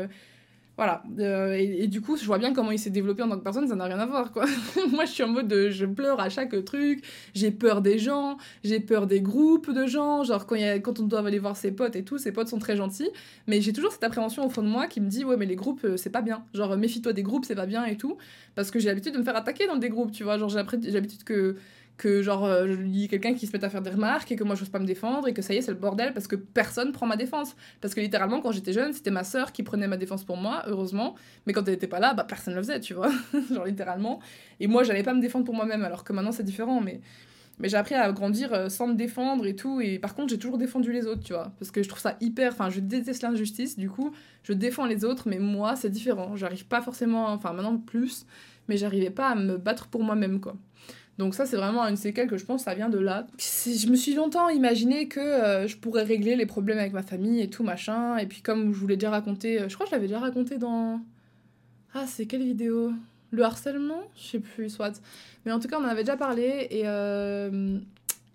voilà. 0.76 1.04
Euh, 1.20 1.52
et, 1.52 1.86
du 1.86 2.00
coup, 2.00 2.16
je 2.16 2.24
vois 2.24 2.38
bien 2.38 2.52
comment 2.52 2.72
il 2.72 2.78
s'est 2.78 2.90
développé 2.90 3.22
en 3.22 3.28
tant 3.28 3.38
que 3.38 3.44
personne, 3.44 3.68
ça 3.68 3.76
n'a 3.76 3.84
rien 3.84 3.98
à 3.98 4.06
voir, 4.06 4.32
quoi. 4.32 4.44
Moi, 4.90 5.04
je 5.04 5.12
suis 5.12 5.22
en 5.22 5.28
mode 5.28 5.46
de, 5.46 5.70
je 5.70 5.86
pleure 5.86 6.18
à 6.20 6.28
chaque 6.28 6.64
truc, 6.64 7.04
j'ai 7.34 7.52
peur 7.52 7.80
des 7.80 7.98
gens, 7.98 8.38
j'ai 8.64 8.80
peur 8.80 9.06
des 9.06 9.20
groupes 9.20 9.70
de 9.70 9.86
gens, 9.86 10.24
genre 10.24 10.46
quand, 10.46 10.56
y 10.56 10.64
a, 10.64 10.80
quand 10.80 10.98
on 10.98 11.04
doit 11.04 11.20
aller 11.20 11.38
voir 11.38 11.56
ses 11.56 11.70
potes 11.70 11.94
et 11.94 12.02
tout, 12.02 12.18
ses 12.18 12.32
potes 12.32 12.48
sont 12.48 12.58
très 12.58 12.76
gentils, 12.76 13.10
mais 13.46 13.60
j'ai 13.60 13.72
toujours 13.72 13.92
cette 13.92 14.04
appréhension 14.04 14.44
au 14.44 14.50
fond 14.50 14.62
de 14.62 14.68
moi 14.68 14.88
qui 14.88 15.00
me 15.00 15.08
dit, 15.08 15.24
ouais, 15.24 15.36
mais 15.36 15.46
les 15.46 15.56
groupes, 15.56 15.84
euh, 15.84 15.96
c'est 15.96 16.10
pas 16.10 16.22
bien. 16.22 16.44
Genre, 16.54 16.76
méfie-toi 16.76 17.12
des 17.12 17.22
groupes, 17.22 17.44
c'est 17.44 17.54
pas 17.54 17.66
bien 17.66 17.84
et 17.84 17.96
tout, 17.96 18.18
parce 18.56 18.72
que 18.72 18.80
j'ai 18.80 18.88
l'habitude 18.88 19.12
de 19.14 19.18
me 19.18 19.24
faire 19.24 19.36
attaquer 19.36 19.66
dans 19.66 19.76
des 19.76 19.88
groupes, 19.88 20.10
tu 20.10 20.24
vois. 20.24 20.38
Genre, 20.38 20.48
j'ai 20.48 20.90
l'habitude 20.90 21.22
que 21.22 21.56
que 21.96 22.22
genre 22.22 22.44
euh, 22.44 22.66
je 22.66 22.72
lis 22.72 23.08
quelqu'un 23.08 23.34
qui 23.34 23.46
se 23.46 23.56
met 23.56 23.64
à 23.64 23.70
faire 23.70 23.82
des 23.82 23.90
remarques 23.90 24.30
et 24.32 24.36
que 24.36 24.44
moi 24.44 24.56
je 24.56 24.62
n'ose 24.62 24.68
pas 24.68 24.78
me 24.78 24.86
défendre 24.86 25.28
et 25.28 25.34
que 25.34 25.42
ça 25.42 25.54
y 25.54 25.58
est 25.58 25.62
c'est 25.62 25.70
le 25.70 25.76
bordel 25.76 26.12
parce 26.12 26.26
que 26.26 26.36
personne 26.36 26.92
prend 26.92 27.06
ma 27.06 27.16
défense. 27.16 27.54
Parce 27.80 27.94
que 27.94 28.00
littéralement 28.00 28.40
quand 28.40 28.52
j'étais 28.52 28.72
jeune 28.72 28.92
c'était 28.92 29.12
ma 29.12 29.24
sœur 29.24 29.52
qui 29.52 29.62
prenait 29.62 29.86
ma 29.86 29.96
défense 29.96 30.24
pour 30.24 30.36
moi 30.36 30.64
heureusement. 30.66 31.14
Mais 31.46 31.52
quand 31.52 31.66
elle 31.68 31.74
était 31.74 31.86
pas 31.86 32.00
là 32.00 32.14
bah 32.14 32.24
personne 32.24 32.54
le 32.54 32.62
faisait 32.62 32.80
tu 32.80 32.94
vois. 32.94 33.10
Genre 33.52 33.64
littéralement. 33.64 34.20
Et 34.60 34.66
moi 34.66 34.82
j'allais 34.82 35.04
pas 35.04 35.14
me 35.14 35.20
défendre 35.20 35.44
pour 35.44 35.54
moi-même 35.54 35.84
alors 35.84 36.04
que 36.04 36.12
maintenant 36.12 36.32
c'est 36.32 36.42
différent 36.42 36.80
mais 36.80 37.00
mais 37.60 37.68
j'ai 37.68 37.76
appris 37.76 37.94
à 37.94 38.10
grandir 38.10 38.52
euh, 38.52 38.68
sans 38.68 38.88
me 38.88 38.94
défendre 38.94 39.46
et 39.46 39.54
tout. 39.54 39.80
Et 39.80 40.00
par 40.00 40.16
contre 40.16 40.30
j'ai 40.30 40.38
toujours 40.38 40.58
défendu 40.58 40.92
les 40.92 41.06
autres 41.06 41.22
tu 41.22 41.32
vois. 41.32 41.52
Parce 41.60 41.70
que 41.70 41.80
je 41.84 41.88
trouve 41.88 42.00
ça 42.00 42.16
hyper 42.20 42.54
enfin 42.54 42.70
je 42.70 42.80
déteste 42.80 43.22
l'injustice 43.22 43.78
du 43.78 43.88
coup 43.88 44.10
je 44.42 44.52
défends 44.52 44.86
les 44.86 45.04
autres 45.04 45.28
mais 45.28 45.38
moi 45.38 45.76
c'est 45.76 45.90
différent. 45.90 46.34
J'arrive 46.34 46.66
pas 46.66 46.82
forcément 46.82 47.28
enfin 47.28 47.52
maintenant 47.52 47.78
plus 47.78 48.26
mais 48.66 48.76
j'arrivais 48.76 49.10
pas 49.10 49.28
à 49.28 49.34
me 49.36 49.58
battre 49.58 49.86
pour 49.86 50.02
moi-même 50.02 50.40
quoi 50.40 50.56
donc 51.18 51.34
ça, 51.34 51.46
c'est 51.46 51.56
vraiment 51.56 51.86
une 51.86 51.96
séquelle 51.96 52.28
que 52.28 52.36
je 52.36 52.44
pense 52.44 52.64
ça 52.64 52.74
vient 52.74 52.88
de 52.88 52.98
là. 52.98 53.26
Je 53.38 53.88
me 53.88 53.94
suis 53.94 54.14
longtemps 54.14 54.48
imaginé 54.48 55.06
que 55.06 55.20
euh, 55.20 55.68
je 55.68 55.76
pourrais 55.76 56.02
régler 56.02 56.34
les 56.34 56.46
problèmes 56.46 56.78
avec 56.78 56.92
ma 56.92 57.02
famille 57.02 57.40
et 57.40 57.48
tout, 57.48 57.62
machin. 57.62 58.16
Et 58.18 58.26
puis 58.26 58.42
comme 58.42 58.72
je 58.72 58.78
vous 58.78 58.86
l'ai 58.88 58.96
déjà 58.96 59.10
raconté, 59.10 59.60
euh, 59.60 59.68
je 59.68 59.74
crois 59.74 59.86
que 59.86 59.90
je 59.90 59.94
l'avais 59.94 60.08
déjà 60.08 60.18
raconté 60.18 60.58
dans... 60.58 61.00
Ah, 61.94 62.04
c'est 62.08 62.26
quelle 62.26 62.42
vidéo? 62.42 62.92
Le 63.30 63.44
harcèlement? 63.44 64.02
Je 64.16 64.22
sais 64.22 64.38
plus, 64.40 64.68
soit. 64.68 65.00
Mais 65.44 65.52
en 65.52 65.60
tout 65.60 65.68
cas, 65.68 65.78
on 65.78 65.84
en 65.84 65.88
avait 65.88 66.02
déjà 66.02 66.16
parlé. 66.16 66.66
Et, 66.70 66.82
euh, 66.84 67.78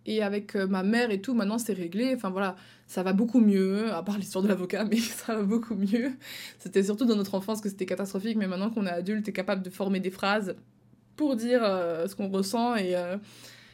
et 0.05 0.23
avec 0.23 0.55
ma 0.55 0.81
mère 0.81 1.11
et 1.11 1.19
tout, 1.19 1.33
maintenant 1.33 1.57
c'est 1.57 1.73
réglé. 1.73 2.13
Enfin 2.15 2.29
voilà, 2.29 2.55
ça 2.87 3.03
va 3.03 3.11
beaucoup 3.11 3.41
mieux, 3.41 3.91
à 3.91 4.01
part 4.03 4.17
l'histoire 4.17 4.41
de 4.41 4.47
l'avocat, 4.47 4.85
mais 4.89 4.97
ça 4.97 5.35
va 5.35 5.43
beaucoup 5.43 5.75
mieux. 5.75 6.13
C'était 6.59 6.83
surtout 6.83 7.03
dans 7.03 7.17
notre 7.17 7.35
enfance 7.35 7.59
que 7.59 7.67
c'était 7.67 7.85
catastrophique, 7.85 8.37
mais 8.37 8.47
maintenant 8.47 8.69
qu'on 8.69 8.85
est 8.85 8.89
adulte 8.91 9.27
et 9.27 9.33
capable 9.33 9.63
de 9.63 9.69
former 9.69 9.99
des 9.99 10.11
phrases 10.11 10.55
pour 11.19 11.35
dire 11.35 11.59
euh, 11.63 12.07
ce 12.07 12.15
qu'on 12.15 12.29
ressent 12.29 12.77
et 12.77 12.95
euh, 12.95 13.17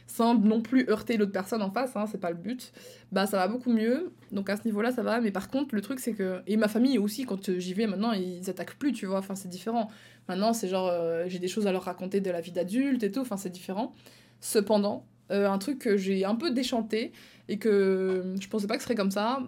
sans 0.08 0.34
non 0.34 0.60
plus 0.60 0.88
heurter 0.90 1.16
l'autre 1.16 1.30
personne 1.30 1.62
en 1.62 1.70
face, 1.70 1.94
hein, 1.94 2.06
c'est 2.10 2.20
pas 2.20 2.30
le 2.30 2.36
but, 2.36 2.72
bah 3.12 3.26
ça 3.26 3.36
va 3.36 3.46
beaucoup 3.46 3.72
mieux. 3.72 4.12
Donc 4.32 4.50
à 4.50 4.56
ce 4.56 4.64
niveau-là, 4.64 4.90
ça 4.90 5.04
va. 5.04 5.20
Mais 5.20 5.30
par 5.30 5.48
contre, 5.48 5.72
le 5.76 5.80
truc, 5.80 6.00
c'est 6.00 6.12
que. 6.12 6.40
Et 6.48 6.56
ma 6.56 6.66
famille 6.66 6.98
aussi, 6.98 7.24
quand 7.24 7.56
j'y 7.56 7.72
vais 7.72 7.86
maintenant, 7.86 8.10
ils 8.10 8.50
attaquent 8.50 8.74
plus, 8.74 8.92
tu 8.92 9.06
vois. 9.06 9.18
Enfin, 9.18 9.36
c'est 9.36 9.48
différent. 9.48 9.88
Maintenant, 10.28 10.52
c'est 10.52 10.66
genre, 10.66 10.88
euh, 10.88 11.26
j'ai 11.28 11.38
des 11.38 11.46
choses 11.46 11.68
à 11.68 11.72
leur 11.72 11.84
raconter 11.84 12.20
de 12.20 12.32
la 12.32 12.40
vie 12.40 12.50
d'adulte 12.50 13.04
et 13.04 13.12
tout. 13.12 13.20
Enfin, 13.20 13.36
c'est 13.36 13.50
différent. 13.50 13.94
Cependant, 14.40 15.06
un 15.30 15.58
truc 15.58 15.78
que 15.78 15.96
j'ai 15.96 16.24
un 16.24 16.34
peu 16.34 16.50
déchanté 16.50 17.12
et 17.48 17.58
que 17.58 18.34
je 18.40 18.48
pensais 18.48 18.66
pas 18.66 18.74
que 18.74 18.80
ce 18.80 18.86
serait 18.86 18.96
comme 18.96 19.12
ça, 19.12 19.40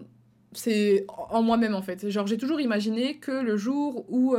c'est 0.53 1.05
en 1.09 1.43
moi-même 1.43 1.75
en 1.75 1.83
fait. 1.83 2.09
Genre, 2.09 2.29
j'ai 2.29 2.37
toujours 2.37 2.61
imaginé 2.61 3.17
que 3.17 3.33
le 3.33 3.57
jour 3.57 4.05
où 4.09 4.37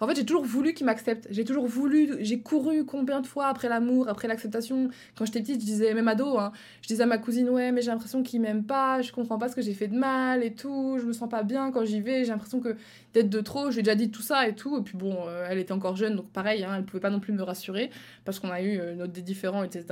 en 0.00 0.06
fait, 0.06 0.16
j'ai 0.16 0.24
toujours 0.24 0.44
voulu 0.44 0.72
qu'il 0.72 0.86
m'accepte. 0.86 1.26
J'ai 1.30 1.44
toujours 1.44 1.66
voulu, 1.66 2.16
j'ai 2.20 2.40
couru 2.40 2.84
combien 2.84 3.20
de 3.20 3.26
fois 3.26 3.48
après 3.48 3.68
l'amour, 3.68 4.08
après 4.08 4.28
l'acceptation. 4.28 4.88
Quand 5.14 5.26
j'étais 5.26 5.40
petite, 5.40 5.60
je 5.60 5.66
disais, 5.66 5.92
même 5.92 6.08
ado, 6.08 6.38
hein, 6.38 6.52
je 6.80 6.88
disais 6.88 7.02
à 7.02 7.06
ma 7.06 7.18
cousine, 7.18 7.50
ouais, 7.50 7.70
mais 7.70 7.82
j'ai 7.82 7.90
l'impression 7.90 8.22
qu'il 8.22 8.40
m'aime 8.40 8.64
pas, 8.64 9.02
je 9.02 9.12
comprends 9.12 9.38
pas 9.38 9.48
ce 9.48 9.56
que 9.56 9.62
j'ai 9.62 9.74
fait 9.74 9.88
de 9.88 9.96
mal 9.96 10.42
et 10.42 10.54
tout, 10.54 10.96
je 10.98 11.04
me 11.04 11.12
sens 11.12 11.28
pas 11.28 11.42
bien 11.42 11.70
quand 11.70 11.84
j'y 11.84 12.00
vais, 12.00 12.24
j'ai 12.24 12.30
l'impression 12.30 12.60
que 12.60 12.76
d'être 13.12 13.28
de 13.28 13.40
trop, 13.40 13.70
je 13.70 13.74
lui 13.74 13.80
ai 13.80 13.82
déjà 13.82 13.94
dit 13.94 14.10
tout 14.10 14.22
ça 14.22 14.48
et 14.48 14.54
tout. 14.54 14.78
Et 14.78 14.82
puis 14.82 14.96
bon, 14.96 15.16
euh, 15.26 15.46
elle 15.48 15.58
était 15.58 15.72
encore 15.72 15.96
jeune, 15.96 16.16
donc 16.16 16.30
pareil, 16.30 16.64
hein, 16.64 16.74
elle 16.76 16.84
pouvait 16.84 17.00
pas 17.00 17.10
non 17.10 17.20
plus 17.20 17.32
me 17.32 17.42
rassurer 17.42 17.90
parce 18.24 18.38
qu'on 18.40 18.50
a 18.50 18.62
eu 18.62 18.78
euh, 18.78 18.94
notre 18.94 19.12
des 19.12 19.22
différents, 19.22 19.64
etc. 19.64 19.84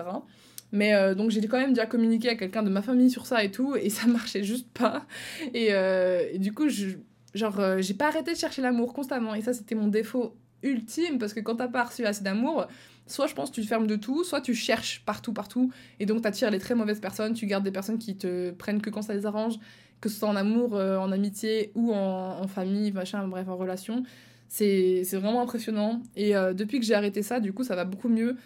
Mais 0.72 0.94
euh, 0.94 1.14
donc 1.14 1.30
j'ai 1.30 1.46
quand 1.46 1.58
même 1.58 1.72
déjà 1.72 1.86
communiqué 1.86 2.30
à 2.30 2.34
quelqu'un 2.34 2.62
de 2.62 2.70
ma 2.70 2.82
famille 2.82 3.10
sur 3.10 3.26
ça 3.26 3.44
et 3.44 3.50
tout, 3.50 3.76
et 3.76 3.90
ça 3.90 4.06
marchait 4.06 4.42
juste 4.42 4.68
pas. 4.72 5.04
Et 5.52 6.38
du 6.38 6.54
coup, 6.54 6.68
je 6.68 6.96
Genre, 7.34 7.58
euh, 7.60 7.80
j'ai 7.80 7.94
pas 7.94 8.08
arrêté 8.08 8.32
de 8.32 8.38
chercher 8.38 8.62
l'amour 8.62 8.92
constamment. 8.94 9.34
Et 9.34 9.42
ça, 9.42 9.52
c'était 9.52 9.74
mon 9.74 9.88
défaut 9.88 10.34
ultime, 10.62 11.18
parce 11.18 11.34
que 11.34 11.40
quand 11.40 11.56
t'as 11.56 11.68
pas 11.68 11.84
reçu 11.84 12.04
assez 12.04 12.24
d'amour, 12.24 12.66
soit 13.06 13.26
je 13.26 13.34
pense 13.34 13.52
tu 13.52 13.62
te 13.62 13.66
fermes 13.66 13.86
de 13.86 13.96
tout, 13.96 14.24
soit 14.24 14.40
tu 14.40 14.54
cherches 14.54 15.02
partout, 15.06 15.32
partout, 15.32 15.70
et 16.00 16.06
donc 16.06 16.22
t'attires 16.22 16.50
les 16.50 16.58
très 16.58 16.74
mauvaises 16.74 17.00
personnes, 17.00 17.34
tu 17.34 17.46
gardes 17.46 17.64
des 17.64 17.70
personnes 17.70 17.98
qui 17.98 18.16
te 18.16 18.50
prennent 18.50 18.82
que 18.82 18.90
quand 18.90 19.02
ça 19.02 19.14
les 19.14 19.24
arrange, 19.24 19.54
que 20.00 20.08
ce 20.08 20.18
soit 20.18 20.28
en 20.28 20.36
amour, 20.36 20.74
euh, 20.74 20.98
en 20.98 21.12
amitié 21.12 21.70
ou 21.74 21.92
en, 21.92 22.46
famille, 22.48 22.92
machin, 22.92 23.26
bref, 23.28 23.48
en 23.48 23.56
relation. 23.56 24.02
C'est 24.48 25.04
vraiment 25.12 25.42
impressionnant. 25.42 26.02
Et 26.16 26.36
euh, 26.36 26.54
depuis 26.54 26.80
que 26.80 26.86
j'ai 26.86 26.94
arrêté 26.94 27.22
ça, 27.22 27.40
du 27.40 27.52
coup, 27.52 27.64
ça 27.64 27.76
va 27.76 27.84
beaucoup 27.84 28.08
mieux. 28.08 28.36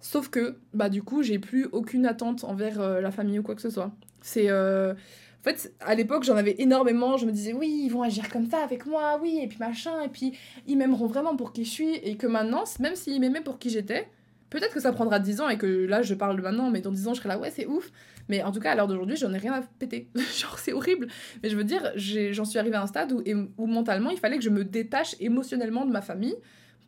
Sauf 0.00 0.28
que, 0.28 0.56
bah, 0.74 0.88
du 0.88 1.02
coup, 1.02 1.22
j'ai 1.22 1.38
plus 1.38 1.66
aucune 1.72 2.06
attente 2.06 2.44
envers 2.44 3.00
la 3.00 3.10
famille 3.10 3.38
ou 3.38 3.42
quoi 3.42 3.54
que 3.54 3.62
ce 3.62 3.70
soit. 3.70 3.92
C'est 4.20 4.48
en 5.40 5.42
fait, 5.42 5.72
à 5.80 5.94
l'époque, 5.94 6.24
j'en 6.24 6.36
avais 6.36 6.56
énormément. 6.58 7.16
Je 7.16 7.24
me 7.24 7.32
disais, 7.32 7.54
oui, 7.54 7.82
ils 7.84 7.88
vont 7.88 8.02
agir 8.02 8.28
comme 8.28 8.48
ça 8.50 8.58
avec 8.62 8.84
moi, 8.84 9.18
oui, 9.22 9.40
et 9.42 9.46
puis 9.46 9.56
machin, 9.58 10.02
et 10.02 10.08
puis 10.08 10.32
ils 10.66 10.76
m'aimeront 10.76 11.06
vraiment 11.06 11.34
pour 11.34 11.52
qui 11.52 11.64
je 11.64 11.70
suis. 11.70 11.94
Et 11.96 12.16
que 12.16 12.26
maintenant, 12.26 12.64
même 12.78 12.94
s'ils 12.94 13.20
m'aimaient 13.20 13.40
pour 13.40 13.58
qui 13.58 13.70
j'étais, 13.70 14.06
peut-être 14.50 14.74
que 14.74 14.80
ça 14.80 14.92
prendra 14.92 15.18
10 15.18 15.40
ans 15.40 15.48
et 15.48 15.56
que 15.56 15.66
là, 15.66 16.02
je 16.02 16.14
parle 16.14 16.38
maintenant, 16.42 16.70
mais 16.70 16.82
dans 16.82 16.92
10 16.92 17.08
ans, 17.08 17.14
je 17.14 17.20
serai 17.20 17.30
là, 17.30 17.38
ouais, 17.38 17.50
c'est 17.50 17.66
ouf. 17.66 17.90
Mais 18.28 18.42
en 18.42 18.52
tout 18.52 18.60
cas, 18.60 18.72
à 18.72 18.74
l'heure 18.74 18.86
d'aujourd'hui, 18.86 19.16
j'en 19.16 19.32
ai 19.32 19.38
rien 19.38 19.54
à 19.54 19.62
péter. 19.62 20.08
Genre, 20.14 20.58
c'est 20.58 20.74
horrible. 20.74 21.08
Mais 21.42 21.48
je 21.48 21.56
veux 21.56 21.64
dire, 21.64 21.90
j'en 21.96 22.44
suis 22.44 22.58
arrivée 22.58 22.76
à 22.76 22.82
un 22.82 22.86
stade 22.86 23.12
où 23.12 23.66
mentalement, 23.66 24.10
il 24.10 24.18
fallait 24.18 24.36
que 24.36 24.44
je 24.44 24.50
me 24.50 24.62
détache 24.62 25.16
émotionnellement 25.20 25.86
de 25.86 25.90
ma 25.90 26.02
famille 26.02 26.36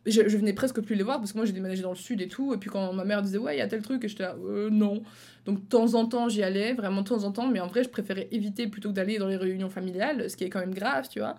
je, 0.05 0.37
venais 0.37 0.53
presque 0.53 0.81
plus 0.81 0.95
les 0.95 1.03
voir 1.03 1.19
parce 1.19 1.31
que 1.31 1.37
moi 1.37 1.45
j'ai 1.45 1.53
déménagé 1.53 1.81
dans 1.81 1.91
le 1.91 1.95
sud 1.95 2.21
et 2.21 2.27
tout. 2.27 2.53
Et 2.53 2.57
puis 2.57 2.69
quand 2.69 2.91
ma 2.93 3.05
mère 3.05 3.21
disait 3.21 3.37
ouais, 3.37 3.55
il 3.55 3.59
y 3.59 3.61
a 3.61 3.67
tel 3.67 3.81
truc, 3.81 4.03
et 4.03 4.07
j'étais 4.07 4.23
là 4.23 4.35
euh, 4.43 4.69
non. 4.69 5.03
Donc 5.45 5.61
de 5.61 5.65
temps 5.65 5.93
en 5.93 6.05
temps 6.05 6.29
j'y 6.29 6.43
allais, 6.43 6.73
vraiment 6.73 7.01
de 7.01 7.07
temps 7.07 7.23
en 7.23 7.31
temps, 7.31 7.47
mais 7.47 7.59
en 7.59 7.67
vrai 7.67 7.83
je 7.83 7.89
préférais 7.89 8.27
éviter 8.31 8.67
plutôt 8.67 8.89
que 8.89 8.95
d'aller 8.95 9.17
dans 9.17 9.27
les 9.27 9.37
réunions 9.37 9.69
familiales, 9.69 10.29
ce 10.29 10.35
qui 10.35 10.43
est 10.43 10.49
quand 10.49 10.59
même 10.59 10.73
grave, 10.73 11.07
tu 11.09 11.19
vois. 11.19 11.35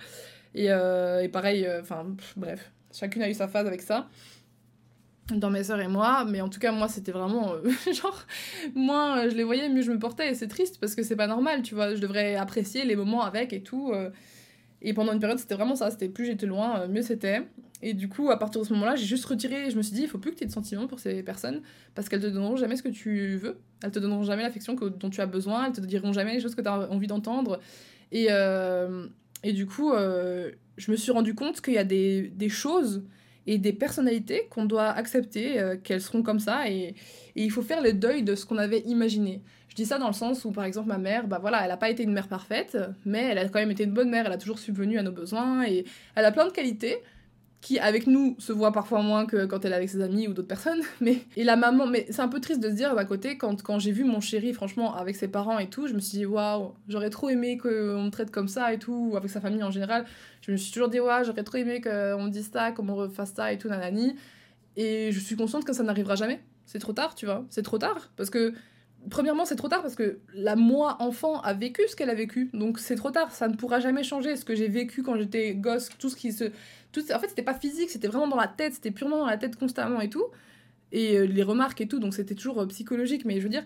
Et, 0.54 0.70
euh, 0.70 1.22
et 1.22 1.28
pareil, 1.28 1.66
euh, 1.66 1.80
enfin 1.82 2.06
bref, 2.36 2.72
chacune 2.92 3.22
a 3.22 3.28
eu 3.28 3.34
sa 3.34 3.48
phase 3.48 3.66
avec 3.66 3.82
ça. 3.82 4.08
Dans 5.30 5.48
mes 5.48 5.64
sœurs 5.64 5.80
et 5.80 5.88
moi, 5.88 6.26
mais 6.26 6.42
en 6.42 6.50
tout 6.50 6.60
cas, 6.60 6.70
moi 6.70 6.88
c'était 6.88 7.12
vraiment 7.12 7.54
genre, 7.92 8.26
moins 8.74 9.28
je 9.28 9.34
les 9.34 9.44
voyais, 9.44 9.68
mieux 9.68 9.82
je 9.82 9.90
me 9.90 9.98
portais, 9.98 10.30
et 10.30 10.34
c'est 10.34 10.48
triste 10.48 10.78
parce 10.80 10.94
que 10.94 11.02
c'est 11.02 11.16
pas 11.16 11.26
normal, 11.26 11.62
tu 11.62 11.74
vois. 11.74 11.94
Je 11.94 12.00
devrais 12.00 12.36
apprécier 12.36 12.84
les 12.84 12.96
moments 12.96 13.22
avec 13.22 13.52
et 13.54 13.62
tout. 13.62 13.94
Et 14.82 14.92
pendant 14.92 15.14
une 15.14 15.20
période, 15.20 15.38
c'était 15.38 15.54
vraiment 15.54 15.76
ça. 15.76 15.90
C'était 15.90 16.10
plus 16.10 16.26
j'étais 16.26 16.44
loin, 16.44 16.86
mieux 16.88 17.00
c'était. 17.00 17.40
Et 17.86 17.92
du 17.92 18.08
coup, 18.08 18.30
à 18.30 18.38
partir 18.38 18.62
de 18.62 18.66
ce 18.66 18.72
moment-là, 18.72 18.96
j'ai 18.96 19.04
juste 19.04 19.26
retiré. 19.26 19.70
Je 19.70 19.76
me 19.76 19.82
suis 19.82 19.94
dit, 19.94 20.00
il 20.04 20.08
faut 20.08 20.16
plus 20.16 20.30
que 20.30 20.38
tu 20.38 20.44
aies 20.44 20.46
de 20.46 20.52
sentiments 20.52 20.86
pour 20.86 21.00
ces 21.00 21.22
personnes 21.22 21.60
parce 21.94 22.08
qu'elles 22.08 22.22
te 22.22 22.28
donneront 22.28 22.56
jamais 22.56 22.76
ce 22.76 22.82
que 22.82 22.88
tu 22.88 23.36
veux. 23.36 23.58
Elles 23.82 23.90
te 23.90 23.98
donneront 23.98 24.22
jamais 24.22 24.42
l'affection 24.42 24.72
dont 24.72 25.10
tu 25.10 25.20
as 25.20 25.26
besoin. 25.26 25.66
Elles 25.66 25.74
te 25.74 25.82
diront 25.82 26.14
jamais 26.14 26.32
les 26.32 26.40
choses 26.40 26.54
que 26.54 26.62
tu 26.62 26.68
as 26.68 26.90
envie 26.90 27.08
d'entendre. 27.08 27.60
Et, 28.10 28.28
euh, 28.30 29.06
et 29.42 29.52
du 29.52 29.66
coup, 29.66 29.92
euh, 29.92 30.50
je 30.78 30.90
me 30.90 30.96
suis 30.96 31.12
rendu 31.12 31.34
compte 31.34 31.60
qu'il 31.60 31.74
y 31.74 31.78
a 31.78 31.84
des, 31.84 32.32
des, 32.34 32.48
choses 32.48 33.04
et 33.46 33.58
des 33.58 33.74
personnalités 33.74 34.46
qu'on 34.48 34.64
doit 34.64 34.88
accepter, 34.88 35.60
euh, 35.60 35.76
qu'elles 35.76 36.00
seront 36.00 36.22
comme 36.22 36.40
ça. 36.40 36.70
Et, 36.70 36.94
il 37.36 37.50
faut 37.50 37.60
faire 37.60 37.82
le 37.82 37.92
deuil 37.92 38.22
de 38.22 38.34
ce 38.34 38.46
qu'on 38.46 38.56
avait 38.56 38.80
imaginé. 38.86 39.42
Je 39.68 39.74
dis 39.74 39.84
ça 39.84 39.98
dans 39.98 40.06
le 40.06 40.14
sens 40.14 40.46
où, 40.46 40.52
par 40.52 40.64
exemple, 40.64 40.88
ma 40.88 40.98
mère, 40.98 41.26
bah 41.26 41.38
voilà, 41.38 41.60
elle 41.62 41.68
n'a 41.68 41.76
pas 41.76 41.90
été 41.90 42.02
une 42.02 42.14
mère 42.14 42.28
parfaite, 42.28 42.78
mais 43.04 43.24
elle 43.24 43.38
a 43.38 43.48
quand 43.50 43.58
même 43.58 43.72
été 43.72 43.84
une 43.84 43.92
bonne 43.92 44.08
mère. 44.08 44.24
Elle 44.24 44.32
a 44.32 44.38
toujours 44.38 44.58
subvenu 44.58 44.96
à 44.96 45.02
nos 45.02 45.12
besoins 45.12 45.66
et 45.66 45.84
elle 46.14 46.24
a 46.24 46.32
plein 46.32 46.46
de 46.46 46.52
qualités 46.52 46.96
qui 47.64 47.78
avec 47.78 48.06
nous 48.06 48.36
se 48.38 48.52
voit 48.52 48.72
parfois 48.72 49.00
moins 49.00 49.24
que 49.24 49.46
quand 49.46 49.64
elle 49.64 49.72
est 49.72 49.76
avec 49.76 49.88
ses 49.88 50.02
amis 50.02 50.28
ou 50.28 50.34
d'autres 50.34 50.46
personnes. 50.48 50.82
Mais 51.00 51.20
et 51.34 51.44
la 51.44 51.56
maman, 51.56 51.86
mais 51.86 52.06
c'est 52.10 52.20
un 52.20 52.28
peu 52.28 52.38
triste 52.38 52.60
de 52.60 52.68
se 52.68 52.74
dire 52.74 52.94
d'un 52.94 53.06
côté 53.06 53.38
quand, 53.38 53.62
quand 53.62 53.78
j'ai 53.78 53.90
vu 53.90 54.04
mon 54.04 54.20
chéri 54.20 54.52
franchement 54.52 54.94
avec 54.94 55.16
ses 55.16 55.28
parents 55.28 55.58
et 55.58 55.70
tout, 55.70 55.86
je 55.86 55.94
me 55.94 56.00
suis 56.00 56.18
dit 56.18 56.26
waouh, 56.26 56.74
j'aurais 56.88 57.08
trop 57.08 57.30
aimé 57.30 57.56
qu'on 57.56 58.02
me 58.02 58.10
traite 58.10 58.30
comme 58.30 58.48
ça 58.48 58.74
et 58.74 58.78
tout, 58.78 59.08
ou 59.12 59.16
avec 59.16 59.30
sa 59.30 59.40
famille 59.40 59.62
en 59.62 59.70
général. 59.70 60.04
Je 60.42 60.52
me 60.52 60.58
suis 60.58 60.72
toujours 60.74 60.90
dit 60.90 61.00
waouh, 61.00 61.24
j'aurais 61.24 61.42
trop 61.42 61.56
aimé 61.56 61.80
qu'on 61.80 62.24
me 62.24 62.28
dise 62.28 62.50
ça, 62.52 62.70
qu'on 62.72 62.82
me 62.82 62.92
refasse 62.92 63.32
ça 63.32 63.50
et 63.50 63.56
tout 63.56 63.68
nanani. 63.68 64.14
Et 64.76 65.10
je 65.10 65.18
suis 65.18 65.34
consciente 65.34 65.64
que 65.64 65.72
ça 65.72 65.82
n'arrivera 65.82 66.16
jamais. 66.16 66.42
C'est 66.66 66.80
trop 66.80 66.92
tard, 66.92 67.14
tu 67.14 67.24
vois. 67.24 67.46
C'est 67.48 67.62
trop 67.62 67.78
tard 67.78 68.10
parce 68.16 68.28
que 68.28 68.52
premièrement, 69.10 69.44
c'est 69.44 69.56
trop 69.56 69.68
tard 69.68 69.82
parce 69.82 69.94
que 69.94 70.18
la 70.34 70.56
moi 70.56 70.96
enfant 71.00 71.40
a 71.40 71.52
vécu 71.52 71.82
ce 71.88 71.96
qu'elle 71.96 72.10
a 72.10 72.14
vécu. 72.14 72.50
Donc 72.52 72.78
c'est 72.78 72.96
trop 72.96 73.10
tard, 73.10 73.32
ça 73.32 73.48
ne 73.48 73.54
pourra 73.54 73.80
jamais 73.80 74.02
changer 74.02 74.36
ce 74.36 74.44
que 74.44 74.54
j'ai 74.54 74.68
vécu 74.68 75.02
quand 75.02 75.16
j'étais 75.16 75.54
gosse, 75.54 75.90
tout 75.98 76.08
ce 76.08 76.16
qui 76.16 76.32
se 76.32 76.50
en 77.12 77.18
fait, 77.18 77.28
c'était 77.28 77.42
pas 77.42 77.54
physique, 77.54 77.90
c'était 77.90 78.08
vraiment 78.08 78.28
dans 78.28 78.36
la 78.36 78.48
tête, 78.48 78.74
c'était 78.74 78.90
purement 78.90 79.18
dans 79.18 79.26
la 79.26 79.36
tête 79.36 79.56
constamment 79.56 80.00
et 80.00 80.08
tout. 80.08 80.26
Et 80.92 81.16
euh, 81.16 81.24
les 81.24 81.42
remarques 81.42 81.80
et 81.80 81.88
tout, 81.88 81.98
donc 81.98 82.14
c'était 82.14 82.34
toujours 82.34 82.60
euh, 82.60 82.66
psychologique, 82.66 83.24
mais 83.24 83.38
je 83.38 83.42
veux 83.42 83.48
dire, 83.48 83.64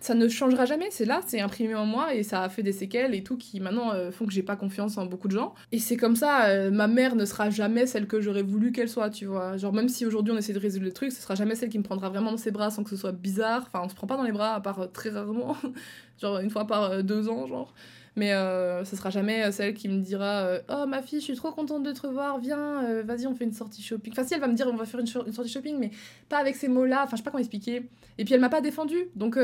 ça 0.00 0.14
ne 0.14 0.28
changera 0.28 0.64
jamais, 0.64 0.88
c'est 0.90 1.04
là, 1.04 1.20
c'est 1.26 1.40
imprimé 1.40 1.74
en 1.74 1.86
moi 1.86 2.14
et 2.14 2.22
ça 2.22 2.42
a 2.42 2.48
fait 2.48 2.62
des 2.62 2.72
séquelles 2.72 3.14
et 3.14 3.22
tout 3.22 3.36
qui 3.36 3.60
maintenant 3.60 3.92
euh, 3.92 4.10
font 4.10 4.26
que 4.26 4.32
j'ai 4.32 4.42
pas 4.42 4.56
confiance 4.56 4.98
en 4.98 5.06
beaucoup 5.06 5.28
de 5.28 5.32
gens. 5.32 5.54
Et 5.72 5.78
c'est 5.78 5.96
comme 5.96 6.16
ça, 6.16 6.70
ma 6.70 6.86
mère 6.88 7.16
ne 7.16 7.24
sera 7.24 7.50
jamais 7.50 7.86
celle 7.86 8.06
que 8.06 8.20
j'aurais 8.20 8.42
voulu 8.42 8.72
qu'elle 8.72 8.88
soit, 8.88 9.10
tu 9.10 9.26
vois. 9.26 9.56
Genre, 9.56 9.72
même 9.72 9.88
si 9.88 10.06
aujourd'hui 10.06 10.32
on 10.32 10.38
essaie 10.38 10.52
de 10.52 10.58
résoudre 10.58 10.84
le 10.86 10.92
truc, 10.92 11.12
ce 11.12 11.20
sera 11.20 11.34
jamais 11.34 11.54
celle 11.54 11.68
qui 11.68 11.78
me 11.78 11.84
prendra 11.84 12.08
vraiment 12.08 12.30
dans 12.30 12.36
ses 12.36 12.50
bras 12.50 12.70
sans 12.70 12.82
que 12.82 12.90
ce 12.90 12.96
soit 12.96 13.12
bizarre. 13.12 13.64
Enfin, 13.66 13.82
on 13.84 13.88
se 13.88 13.94
prend 13.94 14.06
pas 14.06 14.16
dans 14.16 14.24
les 14.24 14.32
bras 14.32 14.54
à 14.54 14.60
part 14.60 14.90
très 14.92 15.10
rarement, 15.10 15.56
genre 16.20 16.38
une 16.38 16.50
fois 16.50 16.66
par 16.66 17.04
deux 17.04 17.28
ans, 17.28 17.46
genre. 17.46 17.74
Mais 18.16 18.32
euh, 18.32 18.84
ce 18.84 18.96
sera 18.96 19.10
jamais 19.10 19.44
euh, 19.44 19.52
celle 19.52 19.74
qui 19.74 19.88
me 19.88 20.00
dira 20.00 20.44
euh, 20.44 20.60
Oh 20.68 20.86
ma 20.86 21.00
fille, 21.02 21.20
je 21.20 21.24
suis 21.24 21.36
trop 21.36 21.52
contente 21.52 21.82
de 21.82 21.92
te 21.92 22.06
revoir, 22.06 22.38
viens, 22.38 23.02
vas-y, 23.02 23.26
on 23.26 23.34
fait 23.34 23.44
une 23.44 23.52
sortie 23.52 23.82
shopping. 23.82 24.12
Enfin, 24.12 24.24
si 24.24 24.34
elle 24.34 24.40
va 24.40 24.48
me 24.48 24.54
dire 24.54 24.66
On 24.68 24.76
va 24.76 24.84
faire 24.84 25.00
une, 25.00 25.06
sortie 25.06 25.48
shopping, 25.48 25.76
mais 25.78 25.90
pas 26.28 26.38
avec 26.38 26.56
ces 26.56 26.68
mots-là. 26.68 27.02
Enfin, 27.04 27.12
je 27.12 27.16
sais 27.18 27.22
pas 27.22 27.30
comment 27.30 27.40
expliquer. 27.40 27.88
Et 28.18 28.24
puis 28.24 28.34
elle 28.34 28.40
m'a 28.40 28.48
pas 28.48 28.60
défendue. 28.60 29.08
Donc, 29.14 29.38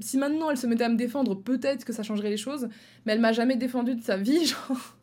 si 0.00 0.18
maintenant 0.18 0.50
elle 0.50 0.56
se 0.56 0.66
mettait 0.66 0.84
à 0.84 0.88
me 0.88 0.96
défendre, 0.96 1.34
peut-être 1.34 1.84
que 1.84 1.92
ça 1.92 2.02
changerait 2.02 2.30
les 2.30 2.36
choses. 2.36 2.68
Mais 3.06 3.12
elle 3.12 3.20
m'a 3.20 3.32
jamais 3.32 3.56
défendue 3.56 3.94
de 3.94 4.02
sa 4.02 4.16
vie, 4.16 4.46
genre. 4.68 4.96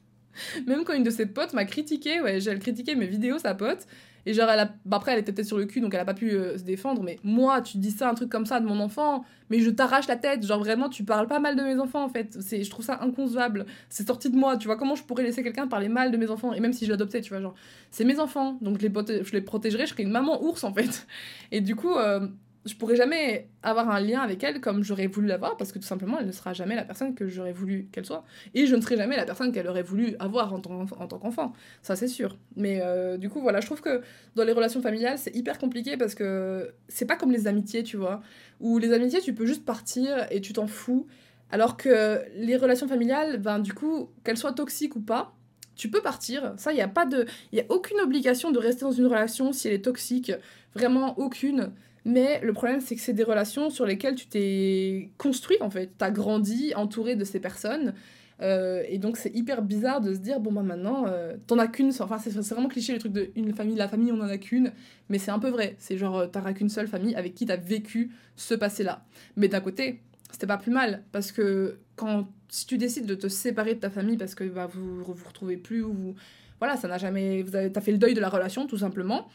Même 0.68 0.84
quand 0.84 0.94
une 0.94 1.04
de 1.04 1.10
ses 1.10 1.26
potes 1.26 1.54
m'a 1.54 1.66
critiqué, 1.66 2.22
ouais, 2.22 2.40
j'ai 2.40 2.58
critiqué 2.60 2.96
mes 2.96 3.08
vidéos, 3.08 3.40
sa 3.40 3.56
pote, 3.56 3.88
et 4.28 4.34
genre, 4.34 4.50
elle. 4.50 4.70
Bah, 4.84 4.98
après, 4.98 5.14
elle 5.14 5.20
était 5.20 5.32
peut-être 5.32 5.48
sur 5.48 5.58
le 5.58 5.66
cul, 5.66 5.80
donc 5.80 5.94
elle 5.94 6.02
a 6.02 6.06
pas 6.06 6.14
pu 6.14 6.32
euh, 6.32 6.58
se 6.58 6.64
défendre. 6.64 7.02
Mais 7.02 7.18
moi, 7.24 7.62
tu 7.62 7.78
dis 7.78 7.92
ça, 7.92 8.10
un 8.10 8.14
truc 8.14 8.30
comme 8.30 8.46
ça 8.46 8.60
de 8.60 8.66
mon 8.66 8.78
enfant, 8.82 9.24
mais 9.50 9.62
je 9.62 9.70
t'arrache 9.70 10.06
la 10.10 10.18
tête. 10.18 10.46
Genre, 10.46 10.60
vraiment, 10.60 10.90
tu 10.90 11.06
parles 11.06 11.28
pas 11.28 11.40
mal 11.40 11.56
de 11.56 11.62
mes 11.62 11.80
enfants, 11.80 12.04
en 12.04 12.10
fait. 12.10 12.36
C'est, 12.42 12.62
je 12.62 12.70
trouve 12.70 12.84
ça 12.84 13.00
inconcevable. 13.02 13.66
C'est 13.88 14.06
sorti 14.06 14.30
de 14.30 14.36
moi, 14.36 14.58
tu 14.58 14.68
vois. 14.68 14.76
Comment 14.76 14.96
je 14.96 15.04
pourrais 15.04 15.24
laisser 15.24 15.44
quelqu'un 15.44 15.66
parler 15.68 15.88
mal 15.88 16.12
de 16.12 16.18
mes 16.18 16.30
enfants? 16.30 16.52
Et 16.52 16.60
même 16.60 16.74
si 16.74 16.86
je 16.86 16.92
l'adoptais, 16.92 17.22
tu 17.22 17.30
vois, 17.30 17.40
genre, 17.40 17.56
c'est 17.90 18.04
mes 18.04 18.20
enfants, 18.20 18.58
donc 18.60 18.82
je 18.82 18.88
les, 18.88 19.24
je 19.24 19.32
les 19.32 19.42
protégerais, 19.42 19.86
je 19.86 19.94
serais 19.94 20.04
une 20.04 20.12
maman 20.12 20.44
ours, 20.44 20.66
en 20.66 20.74
fait. 20.74 21.08
Et 21.54 21.62
du 21.62 21.78
coup, 21.78 21.94
euh, 21.96 22.28
je 22.68 22.76
pourrais 22.76 22.96
jamais 22.96 23.50
avoir 23.64 23.90
un 23.90 24.00
lien 24.00 24.22
avec 24.22 24.44
elle 24.44 24.62
comme 24.62 24.84
j'aurais 24.84 25.08
voulu 25.08 25.28
l'avoir 25.28 25.58
parce 25.58 25.72
que 25.72 25.80
tout 25.80 25.86
simplement 25.86 26.20
elle 26.20 26.28
ne 26.28 26.32
sera 26.32 26.54
jamais 26.54 26.76
la 26.76 26.84
personne 26.84 27.16
que 27.16 27.28
j'aurais 27.28 27.54
voulu 27.54 27.88
qu'elle 27.92 28.06
soit. 28.06 28.24
Et 28.54 28.68
je 28.68 28.76
ne 28.76 28.82
serai 28.82 28.98
jamais 28.98 29.16
la 29.16 29.26
personne 29.26 29.52
qu'elle 29.52 29.68
aurait 29.68 29.84
voulu 29.84 30.16
avoir 30.20 30.54
en 30.54 30.60
tant, 30.60 30.82
en 30.82 31.08
tant 31.08 31.20
qu'enfant. 31.20 31.54
Ça 31.82 31.96
c'est 31.96 32.08
sûr. 32.08 32.38
Mais 32.56 32.80
euh, 32.82 33.18
du 33.18 33.30
coup 33.30 33.42
voilà 33.42 33.62
je 33.62 33.66
trouve 33.66 33.82
que 33.82 34.02
dans 34.36 34.44
les 34.44 34.54
relations 34.54 34.82
familiales 34.82 35.18
c'est 35.18 35.36
hyper 35.36 35.58
compliqué 35.58 35.98
parce 35.98 36.16
que 36.16 36.74
c'est 36.88 37.06
pas 37.06 37.16
comme 37.16 37.32
les 37.32 37.48
amitiés 37.48 37.84
tu 37.84 37.98
vois. 37.98 38.22
Où 38.60 38.78
les 38.78 38.94
amitiés 38.94 39.22
tu 39.22 39.34
peux 39.34 39.46
juste 39.46 39.66
partir 39.66 40.28
et 40.32 40.42
tu 40.42 40.54
t'en 40.54 40.68
fous. 40.68 41.08
Alors 41.50 41.78
que 41.78 42.22
les 42.36 42.58
relations 42.58 42.88
familiales 42.88 43.38
ben 43.38 43.60
du 43.60 43.74
coup 43.74 44.10
qu'elles 44.24 44.38
soient 44.38 44.54
toxiques 44.54 44.96
ou 44.96 45.02
pas 45.02 45.34
tu 45.78 45.90
peux 45.90 46.02
partir, 46.02 46.54
ça, 46.58 46.72
il 46.74 46.76
n'y 46.76 46.82
a 46.82 46.88
pas 46.88 47.06
de... 47.06 47.26
Il 47.52 47.60
y 47.60 47.62
a 47.62 47.66
aucune 47.70 48.00
obligation 48.00 48.52
de 48.52 48.58
rester 48.58 48.82
dans 48.82 48.92
une 48.92 49.06
relation 49.06 49.54
si 49.54 49.68
elle 49.68 49.76
est 49.76 49.86
toxique, 49.86 50.34
vraiment 50.74 51.18
aucune. 51.20 51.72
Mais 52.08 52.40
le 52.42 52.54
problème, 52.54 52.80
c'est 52.80 52.96
que 52.96 53.02
c'est 53.02 53.12
des 53.12 53.26
relations 53.26 53.70
sur 53.70 53.86
lesquelles 53.86 54.16
tu 54.16 54.28
t'es 54.28 55.10
construit, 55.18 55.58
en 55.60 55.70
fait. 55.70 55.92
Tu 56.00 56.06
as 56.06 56.10
grandi 56.10 56.74
entouré 56.74 57.18
de 57.18 57.26
ces 57.26 57.42
personnes. 57.42 57.94
Euh, 58.42 58.82
et 58.88 58.98
donc, 58.98 59.18
c'est 59.18 59.36
hyper 59.36 59.62
bizarre 59.62 60.00
de 60.00 60.14
se 60.14 60.20
dire, 60.20 60.40
bon, 60.40 60.54
bah 60.54 60.62
maintenant, 60.62 61.04
euh, 61.08 61.36
t'en 61.48 61.60
as 61.60 61.68
qu'une. 61.68 61.92
Enfin, 62.00 62.18
c'est 62.18 62.34
vraiment 62.34 62.70
cliché 62.70 62.94
le 62.94 63.00
truc 63.00 63.12
de 63.12 63.30
une 63.36 63.54
famille, 63.54 63.76
la 63.76 63.90
famille, 63.90 64.14
on 64.14 64.22
en 64.22 64.30
a 64.30 64.38
qu'une. 64.38 64.72
Mais 65.10 65.18
c'est 65.18 65.32
un 65.32 65.40
peu 65.40 65.50
vrai. 65.50 65.76
C'est 65.80 65.98
genre, 65.98 66.18
euh, 66.20 66.28
t'auras 66.28 66.54
qu'une 66.54 66.70
seule 66.70 66.88
famille 66.88 67.14
avec 67.14 67.36
qui 67.36 67.46
t'as 67.46 67.58
vécu 67.58 68.10
ce 68.38 68.56
passé-là. 68.56 69.04
Mais 69.36 69.50
d'un 69.50 69.60
côté, 69.60 70.00
c'était 70.32 70.48
pas 70.48 70.58
plus 70.58 70.72
mal. 70.72 71.04
Parce 71.12 71.34
que 71.34 71.78
quand, 71.98 72.30
si 72.48 72.68
tu 72.68 72.78
décides 72.78 73.06
de 73.06 73.16
te 73.16 73.28
séparer 73.28 73.76
de 73.76 73.82
ta 73.82 73.90
famille 73.90 74.16
parce 74.16 74.34
que 74.34 74.46
bah, 74.46 74.70
vous 74.72 75.04
vous 75.04 75.28
retrouvez 75.28 75.58
plus 75.58 75.84
ou 75.84 75.92
vous. 75.92 76.16
Voilà, 76.60 76.78
ça 76.78 76.88
n'a 76.88 77.00
jamais. 77.00 77.44
T'as 77.52 77.82
fait 77.82 77.92
le 77.92 77.98
deuil 77.98 78.14
de 78.14 78.22
la 78.22 78.30
relation, 78.30 78.66
tout 78.66 78.78
simplement 78.78 79.28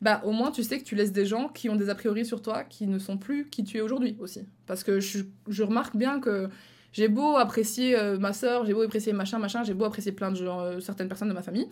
bah 0.00 0.22
au 0.24 0.32
moins 0.32 0.50
tu 0.50 0.62
sais 0.62 0.78
que 0.78 0.84
tu 0.84 0.94
laisses 0.94 1.12
des 1.12 1.26
gens 1.26 1.48
qui 1.48 1.68
ont 1.68 1.76
des 1.76 1.90
a 1.90 1.94
priori 1.94 2.24
sur 2.24 2.40
toi 2.40 2.64
qui 2.64 2.86
ne 2.86 2.98
sont 2.98 3.18
plus 3.18 3.48
qui 3.48 3.64
tu 3.64 3.78
es 3.78 3.80
aujourd'hui 3.80 4.16
aussi. 4.18 4.46
Parce 4.66 4.82
que 4.82 5.00
je, 5.00 5.24
je, 5.48 5.62
remarque 5.62 5.96
bien 5.96 6.20
que 6.20 6.48
j'ai 6.92 7.08
beau 7.08 7.36
apprécier 7.36 7.98
euh, 7.98 8.18
ma 8.18 8.32
soeur, 8.32 8.64
j'ai 8.64 8.72
beau 8.72 8.82
apprécier 8.82 9.12
machin, 9.12 9.38
machin, 9.38 9.62
j'ai 9.62 9.74
beau 9.74 9.84
apprécier 9.84 10.12
plein 10.12 10.30
de 10.30 10.36
gens, 10.36 10.60
euh, 10.60 10.80
certaines 10.80 11.08
personnes 11.08 11.28
de 11.28 11.34
ma 11.34 11.42
famille. 11.42 11.68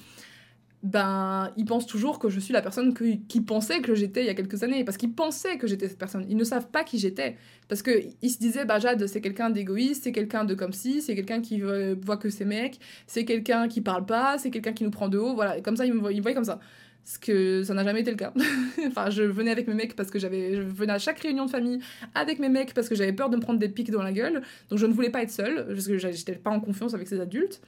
ben, 0.82 1.52
ils 1.56 1.64
pensent 1.64 1.86
toujours 1.86 2.18
que 2.18 2.28
je 2.28 2.38
suis 2.38 2.52
la 2.52 2.62
personne 2.62 2.94
que, 2.94 3.16
qui 3.26 3.40
pensait 3.40 3.80
que 3.80 3.94
j'étais 3.94 4.22
il 4.22 4.26
y 4.26 4.30
a 4.30 4.34
quelques 4.34 4.62
années. 4.62 4.84
Parce 4.84 4.96
qu'ils 4.98 5.12
pensaient 5.14 5.58
que 5.58 5.66
j'étais 5.66 5.88
cette 5.88 5.98
personne. 5.98 6.26
Ils 6.28 6.36
ne 6.36 6.44
savent 6.44 6.68
pas 6.68 6.84
qui 6.84 6.98
j'étais. 6.98 7.36
Parce 7.68 7.82
qu'ils 7.82 8.30
se 8.30 8.38
disaient, 8.38 8.64
bah, 8.64 8.78
Jade, 8.78 9.06
c'est 9.06 9.20
quelqu'un 9.20 9.50
d'égoïste, 9.50 10.04
c'est 10.04 10.12
quelqu'un 10.12 10.44
de 10.44 10.54
comme 10.54 10.72
si, 10.72 11.02
c'est 11.02 11.16
quelqu'un 11.16 11.40
qui 11.40 11.62
voit 11.62 12.16
que 12.18 12.30
ses 12.30 12.44
mecs, 12.44 12.78
c'est 13.06 13.24
quelqu'un 13.24 13.68
qui 13.68 13.80
parle 13.80 14.06
pas, 14.06 14.38
c'est 14.38 14.50
quelqu'un 14.50 14.72
qui 14.72 14.84
nous 14.84 14.90
prend 14.90 15.08
de 15.08 15.18
haut. 15.18 15.34
Voilà, 15.34 15.60
comme 15.62 15.76
ça, 15.76 15.86
ils 15.86 15.94
me 15.94 16.12
ils 16.12 16.18
me 16.18 16.22
voyaient 16.22 16.34
comme 16.34 16.44
ça. 16.44 16.60
Ce 17.08 17.18
que 17.18 17.62
ça 17.62 17.72
n'a 17.72 17.84
jamais 17.84 18.02
été 18.02 18.10
le 18.10 18.18
cas. 18.18 18.34
enfin, 18.86 19.08
je 19.08 19.22
venais 19.22 19.50
avec 19.50 19.66
mes 19.66 19.72
mecs 19.72 19.96
parce 19.96 20.10
que 20.10 20.18
j'avais. 20.18 20.56
Je 20.56 20.60
venais 20.60 20.92
à 20.92 20.98
chaque 20.98 21.18
réunion 21.20 21.46
de 21.46 21.50
famille 21.50 21.80
avec 22.14 22.38
mes 22.38 22.50
mecs 22.50 22.74
parce 22.74 22.86
que 22.86 22.94
j'avais 22.94 23.14
peur 23.14 23.30
de 23.30 23.36
me 23.36 23.40
prendre 23.40 23.58
des 23.58 23.70
pics 23.70 23.90
dans 23.90 24.02
la 24.02 24.12
gueule. 24.12 24.42
Donc 24.68 24.78
je 24.78 24.84
ne 24.84 24.92
voulais 24.92 25.08
pas 25.08 25.22
être 25.22 25.30
seule, 25.30 25.64
parce 25.68 25.86
que 25.86 25.96
j'étais 25.96 26.34
pas 26.34 26.50
en 26.50 26.60
confiance 26.60 26.92
avec 26.92 27.08
ces 27.08 27.18
adultes. 27.18 27.62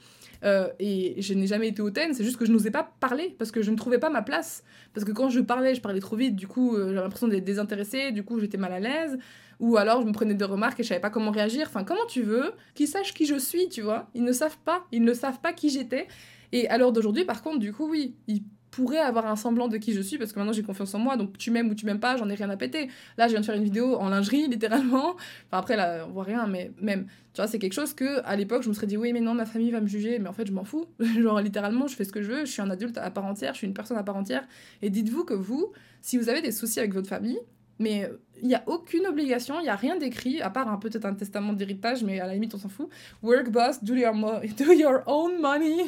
Euh, 0.44 0.68
et 0.78 1.22
je 1.22 1.32
n'ai 1.32 1.46
jamais 1.46 1.68
été 1.68 1.80
hautaine, 1.80 2.12
c'est 2.12 2.22
juste 2.22 2.36
que 2.36 2.44
je 2.44 2.52
n'osais 2.52 2.70
pas 2.70 2.92
parler 3.00 3.34
parce 3.38 3.50
que 3.50 3.62
je 3.62 3.70
ne 3.70 3.76
trouvais 3.76 3.98
pas 3.98 4.10
ma 4.10 4.20
place. 4.20 4.62
Parce 4.92 5.06
que 5.06 5.12
quand 5.12 5.30
je 5.30 5.40
parlais, 5.40 5.74
je 5.74 5.80
parlais 5.80 6.00
trop 6.00 6.16
vite, 6.16 6.36
du 6.36 6.46
coup 6.46 6.76
euh, 6.76 6.88
j'avais 6.88 7.00
l'impression 7.00 7.28
d'être 7.28 7.44
désintéressée, 7.44 8.12
du 8.12 8.22
coup 8.22 8.38
j'étais 8.40 8.58
mal 8.58 8.74
à 8.74 8.80
l'aise. 8.80 9.18
Ou 9.58 9.78
alors 9.78 10.02
je 10.02 10.06
me 10.06 10.12
prenais 10.12 10.34
des 10.34 10.44
remarques 10.44 10.78
et 10.80 10.82
je 10.82 10.88
savais 10.88 11.00
pas 11.00 11.08
comment 11.08 11.30
réagir. 11.30 11.66
Enfin, 11.66 11.82
comment 11.82 12.04
tu 12.08 12.20
veux 12.20 12.52
qu'ils 12.74 12.88
sachent 12.88 13.14
qui 13.14 13.24
je 13.24 13.38
suis, 13.38 13.70
tu 13.70 13.80
vois? 13.80 14.10
Ils 14.14 14.24
ne 14.24 14.32
savent 14.32 14.58
pas, 14.66 14.86
ils 14.92 15.02
ne 15.02 15.14
savent 15.14 15.40
pas 15.40 15.54
qui 15.54 15.70
j'étais. 15.70 16.08
Et 16.52 16.68
à 16.68 16.76
l'heure 16.76 16.92
d'aujourd'hui, 16.92 17.24
par 17.24 17.42
contre, 17.42 17.58
du 17.58 17.72
coup, 17.72 17.88
oui, 17.88 18.14
pourrais 18.70 18.98
avoir 18.98 19.26
un 19.26 19.36
semblant 19.36 19.68
de 19.68 19.76
qui 19.76 19.92
je 19.92 20.00
suis 20.00 20.18
parce 20.18 20.32
que 20.32 20.38
maintenant 20.38 20.52
j'ai 20.52 20.62
confiance 20.62 20.94
en 20.94 20.98
moi. 20.98 21.16
Donc 21.16 21.36
tu 21.38 21.50
m'aimes 21.50 21.68
ou 21.68 21.74
tu 21.74 21.86
m'aimes 21.86 22.00
pas 22.00 22.16
j'en 22.16 22.28
ai 22.28 22.34
rien 22.34 22.50
à 22.50 22.56
péter. 22.56 22.88
Là 23.18 23.26
je 23.26 23.32
viens 23.32 23.40
de 23.40 23.46
faire 23.46 23.54
une 23.54 23.64
vidéo 23.64 23.96
en 23.96 24.08
lingerie 24.08 24.46
littéralement. 24.48 25.16
Enfin 25.16 25.58
après 25.58 25.76
là 25.76 26.06
on 26.08 26.12
voit 26.12 26.24
rien 26.24 26.46
mais 26.46 26.72
même. 26.80 27.06
Tu 27.32 27.40
vois 27.40 27.46
c'est 27.46 27.58
quelque 27.58 27.72
chose 27.72 27.94
que 27.94 28.24
à 28.24 28.36
l'époque 28.36 28.62
je 28.62 28.68
me 28.68 28.74
serais 28.74 28.86
dit 28.86 28.96
oui 28.96 29.12
mais 29.12 29.20
non 29.20 29.34
ma 29.34 29.46
famille 29.46 29.70
va 29.70 29.80
me 29.80 29.88
juger. 29.88 30.18
Mais 30.18 30.28
en 30.28 30.32
fait 30.32 30.46
je 30.46 30.52
m'en 30.52 30.64
fous. 30.64 30.86
Genre 31.00 31.40
littéralement 31.40 31.86
je 31.86 31.96
fais 31.96 32.04
ce 32.04 32.12
que 32.12 32.22
je 32.22 32.30
veux. 32.30 32.40
Je 32.44 32.50
suis 32.50 32.62
un 32.62 32.70
adulte 32.70 32.98
à 32.98 33.10
part 33.10 33.26
entière. 33.26 33.54
Je 33.54 33.58
suis 33.58 33.66
une 33.66 33.74
personne 33.74 33.98
à 33.98 34.02
part 34.02 34.16
entière. 34.16 34.46
Et 34.82 34.90
dites-vous 34.90 35.24
que 35.24 35.34
vous 35.34 35.72
si 36.02 36.16
vous 36.16 36.28
avez 36.28 36.42
des 36.42 36.52
soucis 36.52 36.78
avec 36.78 36.94
votre 36.94 37.08
famille 37.08 37.38
mais 37.80 38.10
il 38.42 38.46
n'y 38.46 38.54
a 38.54 38.62
aucune 38.66 39.06
obligation, 39.06 39.58
il 39.58 39.62
n'y 39.62 39.70
a 39.70 39.74
rien 39.74 39.96
d'écrit, 39.96 40.42
à 40.42 40.50
part 40.50 40.78
peut-être 40.78 41.06
un 41.06 41.14
testament 41.14 41.54
d'héritage, 41.54 42.04
mais 42.04 42.20
à 42.20 42.26
la 42.26 42.34
limite, 42.34 42.54
on 42.54 42.58
s'en 42.58 42.68
fout. 42.68 42.90
Work 43.22 43.48
boss, 43.48 43.82
do 43.82 43.94
your, 43.94 44.12
do 44.58 44.72
your 44.72 45.00
own 45.06 45.40
money. 45.40 45.86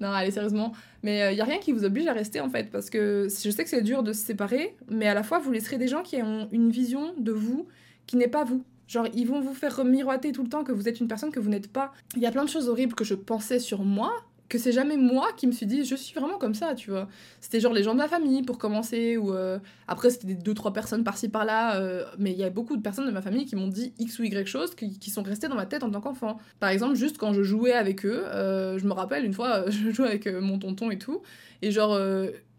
non, 0.00 0.12
allez, 0.12 0.30
sérieusement. 0.30 0.72
Mais 1.02 1.18
il 1.18 1.22
euh, 1.22 1.34
n'y 1.34 1.40
a 1.40 1.44
rien 1.44 1.58
qui 1.58 1.72
vous 1.72 1.84
oblige 1.84 2.06
à 2.06 2.12
rester, 2.12 2.40
en 2.40 2.50
fait, 2.50 2.70
parce 2.70 2.90
que 2.90 3.28
je 3.28 3.50
sais 3.50 3.64
que 3.64 3.70
c'est 3.70 3.82
dur 3.82 4.02
de 4.02 4.12
se 4.12 4.24
séparer, 4.24 4.76
mais 4.88 5.06
à 5.06 5.14
la 5.14 5.22
fois, 5.22 5.38
vous 5.38 5.50
laisserez 5.50 5.78
des 5.78 5.88
gens 5.88 6.02
qui 6.02 6.16
ont 6.22 6.48
une 6.52 6.70
vision 6.70 7.14
de 7.16 7.32
vous 7.32 7.66
qui 8.06 8.16
n'est 8.16 8.28
pas 8.28 8.44
vous. 8.44 8.64
Genre, 8.86 9.06
ils 9.14 9.26
vont 9.26 9.40
vous 9.40 9.54
faire 9.54 9.84
miroiter 9.84 10.32
tout 10.32 10.42
le 10.42 10.48
temps 10.48 10.64
que 10.64 10.72
vous 10.72 10.88
êtes 10.88 10.98
une 10.98 11.06
personne 11.06 11.30
que 11.30 11.38
vous 11.38 11.48
n'êtes 11.48 11.72
pas. 11.72 11.92
Il 12.16 12.22
y 12.22 12.26
a 12.26 12.32
plein 12.32 12.44
de 12.44 12.48
choses 12.48 12.68
horribles 12.68 12.94
que 12.94 13.04
je 13.04 13.14
pensais 13.14 13.60
sur 13.60 13.84
moi, 13.84 14.12
que 14.50 14.58
c'est 14.58 14.72
jamais 14.72 14.96
moi 14.96 15.28
qui 15.36 15.46
me 15.46 15.52
suis 15.52 15.64
dit 15.64 15.84
je 15.84 15.94
suis 15.94 16.12
vraiment 16.12 16.36
comme 16.36 16.54
ça, 16.54 16.74
tu 16.74 16.90
vois. 16.90 17.08
C'était 17.40 17.60
genre 17.60 17.72
les 17.72 17.84
gens 17.84 17.92
de 17.92 17.98
ma 17.98 18.08
famille 18.08 18.42
pour 18.42 18.58
commencer, 18.58 19.16
ou 19.16 19.32
euh, 19.32 19.60
après 19.86 20.10
c'était 20.10 20.34
deux 20.34 20.54
trois 20.54 20.72
personnes 20.72 21.04
par-ci 21.04 21.28
par-là, 21.28 21.76
euh, 21.76 22.04
mais 22.18 22.32
il 22.32 22.36
y 22.36 22.42
a 22.42 22.50
beaucoup 22.50 22.76
de 22.76 22.82
personnes 22.82 23.06
de 23.06 23.12
ma 23.12 23.22
famille 23.22 23.46
qui 23.46 23.54
m'ont 23.54 23.68
dit 23.68 23.94
X 24.00 24.18
ou 24.18 24.24
Y 24.24 24.46
choses 24.48 24.74
qui, 24.74 24.98
qui, 24.98 25.10
sont 25.10 25.22
restées 25.22 25.46
dans 25.46 25.54
ma 25.54 25.66
tête 25.66 25.84
en 25.84 25.90
tant 25.90 26.00
qu'enfant. 26.00 26.38
Par 26.58 26.68
exemple, 26.70 26.96
juste 26.96 27.16
quand 27.16 27.32
je 27.32 27.44
jouais 27.44 27.72
avec 27.72 28.04
eux, 28.04 28.24
euh, 28.26 28.76
je 28.76 28.86
me 28.86 28.92
rappelle 28.92 29.24
une 29.24 29.32
fois, 29.32 29.64
je 29.70 29.90
jouais 29.90 30.08
avec 30.08 30.26
mon 30.26 30.58
tonton 30.58 30.90
et 30.90 30.98
tout, 30.98 31.22
et 31.62 31.70
genre, 31.70 31.96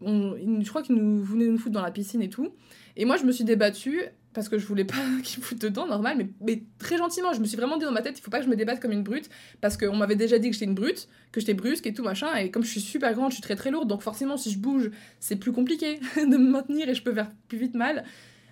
on, 0.01 0.35
je 0.61 0.69
crois 0.69 0.83
qu'ils 0.83 0.95
nous 0.95 1.21
venaient 1.21 1.47
nous 1.47 1.57
foutre 1.57 1.73
dans 1.73 1.83
la 1.83 1.91
piscine 1.91 2.21
et 2.21 2.29
tout. 2.29 2.49
Et 2.95 3.03
moi, 3.03 3.17
je 3.17 3.25
me 3.25 3.33
suis 3.33 3.43
débattue 3.43 4.01
parce 4.33 4.49
que 4.49 4.57
je 4.57 4.65
voulais 4.65 4.85
pas 4.85 4.95
qu'il 5.23 5.43
foute 5.43 5.59
dedans, 5.59 5.87
normal, 5.87 6.15
mais, 6.17 6.29
mais, 6.41 6.63
très 6.79 6.97
gentiment. 6.97 7.33
Je 7.33 7.39
me 7.39 7.45
suis 7.45 7.57
vraiment 7.57 7.77
dit 7.77 7.85
dans 7.85 7.91
ma 7.91 8.01
tête, 8.01 8.17
il 8.17 8.21
faut 8.21 8.31
pas 8.31 8.39
que 8.39 8.45
je 8.45 8.49
me 8.49 8.55
débatte 8.55 8.79
comme 8.79 8.91
une 8.91 9.03
brute, 9.03 9.29
parce 9.59 9.77
qu'on 9.77 9.95
m'avait 9.95 10.15
déjà 10.15 10.39
dit 10.39 10.49
que 10.49 10.53
j'étais 10.53 10.65
une 10.65 10.75
brute, 10.75 11.07
que 11.31 11.39
j'étais 11.39 11.53
brusque 11.53 11.85
et 11.87 11.93
tout 11.93 12.03
machin, 12.03 12.33
et 12.35 12.51
comme 12.51 12.63
je 12.63 12.69
suis 12.69 12.81
super 12.81 13.13
grande, 13.13 13.31
je 13.31 13.35
suis 13.35 13.43
très 13.43 13.55
très 13.55 13.71
lourde, 13.71 13.87
donc 13.87 14.01
forcément, 14.01 14.37
si 14.37 14.51
je 14.51 14.59
bouge, 14.59 14.91
c'est 15.19 15.35
plus 15.35 15.51
compliqué 15.51 15.99
de 16.15 16.37
me 16.37 16.49
maintenir 16.49 16.89
et 16.89 16.95
je 16.95 17.03
peux 17.03 17.13
faire 17.13 17.29
plus 17.47 17.57
vite 17.57 17.75
mal. 17.75 18.03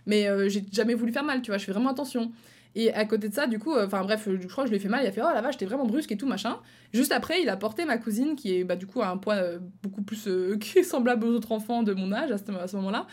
Mais 0.06 0.28
euh, 0.28 0.50
j'ai 0.50 0.64
jamais 0.72 0.96
voulu 0.96 1.12
faire 1.12 1.24
mal, 1.24 1.42
tu 1.42 1.52
vois, 1.52 1.58
je 1.58 1.66
fais 1.66 1.72
vraiment 1.72 1.92
attention. 1.92 2.32
Et 2.76 2.94
à 2.94 3.06
côté 3.06 3.30
de 3.30 3.34
ça, 3.34 3.48
du 3.48 3.58
coup, 3.58 3.74
euh, 3.74 3.88
enfin 3.88 4.04
bref, 4.04 4.28
je 4.28 4.48
crois 4.48 4.64
que 4.64 4.70
je 4.70 4.72
lui 4.72 4.78
ai 4.78 4.80
fait 4.80 4.90
mal, 4.90 5.04
il 5.04 5.08
a 5.08 5.12
fait 5.12 5.22
oh 5.22 5.34
la 5.34 5.42
vache, 5.42 5.54
j'étais 5.54 5.66
vraiment 5.66 5.86
brusque 5.86 6.12
et 6.12 6.18
tout 6.18 6.28
machin. 6.28 6.58
Juste 6.94 7.12
après, 7.12 7.42
il 7.42 7.50
a 7.50 7.58
porté 7.58 7.84
ma 7.86 7.98
cousine, 7.98 8.36
qui 8.36 8.56
est 8.56 8.64
bah, 8.64 8.76
du 8.76 8.86
coup 8.86 9.02
à 9.02 9.10
un 9.10 9.18
poids 9.18 9.36
euh, 9.36 9.60
beaucoup 9.82 10.04
plus. 10.04 10.30
semblable 10.84 11.26
aux 11.26 11.34
autres 11.34 11.52
enfants 11.52 11.84
de 11.84 11.94
mon 11.94 12.12
âge 12.14 12.32
à 12.32 12.38
ce 12.68 12.76
moment-là. 12.76 13.08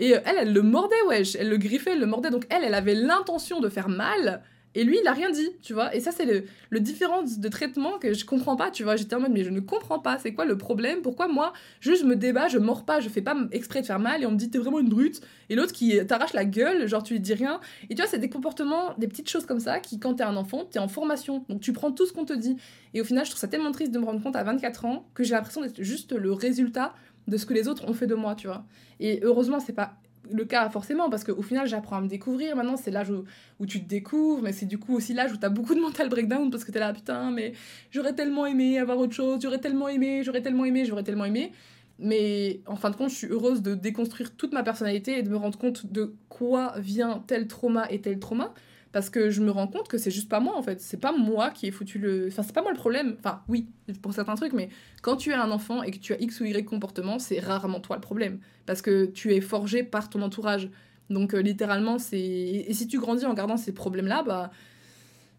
Et 0.00 0.16
euh, 0.16 0.20
elle, 0.24 0.36
elle 0.38 0.52
le 0.52 0.62
mordait, 0.62 1.00
wesh. 1.06 1.36
Elle 1.36 1.48
le 1.48 1.58
griffait, 1.58 1.92
elle 1.92 2.00
le 2.00 2.06
mordait. 2.06 2.30
Donc 2.30 2.46
elle, 2.50 2.64
elle 2.64 2.74
avait 2.74 2.94
l'intention 2.94 3.60
de 3.60 3.68
faire 3.68 3.88
mal. 3.88 4.42
Et 4.76 4.84
lui, 4.84 4.98
il 5.02 5.08
a 5.08 5.12
rien 5.12 5.30
dit, 5.30 5.50
tu 5.62 5.74
vois. 5.74 5.94
Et 5.96 6.00
ça, 6.00 6.12
c'est 6.12 6.24
le, 6.24 6.44
le 6.70 6.80
différence 6.80 7.40
de 7.40 7.48
traitement 7.48 7.98
que 7.98 8.14
je 8.14 8.24
comprends 8.24 8.54
pas, 8.54 8.70
tu 8.70 8.84
vois. 8.84 8.94
J'étais 8.94 9.16
en 9.16 9.20
mode, 9.20 9.32
mais 9.32 9.42
je 9.42 9.50
ne 9.50 9.58
comprends 9.58 9.98
pas. 9.98 10.18
C'est 10.18 10.32
quoi 10.32 10.44
le 10.44 10.56
problème? 10.56 11.02
Pourquoi 11.02 11.26
moi, 11.26 11.52
juste 11.80 12.02
je 12.02 12.06
me 12.06 12.14
débat, 12.14 12.46
je 12.46 12.58
mords 12.58 12.84
pas, 12.84 13.00
je 13.00 13.08
fais 13.08 13.20
pas 13.20 13.36
exprès 13.50 13.80
de 13.80 13.86
faire 13.86 13.98
mal 13.98 14.22
et 14.22 14.26
on 14.26 14.30
me 14.30 14.36
dit, 14.36 14.48
t'es 14.48 14.58
vraiment 14.58 14.78
une 14.78 14.88
brute. 14.88 15.20
Et 15.48 15.56
l'autre 15.56 15.72
qui 15.72 15.98
t'arrache 16.06 16.34
la 16.34 16.44
gueule, 16.44 16.86
genre 16.86 17.02
tu 17.02 17.14
lui 17.14 17.20
dis 17.20 17.34
rien. 17.34 17.60
Et 17.88 17.96
tu 17.96 18.00
vois, 18.00 18.08
c'est 18.08 18.20
des 18.20 18.30
comportements, 18.30 18.94
des 18.96 19.08
petites 19.08 19.28
choses 19.28 19.44
comme 19.44 19.58
ça 19.58 19.80
qui, 19.80 19.98
quand 19.98 20.14
t'es 20.14 20.22
un 20.22 20.36
enfant, 20.36 20.64
t'es 20.64 20.78
en 20.78 20.88
formation. 20.88 21.44
Donc 21.48 21.60
tu 21.60 21.72
prends 21.72 21.90
tout 21.90 22.06
ce 22.06 22.12
qu'on 22.12 22.24
te 22.24 22.32
dit. 22.32 22.56
Et 22.94 23.00
au 23.00 23.04
final, 23.04 23.24
je 23.24 23.30
trouve 23.30 23.40
ça 23.40 23.48
tellement 23.48 23.72
triste 23.72 23.90
de 23.90 23.98
me 23.98 24.04
rendre 24.04 24.22
compte 24.22 24.36
à 24.36 24.44
24 24.44 24.84
ans 24.84 25.04
que 25.14 25.24
j'ai 25.24 25.34
l'impression 25.34 25.62
d'être 25.62 25.82
juste 25.82 26.12
le 26.12 26.32
résultat 26.32 26.94
de 27.30 27.36
ce 27.36 27.46
que 27.46 27.54
les 27.54 27.68
autres 27.68 27.88
ont 27.88 27.94
fait 27.94 28.06
de 28.06 28.14
moi, 28.14 28.34
tu 28.34 28.48
vois. 28.48 28.64
Et 28.98 29.20
heureusement, 29.22 29.60
c'est 29.60 29.72
pas 29.72 29.94
le 30.30 30.44
cas 30.44 30.68
forcément 30.68 31.08
parce 31.08 31.24
qu'au 31.24 31.42
final 31.42 31.66
j'apprends 31.66 31.96
à 31.96 32.00
me 32.00 32.06
découvrir 32.06 32.54
maintenant 32.54 32.76
c'est 32.76 32.90
l'âge 32.90 33.10
où, 33.10 33.66
tu 33.66 33.82
te 33.82 33.88
découvres 33.88 34.42
mais 34.42 34.52
c'est 34.52 34.66
du 34.66 34.78
coup 34.78 34.94
aussi 34.94 35.14
l'âge 35.14 35.32
où 35.32 35.36
t'as 35.38 35.48
beaucoup 35.48 35.74
de 35.74 35.80
mental 35.80 36.08
breakdown 36.08 36.50
parce 36.50 36.62
que 36.62 36.70
t'es 36.70 36.78
là 36.78 36.92
putain 36.92 37.30
mais 37.30 37.52
j'aurais 37.90 38.12
tellement 38.12 38.46
aimé 38.46 38.78
avoir 38.78 38.98
autre 38.98 39.14
chose 39.14 39.40
j'aurais 39.42 39.58
tellement 39.58 39.88
aimé 39.88 40.22
j'aurais 40.22 40.42
tellement 40.42 40.66
aimé 40.66 40.84
j'aurais 40.84 41.02
tellement 41.02 41.24
aimé 41.24 41.52
mais 42.00 42.60
en 42.66 42.76
fin 42.76 42.90
de 42.90 42.96
compte 42.96 43.10
je 43.10 43.14
suis 43.14 43.26
heureuse 43.28 43.62
de 43.62 43.74
déconstruire 43.74 44.34
toute 44.34 44.52
ma 44.52 44.62
personnalité 44.62 45.18
et 45.18 45.22
de 45.22 45.30
me 45.30 45.36
rendre 45.36 45.58
compte 45.58 45.92
de 45.92 46.14
quoi 46.28 46.74
vient 46.78 47.22
tel 47.26 47.46
trauma 47.46 47.90
et 47.90 48.00
tel 48.00 48.18
trauma. 48.18 48.52
Parce 48.92 49.08
que 49.08 49.30
je 49.30 49.40
me 49.40 49.52
rends 49.52 49.68
compte 49.68 49.86
que 49.86 49.98
c'est 49.98 50.10
juste 50.10 50.28
pas 50.28 50.40
moi 50.40 50.56
en 50.56 50.62
fait. 50.62 50.80
C'est 50.80 50.96
pas 50.96 51.12
moi 51.12 51.50
qui 51.50 51.68
ai 51.68 51.70
foutu 51.70 51.98
le 51.98 52.26
enfin 52.26 52.42
c'est 52.42 52.52
pas 52.52 52.62
moi 52.62 52.72
le 52.72 52.76
problème. 52.76 53.16
Enfin 53.18 53.42
oui 53.48 53.68
pour 54.02 54.12
certains 54.12 54.34
trucs 54.34 54.52
mais 54.52 54.68
quand 55.02 55.16
tu 55.16 55.30
es 55.30 55.34
un 55.34 55.50
enfant 55.50 55.82
et 55.82 55.92
que 55.92 55.98
tu 55.98 56.12
as 56.12 56.20
x 56.20 56.40
ou 56.40 56.44
y 56.44 56.64
comportement 56.64 57.18
c'est 57.18 57.38
rarement 57.38 57.80
toi 57.80 57.96
le 57.96 58.02
problème. 58.02 58.40
Parce 58.66 58.82
que 58.82 59.06
tu 59.06 59.34
es 59.34 59.40
forgé 59.40 59.82
par 59.84 60.10
ton 60.10 60.22
entourage. 60.22 60.68
Donc 61.08 61.34
euh, 61.34 61.40
littéralement 61.40 61.98
c'est 61.98 62.18
et 62.18 62.72
si 62.72 62.86
tu 62.88 62.98
grandis 62.98 63.26
en 63.26 63.34
gardant 63.34 63.56
ces 63.56 63.72
problèmes 63.72 64.06
là 64.06 64.22
bah 64.22 64.50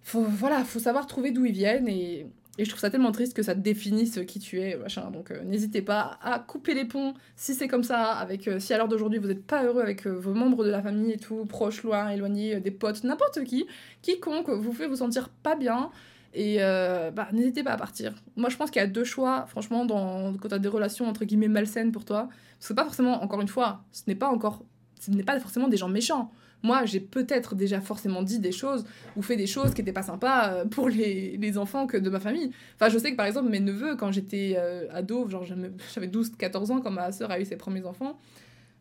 voilà 0.03 0.63
faut 0.63 0.79
savoir 0.79 1.07
trouver 1.07 1.31
d'où 1.31 1.45
ils 1.45 1.53
viennent 1.53 1.87
et 1.87 2.27
et 2.57 2.65
je 2.65 2.69
trouve 2.69 2.81
ça 2.81 2.89
tellement 2.89 3.11
triste 3.11 3.33
que 3.33 3.43
ça 3.43 3.55
définisse 3.55 4.19
qui 4.27 4.39
tu 4.39 4.59
es, 4.59 4.75
machin. 4.75 5.09
Donc 5.11 5.31
euh, 5.31 5.41
n'hésitez 5.43 5.81
pas 5.81 6.17
à 6.21 6.39
couper 6.39 6.73
les 6.73 6.85
ponts 6.85 7.13
si 7.35 7.53
c'est 7.53 7.67
comme 7.67 7.83
ça, 7.83 8.11
avec 8.11 8.47
euh, 8.47 8.59
si 8.59 8.73
à 8.73 8.77
l'heure 8.77 8.89
d'aujourd'hui 8.89 9.19
vous 9.19 9.27
n'êtes 9.27 9.45
pas 9.45 9.63
heureux 9.63 9.81
avec 9.81 10.05
euh, 10.05 10.11
vos 10.11 10.33
membres 10.33 10.65
de 10.65 10.69
la 10.69 10.81
famille 10.81 11.13
et 11.13 11.17
tout, 11.17 11.45
proches, 11.45 11.83
loin, 11.83 12.09
éloignés, 12.09 12.59
des 12.59 12.71
potes, 12.71 13.03
n'importe 13.03 13.43
qui, 13.45 13.67
quiconque 14.01 14.49
vous 14.49 14.73
fait 14.73 14.87
vous 14.87 14.97
sentir 14.97 15.29
pas 15.29 15.55
bien. 15.55 15.91
Et 16.33 16.59
bah, 16.59 17.27
n'hésitez 17.33 17.61
pas 17.61 17.71
à 17.71 17.77
partir. 17.77 18.13
Moi 18.37 18.49
je 18.49 18.55
pense 18.55 18.71
qu'il 18.71 18.81
y 18.81 18.85
a 18.85 18.87
deux 18.87 19.03
choix, 19.03 19.45
franchement, 19.47 19.85
quand 19.85 20.47
tu 20.47 20.53
as 20.53 20.59
des 20.59 20.69
relations 20.69 21.05
entre 21.07 21.25
guillemets 21.25 21.49
malsaines 21.49 21.91
pour 21.91 22.05
toi. 22.05 22.29
Parce 22.57 22.69
que 22.69 22.73
pas 22.73 22.85
forcément, 22.85 23.21
encore 23.21 23.41
une 23.41 23.49
fois, 23.49 23.83
ce 23.91 24.03
n'est 24.07 24.15
pas 24.15 24.29
encore. 24.29 24.63
Ce 25.01 25.11
n'est 25.11 25.23
pas 25.23 25.37
forcément 25.41 25.67
des 25.67 25.75
gens 25.75 25.89
méchants 25.89 26.31
moi, 26.63 26.85
j'ai 26.85 26.99
peut-être 26.99 27.55
déjà 27.55 27.81
forcément 27.81 28.21
dit 28.21 28.39
des 28.39 28.51
choses 28.51 28.85
ou 29.15 29.21
fait 29.21 29.35
des 29.35 29.47
choses 29.47 29.73
qui 29.73 29.81
n'étaient 29.81 29.93
pas 29.93 30.03
sympas 30.03 30.53
euh, 30.53 30.65
pour 30.65 30.89
les, 30.89 31.37
les, 31.37 31.57
enfants 31.57 31.87
que 31.87 31.97
de 31.97 32.09
ma 32.09 32.19
famille. 32.19 32.51
Enfin, 32.75 32.89
je 32.89 32.97
sais 32.97 33.11
que 33.11 33.17
par 33.17 33.25
exemple, 33.25 33.49
mes 33.49 33.59
neveux, 33.59 33.95
quand 33.95 34.11
j'étais 34.11 34.55
euh, 34.57 34.87
ado, 34.91 35.27
genre 35.29 35.43
j'avais 35.43 36.07
12-14 36.07 36.71
ans 36.71 36.81
quand 36.81 36.91
ma 36.91 37.11
soeur 37.11 37.31
a 37.31 37.39
eu 37.39 37.45
ses 37.45 37.55
premiers 37.55 37.85
enfants, 37.85 38.17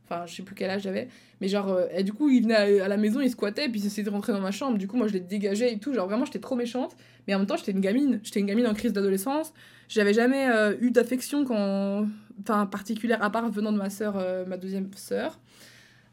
enfin, 0.04 0.26
je 0.26 0.34
sais 0.34 0.42
plus 0.42 0.54
quel 0.54 0.70
âge 0.70 0.82
j'avais, 0.82 1.08
mais 1.40 1.48
genre, 1.48 1.68
euh, 1.68 2.02
du 2.02 2.12
coup, 2.12 2.28
ils 2.28 2.42
venaient 2.42 2.80
à, 2.80 2.88
la 2.88 2.96
maison, 2.98 3.20
ils 3.20 3.30
squattaient, 3.30 3.68
puis 3.68 3.80
ils 3.80 3.86
essayaient 3.86 4.04
de 4.04 4.10
rentrer 4.10 4.32
dans 4.32 4.40
ma 4.40 4.50
chambre. 4.50 4.76
Du 4.76 4.86
coup, 4.86 4.96
moi, 4.96 5.08
je 5.08 5.14
les 5.14 5.20
dégageais 5.20 5.72
et 5.72 5.78
tout. 5.78 5.94
Genre, 5.94 6.06
vraiment, 6.06 6.26
j'étais 6.26 6.40
trop 6.40 6.56
méchante, 6.56 6.96
mais 7.26 7.34
en 7.34 7.38
même 7.38 7.46
temps, 7.46 7.56
j'étais 7.56 7.72
une 7.72 7.80
gamine. 7.80 8.20
J'étais 8.22 8.40
une 8.40 8.46
gamine 8.46 8.66
en 8.66 8.74
crise 8.74 8.92
d'adolescence. 8.92 9.54
J'avais 9.88 10.12
jamais 10.12 10.46
eu 10.80 10.90
d'affection 10.90 11.44
quand. 11.44 12.06
Enfin, 12.42 12.66
particulière, 12.66 13.22
à 13.22 13.30
part 13.30 13.50
venant 13.50 13.72
de 13.72 13.76
ma 13.76 13.90
soeur, 13.90 14.14
ma 14.46 14.56
deuxième 14.56 14.88
sœur 14.94 15.38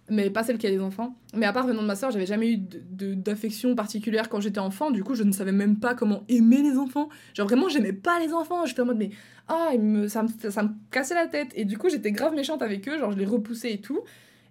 mais 0.10 0.30
pas 0.30 0.44
celle 0.44 0.58
qui 0.58 0.68
a 0.68 0.70
des 0.70 0.80
enfants. 0.80 1.16
Mais 1.34 1.46
à 1.46 1.54
part 1.54 1.68
venant 1.68 1.82
de 1.82 1.88
ma 1.88 1.96
soeur, 1.96 2.12
j'avais 2.12 2.26
jamais 2.26 2.54
eu 2.54 2.58
d'affection 2.58 3.76
particulière 3.76 4.30
quand 4.30 4.40
j'étais 4.40 4.60
enfant. 4.60 4.92
Du 4.92 5.04
coup, 5.04 5.16
je 5.16 5.24
ne 5.24 5.32
savais 5.32 5.52
même 5.52 5.80
pas 5.80 5.96
comment 5.96 6.24
aimer 6.30 6.62
les 6.62 6.78
enfants. 6.78 7.10
Genre 7.34 7.48
vraiment, 7.48 7.68
j'aimais 7.68 7.94
pas 7.94 8.20
les 8.20 8.34
enfants. 8.34 8.66
J'étais 8.66 8.82
en 8.82 8.86
mode, 8.86 8.98
mais 8.98 9.10
ah, 9.48 9.72
ça, 10.08 10.24
me, 10.24 10.50
ça 10.50 10.64
me 10.64 10.70
cassait 10.92 11.16
la 11.16 11.28
tête. 11.28 11.50
Et 11.56 11.66
du 11.66 11.78
coup, 11.78 11.90
j'étais 11.90 12.12
grave 12.12 12.34
méchante 12.34 12.62
avec 12.62 12.88
eux. 12.88 12.98
Genre, 12.98 13.12
je 13.12 13.18
les 13.18 13.26
repoussais 13.26 13.74
et 13.74 13.82
tout. 13.82 14.00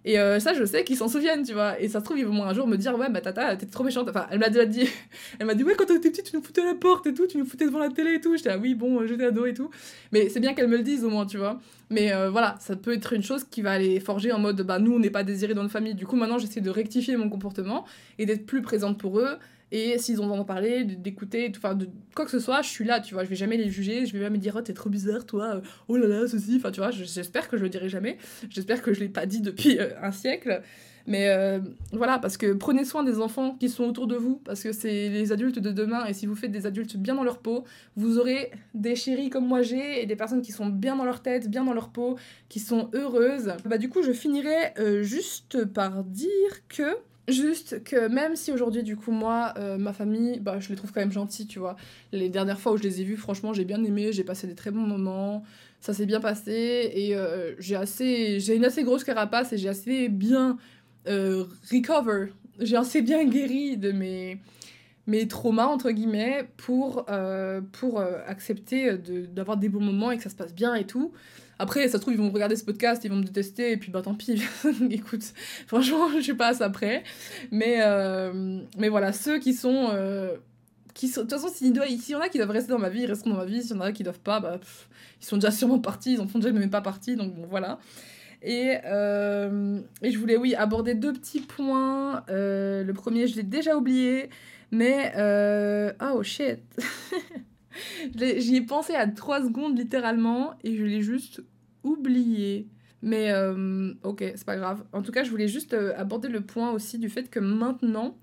Et 0.05 0.19
euh, 0.19 0.39
ça, 0.39 0.53
je 0.53 0.63
sais 0.63 0.83
qu'ils 0.83 0.97
s'en 0.97 1.07
souviennent, 1.07 1.43
tu 1.43 1.53
vois. 1.53 1.79
Et 1.81 1.89
ça 1.89 1.99
se 1.99 2.05
trouve, 2.05 2.17
ils 2.17 2.25
vont 2.25 2.43
un 2.43 2.53
jour 2.53 2.67
me 2.67 2.77
dire, 2.77 2.97
ouais, 2.97 3.09
bah 3.09 3.21
tata, 3.21 3.55
t'es 3.55 3.65
trop 3.65 3.83
méchante. 3.83 4.07
Enfin, 4.09 4.27
elle 4.31 4.39
m'a 4.39 4.49
déjà 4.49 4.65
dit, 4.65 4.87
elle 5.39 5.47
m'a 5.47 5.53
dit, 5.53 5.63
ouais, 5.63 5.75
quand 5.77 5.85
t'étais 5.85 6.09
petite, 6.09 6.31
tu 6.31 6.35
nous 6.35 6.43
foutais 6.43 6.61
à 6.61 6.65
la 6.65 6.75
porte 6.75 7.07
et 7.07 7.13
tout, 7.13 7.27
tu 7.27 7.37
nous 7.37 7.45
foutais 7.45 7.65
devant 7.65 7.79
la 7.79 7.89
télé 7.89 8.15
et 8.15 8.21
tout. 8.21 8.35
J'étais, 8.37 8.49
ah 8.49 8.57
oui, 8.57 8.75
bon, 8.75 9.05
j'étais 9.05 9.25
ado 9.25 9.45
et 9.45 9.53
tout. 9.53 9.69
Mais 10.11 10.29
c'est 10.29 10.39
bien 10.39 10.53
qu'elle 10.53 10.67
me 10.67 10.77
le 10.77 10.83
dise 10.83 11.03
au 11.03 11.09
moins, 11.09 11.25
tu 11.25 11.37
vois. 11.37 11.59
Mais 11.89 12.13
euh, 12.13 12.29
voilà, 12.29 12.55
ça 12.59 12.75
peut 12.75 12.93
être 12.93 13.13
une 13.13 13.23
chose 13.23 13.43
qui 13.43 13.61
va 13.61 13.77
les 13.77 13.99
forger 13.99 14.31
en 14.31 14.39
mode 14.39 14.61
bah 14.61 14.79
nous 14.79 14.93
on 14.93 14.99
n'est 14.99 15.09
pas 15.09 15.23
désirés 15.23 15.53
dans 15.53 15.61
notre 15.61 15.73
famille. 15.73 15.95
Du 15.95 16.05
coup 16.05 16.17
maintenant 16.17 16.37
j'essaie 16.37 16.59
de 16.59 16.69
rectifier 16.69 17.15
mon 17.15 17.29
comportement 17.29 17.85
et 18.19 18.25
d'être 18.25 18.45
plus 18.45 18.61
présente 18.61 18.97
pour 18.97 19.19
eux. 19.19 19.37
Et 19.71 19.97
s'ils 19.97 20.21
ont 20.21 20.27
d'en 20.27 20.45
parler, 20.45 20.85
d'écouter, 20.85 21.51
enfin 21.55 21.75
de 21.75 21.89
quoi 22.15 22.25
que 22.25 22.31
ce 22.31 22.39
soit, 22.39 22.61
je 22.61 22.69
suis 22.69 22.85
là, 22.85 22.99
tu 22.99 23.13
vois. 23.13 23.23
Je 23.23 23.29
vais 23.29 23.35
jamais 23.35 23.57
les 23.57 23.69
juger, 23.69 24.05
je 24.05 24.13
vais 24.13 24.23
jamais 24.23 24.37
dire 24.37 24.55
oh 24.57 24.61
t'es 24.61 24.73
trop 24.73 24.89
bizarre 24.89 25.25
toi, 25.25 25.61
oh 25.87 25.97
là 25.97 26.07
là 26.07 26.27
ceci, 26.27 26.55
enfin 26.57 26.71
tu 26.71 26.79
vois. 26.79 26.91
J'espère 26.91 27.49
que 27.49 27.57
je 27.57 27.63
le 27.63 27.69
dirai 27.69 27.89
jamais. 27.89 28.17
J'espère 28.49 28.81
que 28.81 28.93
je 28.93 29.01
l'ai 29.01 29.09
pas 29.09 29.25
dit 29.25 29.41
depuis 29.41 29.77
euh, 29.79 29.89
un 30.01 30.11
siècle. 30.11 30.61
Mais 31.07 31.29
euh, 31.29 31.59
voilà, 31.93 32.19
parce 32.19 32.35
que 32.35 32.51
prenez 32.51 32.83
soin 32.83 33.01
des 33.01 33.19
enfants 33.21 33.55
qui 33.57 33.69
sont 33.69 33.85
autour 33.85 34.07
de 34.07 34.17
vous, 34.17 34.41
parce 34.43 34.61
que 34.61 34.73
c'est 34.73 35.07
les 35.07 35.31
adultes 35.31 35.57
de 35.57 35.71
demain, 35.71 36.05
et 36.05 36.13
si 36.13 36.25
vous 36.25 36.35
faites 36.35 36.51
des 36.51 36.65
adultes 36.65 36.97
bien 36.97 37.15
dans 37.15 37.23
leur 37.23 37.39
peau, 37.39 37.63
vous 37.95 38.19
aurez 38.19 38.51
des 38.73 38.95
chéris 38.97 39.29
comme 39.29 39.47
moi 39.47 39.61
j'ai, 39.61 40.03
et 40.03 40.05
des 40.05 40.17
personnes 40.17 40.41
qui 40.41 40.51
sont 40.51 40.65
bien 40.65 40.97
dans 40.97 41.05
leur 41.05 41.21
tête, 41.21 41.49
bien 41.49 41.63
dans 41.63 41.73
leur 41.73 41.89
peau, 41.89 42.17
qui 42.49 42.59
sont 42.59 42.89
heureuses. 42.93 43.53
Bah 43.63 43.77
du 43.77 43.87
coup, 43.87 44.03
je 44.03 44.11
finirai 44.11 44.73
euh, 44.79 45.01
juste 45.01 45.63
par 45.65 46.03
dire 46.03 46.67
que... 46.67 46.97
Juste 47.27 47.83
que 47.83 48.07
même 48.07 48.35
si 48.37 48.51
aujourd'hui, 48.51 48.83
du 48.83 48.95
coup, 48.95 49.11
moi, 49.11 49.53
euh, 49.57 49.77
ma 49.77 49.91
famille, 49.91 50.39
bah, 50.39 50.59
je 50.59 50.69
les 50.69 50.75
trouve 50.75 50.93
quand 50.93 51.01
même 51.01 51.11
gentils, 51.11 51.45
tu 51.45 51.59
vois. 51.59 51.75
Les 52.13 52.29
dernières 52.29 52.59
fois 52.59 52.71
où 52.71 52.77
je 52.77 52.83
les 52.83 53.01
ai 53.01 53.03
vus, 53.03 53.17
franchement, 53.17 53.51
j'ai 53.51 53.65
bien 53.65 53.83
aimé, 53.83 54.13
j'ai 54.13 54.23
passé 54.23 54.47
des 54.47 54.55
très 54.55 54.71
bons 54.71 54.79
moments, 54.79 55.43
ça 55.81 55.93
s'est 55.93 56.05
bien 56.05 56.21
passé, 56.21 56.89
et 56.93 57.17
j'ai 57.59 57.75
assez... 57.75 58.39
J'ai 58.39 58.55
une 58.55 58.63
assez 58.63 58.83
grosse 58.83 59.03
carapace, 59.03 59.51
et 59.51 59.57
j'ai 59.57 59.67
assez 59.67 60.07
bien 60.07 60.57
euh, 61.07 61.45
recover. 61.71 62.33
J'ai 62.59 62.75
assez 62.75 63.01
bien 63.01 63.23
guéri 63.25 63.77
de 63.77 63.91
mes, 63.91 64.39
mes 65.05 65.27
traumas, 65.27 65.67
entre 65.67 65.91
guillemets, 65.91 66.49
pour, 66.57 67.05
euh, 67.09 67.61
pour 67.71 67.99
euh, 67.99 68.19
accepter 68.25 68.97
d'avoir 68.97 69.57
des 69.57 69.69
bons 69.69 69.81
moments 69.81 70.11
et 70.11 70.17
que 70.17 70.23
ça 70.23 70.29
se 70.29 70.35
passe 70.35 70.53
bien 70.53 70.75
et 70.75 70.85
tout. 70.85 71.13
Après, 71.59 71.87
ça 71.87 71.97
se 71.97 72.01
trouve, 72.01 72.13
ils 72.13 72.19
vont 72.19 72.29
regarder 72.29 72.55
ce 72.55 72.63
podcast, 72.63 73.03
ils 73.03 73.09
vont 73.09 73.17
me 73.17 73.23
détester, 73.23 73.71
et 73.71 73.77
puis 73.77 73.91
bah 73.91 74.01
tant 74.01 74.13
pis. 74.13 74.41
Écoute, 74.89 75.23
franchement, 75.65 76.09
je 76.15 76.21
suis 76.21 76.33
pas 76.33 76.63
à 76.63 76.69
près. 76.69 77.03
Mais, 77.51 77.79
mais 78.77 78.89
voilà, 78.89 79.13
ceux 79.13 79.39
qui 79.39 79.53
sont. 79.53 79.91
qui 80.93 81.07
sont... 81.07 81.21
De 81.23 81.27
toute 81.29 81.39
façon, 81.39 81.53
s'il 81.53 81.75
y 81.75 82.15
en 82.15 82.21
a 82.21 82.29
qui 82.29 82.37
doivent 82.37 82.51
rester 82.51 82.71
dans 82.71 82.79
ma 82.79 82.89
vie, 82.89 83.01
ils 83.01 83.07
resteront 83.07 83.31
dans 83.31 83.37
ma 83.37 83.45
vie. 83.45 83.61
S'il 83.61 83.75
y 83.75 83.79
en 83.79 83.81
a 83.81 83.91
qui 83.91 84.03
doivent 84.03 84.19
pas, 84.19 84.39
bah, 84.39 84.59
ils 85.21 85.25
sont 85.25 85.37
déjà 85.37 85.51
sûrement 85.51 85.79
partis, 85.79 86.13
ils 86.13 86.21
en 86.21 86.27
font 86.27 86.39
déjà 86.39 86.53
même 86.53 86.69
pas 86.69 86.81
partie, 86.81 87.15
donc 87.15 87.33
bon, 87.33 87.47
voilà. 87.49 87.79
Et, 88.41 88.77
euh, 88.85 89.79
et, 90.01 90.11
je 90.11 90.17
voulais, 90.17 90.37
oui, 90.37 90.55
aborder 90.55 90.93
deux 90.93 91.13
petits 91.13 91.41
points. 91.41 92.23
Euh, 92.29 92.83
le 92.83 92.93
premier, 92.93 93.27
je 93.27 93.35
l'ai 93.35 93.43
déjà 93.43 93.75
oublié, 93.75 94.29
mais... 94.71 95.13
Euh, 95.17 95.91
oh, 96.01 96.21
shit 96.23 96.59
J'y 98.15 98.55
ai 98.55 98.61
pensé 98.61 98.93
à 98.93 99.07
trois 99.07 99.43
secondes, 99.43 99.77
littéralement, 99.77 100.53
et 100.63 100.75
je 100.75 100.83
l'ai 100.83 101.01
juste 101.01 101.43
oublié. 101.83 102.67
Mais 103.01 103.31
ok, 104.03 104.23
c'est 104.35 104.45
pas 104.45 104.57
grave. 104.57 104.83
En 104.93 105.01
tout 105.01 105.11
cas, 105.11 105.23
je 105.23 105.29
voulais 105.29 105.47
juste 105.47 105.73
aborder 105.73 106.29
le 106.29 106.41
point 106.41 106.71
aussi 106.71 106.97
du 106.97 107.09
fait 107.09 107.29
que 107.29 107.39
maintenant, 107.39 108.17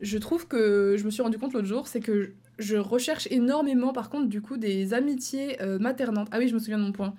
je 0.00 0.18
trouve 0.18 0.46
que 0.46 0.96
je 0.98 1.04
me 1.04 1.10
suis 1.10 1.22
rendu 1.22 1.38
compte 1.38 1.52
l'autre 1.52 1.66
jour, 1.66 1.86
c'est 1.88 2.00
que 2.00 2.32
je 2.58 2.76
recherche 2.76 3.28
énormément, 3.30 3.92
par 3.92 4.10
contre, 4.10 4.28
du 4.28 4.42
coup, 4.42 4.56
des 4.56 4.92
amitiés 4.94 5.56
maternantes. 5.80 6.28
Ah 6.32 6.38
oui, 6.38 6.48
je 6.48 6.54
me 6.54 6.58
souviens 6.58 6.78
de 6.78 6.84
mon 6.84 6.92
point. 6.92 7.14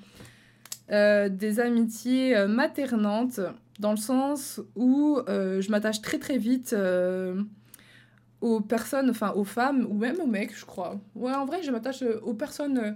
Euh, 0.92 1.30
des 1.30 1.60
amitiés 1.60 2.36
euh, 2.36 2.48
maternantes, 2.48 3.40
dans 3.80 3.92
le 3.92 3.98
sens 3.98 4.60
où 4.76 5.20
euh, 5.30 5.62
je 5.62 5.70
m'attache 5.70 6.02
très 6.02 6.18
très 6.18 6.40
vite 6.40 6.76
aux 8.42 8.62
personnes, 8.62 9.10
enfin 9.10 9.34
aux 9.36 9.44
femmes, 9.44 9.86
ou 9.90 9.94
même 9.96 10.20
aux 10.20 10.28
mecs, 10.28 10.58
je 10.58 10.66
crois. 10.66 11.00
Ouais, 11.16 11.34
en 11.34 11.46
vrai, 11.46 11.62
je 11.64 11.72
m'attache 11.72 12.04
aux 12.24 12.34
personnes 12.34 12.96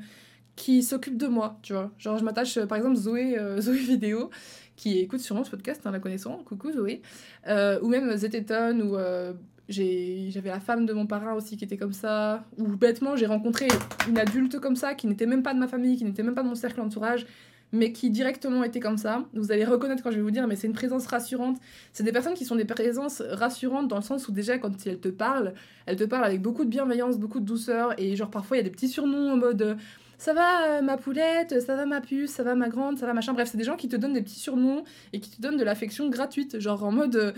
qui 0.56 0.84
s'occupent 0.84 1.18
de 1.18 1.28
moi, 1.28 1.60
tu 1.62 1.74
vois. 1.74 1.92
Genre, 1.98 2.18
je 2.18 2.24
m'attache, 2.24 2.60
par 2.66 2.78
exemple, 2.78 2.96
Zoé, 2.96 3.38
Zoé 3.60 3.78
Vidéo, 3.78 4.30
qui 4.76 5.00
écoute 5.00 5.20
sûrement 5.20 5.44
ce 5.44 5.52
podcast, 5.52 5.82
hein, 5.86 5.92
la 5.92 6.00
connaissant, 6.00 6.38
coucou 6.46 6.72
Zoé, 6.72 7.02
ou 7.48 7.88
même 7.88 8.16
Zeteton, 8.16 8.80
ou 8.82 8.98
j'avais 9.70 10.50
la 10.50 10.60
femme 10.60 10.86
de 10.86 10.94
mon 10.94 11.08
parrain 11.08 11.34
aussi 11.34 11.58
qui 11.58 11.64
était 11.64 11.78
comme 11.78 11.94
ça, 11.94 12.44
ou 12.58 12.68
bêtement, 12.68 13.16
j'ai 13.16 13.26
rencontré 13.26 13.68
une 14.08 14.18
adulte 14.18 14.60
comme 14.60 14.76
ça, 14.76 14.94
qui 14.94 15.08
n'était 15.08 15.26
même 15.26 15.44
pas 15.44 15.54
de 15.54 15.60
ma 15.60 15.68
famille, 15.68 15.98
qui 15.98 16.06
n'était 16.06 16.24
même 16.24 16.36
pas 16.36 16.44
de 16.44 16.50
mon 16.50 16.56
cercle 16.56 16.78
d'entourage, 16.78 17.26
mais 17.74 17.92
qui 17.92 18.12
directement 18.12 18.64
étaient 18.64 18.80
comme 18.80 18.98
ça. 18.98 19.26
Vous 19.34 19.52
allez 19.52 19.66
reconnaître 19.66 20.04
quand 20.04 20.12
je 20.12 20.18
vais 20.18 20.22
vous 20.22 20.32
dire, 20.32 20.48
mais 20.48 20.56
c'est 20.56 20.68
une 20.68 20.74
présence 20.74 21.08
rassurante. 21.08 21.58
C'est 21.92 22.04
des 22.04 22.12
personnes 22.12 22.36
qui 22.36 22.46
sont 22.46 22.56
des 22.56 22.66
présences 22.66 23.22
rassurantes 23.22 23.88
dans 23.88 23.98
le 23.98 24.04
sens 24.04 24.28
où 24.28 24.32
déjà 24.32 24.60
quand 24.60 24.72
elles 24.86 25.00
te 25.00 25.10
parlent, 25.10 25.54
elles 25.88 25.98
te 25.98 26.04
parlent 26.04 26.24
avec 26.24 26.42
beaucoup 26.42 26.64
de 26.64 26.70
bienveillance, 26.70 27.18
beaucoup 27.18 27.40
de 27.40 27.46
douceur, 27.46 28.00
et 28.00 28.16
genre 28.16 28.30
parfois 28.30 28.58
il 28.58 28.60
y 28.60 28.62
a 28.62 28.64
des 28.64 28.70
petits 28.70 28.88
surnoms 28.88 29.34
en 29.34 29.38
mode 29.38 29.62
euh, 29.64 29.76
ça 30.20 30.34
va 30.34 30.78
euh, 30.78 30.82
ma 30.82 30.98
poulette, 30.98 31.60
ça 31.62 31.76
va 31.76 31.86
ma 31.88 32.00
puce, 32.00 32.30
ça 32.30 32.44
va 32.44 32.54
ma 32.54 32.70
grande, 32.70 33.00
ça 33.00 33.08
va 33.08 33.14
machin. 33.14 33.34
Bref, 33.34 33.50
c'est 33.52 33.58
des 33.58 33.64
gens 33.64 33.76
qui 33.76 33.90
te 33.90 33.96
donnent 33.96 34.14
des 34.14 34.22
petits 34.22 34.40
surnoms 34.40 34.84
et 35.12 35.20
qui 35.20 35.32
te 35.32 35.42
donnent 35.42 35.58
de 35.58 35.64
l'affection 35.64 36.08
gratuite, 36.10 36.60
genre 36.60 36.84
en 36.84 36.92
mode 36.92 37.16
euh, 37.16 37.32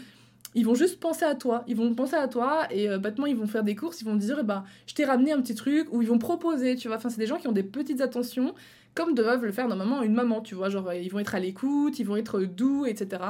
ils 0.54 0.66
vont 0.66 0.76
juste 0.76 1.00
penser 1.00 1.24
à 1.24 1.36
toi. 1.36 1.64
Ils 1.68 1.76
vont 1.76 1.94
penser 1.96 2.16
à 2.16 2.28
toi 2.28 2.68
et 2.72 2.88
bêtement, 2.98 3.26
ils 3.26 3.36
vont 3.36 3.48
faire 3.48 3.64
des 3.64 3.76
courses, 3.76 4.00
ils 4.00 4.06
vont 4.06 4.16
dire, 4.16 4.46
bah, 4.46 4.64
je 4.88 4.94
t'ai 4.94 5.04
ramené 5.04 5.34
un 5.34 5.42
petit 5.42 5.54
truc, 5.54 5.90
ou 5.92 6.02
ils 6.02 6.08
vont 6.08 6.18
proposer, 6.18 6.78
tu 6.78 6.88
vois. 6.88 6.96
Enfin, 6.96 7.10
c'est 7.10 7.20
des 7.20 7.28
gens 7.28 7.36
qui 7.36 7.50
ont 7.50 7.52
des 7.52 7.62
petites 7.62 8.00
attentions 8.00 8.56
comme 8.96 9.14
doivent 9.14 9.44
le 9.44 9.52
faire 9.52 9.68
normalement 9.68 10.02
une 10.02 10.14
maman, 10.14 10.42
tu 10.42 10.56
vois, 10.56 10.70
genre 10.70 10.94
ils 10.94 11.10
vont 11.10 11.20
être 11.20 11.36
à 11.36 11.40
l'écoute, 11.40 12.00
ils 12.00 12.06
vont 12.06 12.16
être 12.16 12.42
doux, 12.42 12.86
etc. 12.86 13.22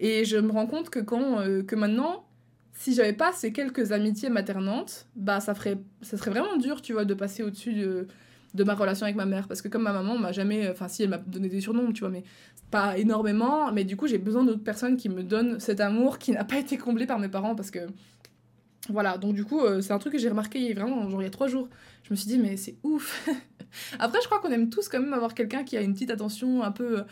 Et 0.00 0.24
je 0.24 0.36
me 0.36 0.50
rends 0.50 0.66
compte 0.66 0.90
que 0.90 0.98
quand 0.98 1.40
euh, 1.40 1.62
que 1.62 1.76
maintenant, 1.76 2.26
si 2.74 2.94
j'avais 2.94 3.12
pas 3.12 3.32
ces 3.32 3.52
quelques 3.52 3.92
amitiés 3.92 4.28
maternantes, 4.28 5.06
bah 5.14 5.40
ça 5.40 5.54
ferait 5.54 5.78
ça 6.02 6.16
serait 6.16 6.30
vraiment 6.30 6.56
dur, 6.56 6.82
tu 6.82 6.92
vois, 6.92 7.04
de 7.04 7.14
passer 7.14 7.42
au-dessus 7.42 7.72
de, 7.72 8.08
de 8.54 8.64
ma 8.64 8.74
relation 8.74 9.04
avec 9.04 9.16
ma 9.16 9.26
mère 9.26 9.48
parce 9.48 9.62
que 9.62 9.68
comme 9.68 9.82
ma 9.82 9.92
maman 9.92 10.18
m'a 10.18 10.32
jamais 10.32 10.68
enfin 10.68 10.88
si 10.88 11.04
elle 11.04 11.10
m'a 11.10 11.18
donné 11.18 11.48
des 11.48 11.60
surnoms, 11.60 11.92
tu 11.92 12.00
vois, 12.00 12.10
mais 12.10 12.24
pas 12.70 12.98
énormément, 12.98 13.72
mais 13.72 13.84
du 13.84 13.96
coup, 13.96 14.08
j'ai 14.08 14.18
besoin 14.18 14.44
d'autres 14.44 14.64
personnes 14.64 14.96
qui 14.96 15.08
me 15.08 15.22
donnent 15.22 15.60
cet 15.60 15.80
amour 15.80 16.18
qui 16.18 16.32
n'a 16.32 16.44
pas 16.44 16.58
été 16.58 16.76
comblé 16.76 17.06
par 17.06 17.20
mes 17.20 17.28
parents 17.28 17.54
parce 17.54 17.70
que 17.70 17.86
voilà, 18.90 19.18
donc 19.18 19.34
du 19.34 19.44
coup, 19.44 19.60
euh, 19.60 19.80
c'est 19.80 19.92
un 19.92 19.98
truc 19.98 20.12
que 20.12 20.18
j'ai 20.18 20.28
remarqué 20.28 20.72
vraiment, 20.74 21.08
genre 21.08 21.22
il 21.22 21.24
y 21.24 21.28
a 21.28 21.30
trois 21.30 21.48
jours. 21.48 21.68
Je 22.04 22.10
me 22.12 22.16
suis 22.16 22.28
dit, 22.28 22.38
mais 22.38 22.56
c'est 22.56 22.76
ouf 22.82 23.28
Après, 23.98 24.18
je 24.22 24.26
crois 24.26 24.40
qu'on 24.40 24.50
aime 24.50 24.70
tous 24.70 24.88
quand 24.88 25.00
même 25.00 25.12
avoir 25.12 25.34
quelqu'un 25.34 25.64
qui 25.64 25.76
a 25.76 25.80
une 25.80 25.92
petite 25.92 26.10
attention 26.10 26.62
un 26.62 26.72
peu. 26.72 27.04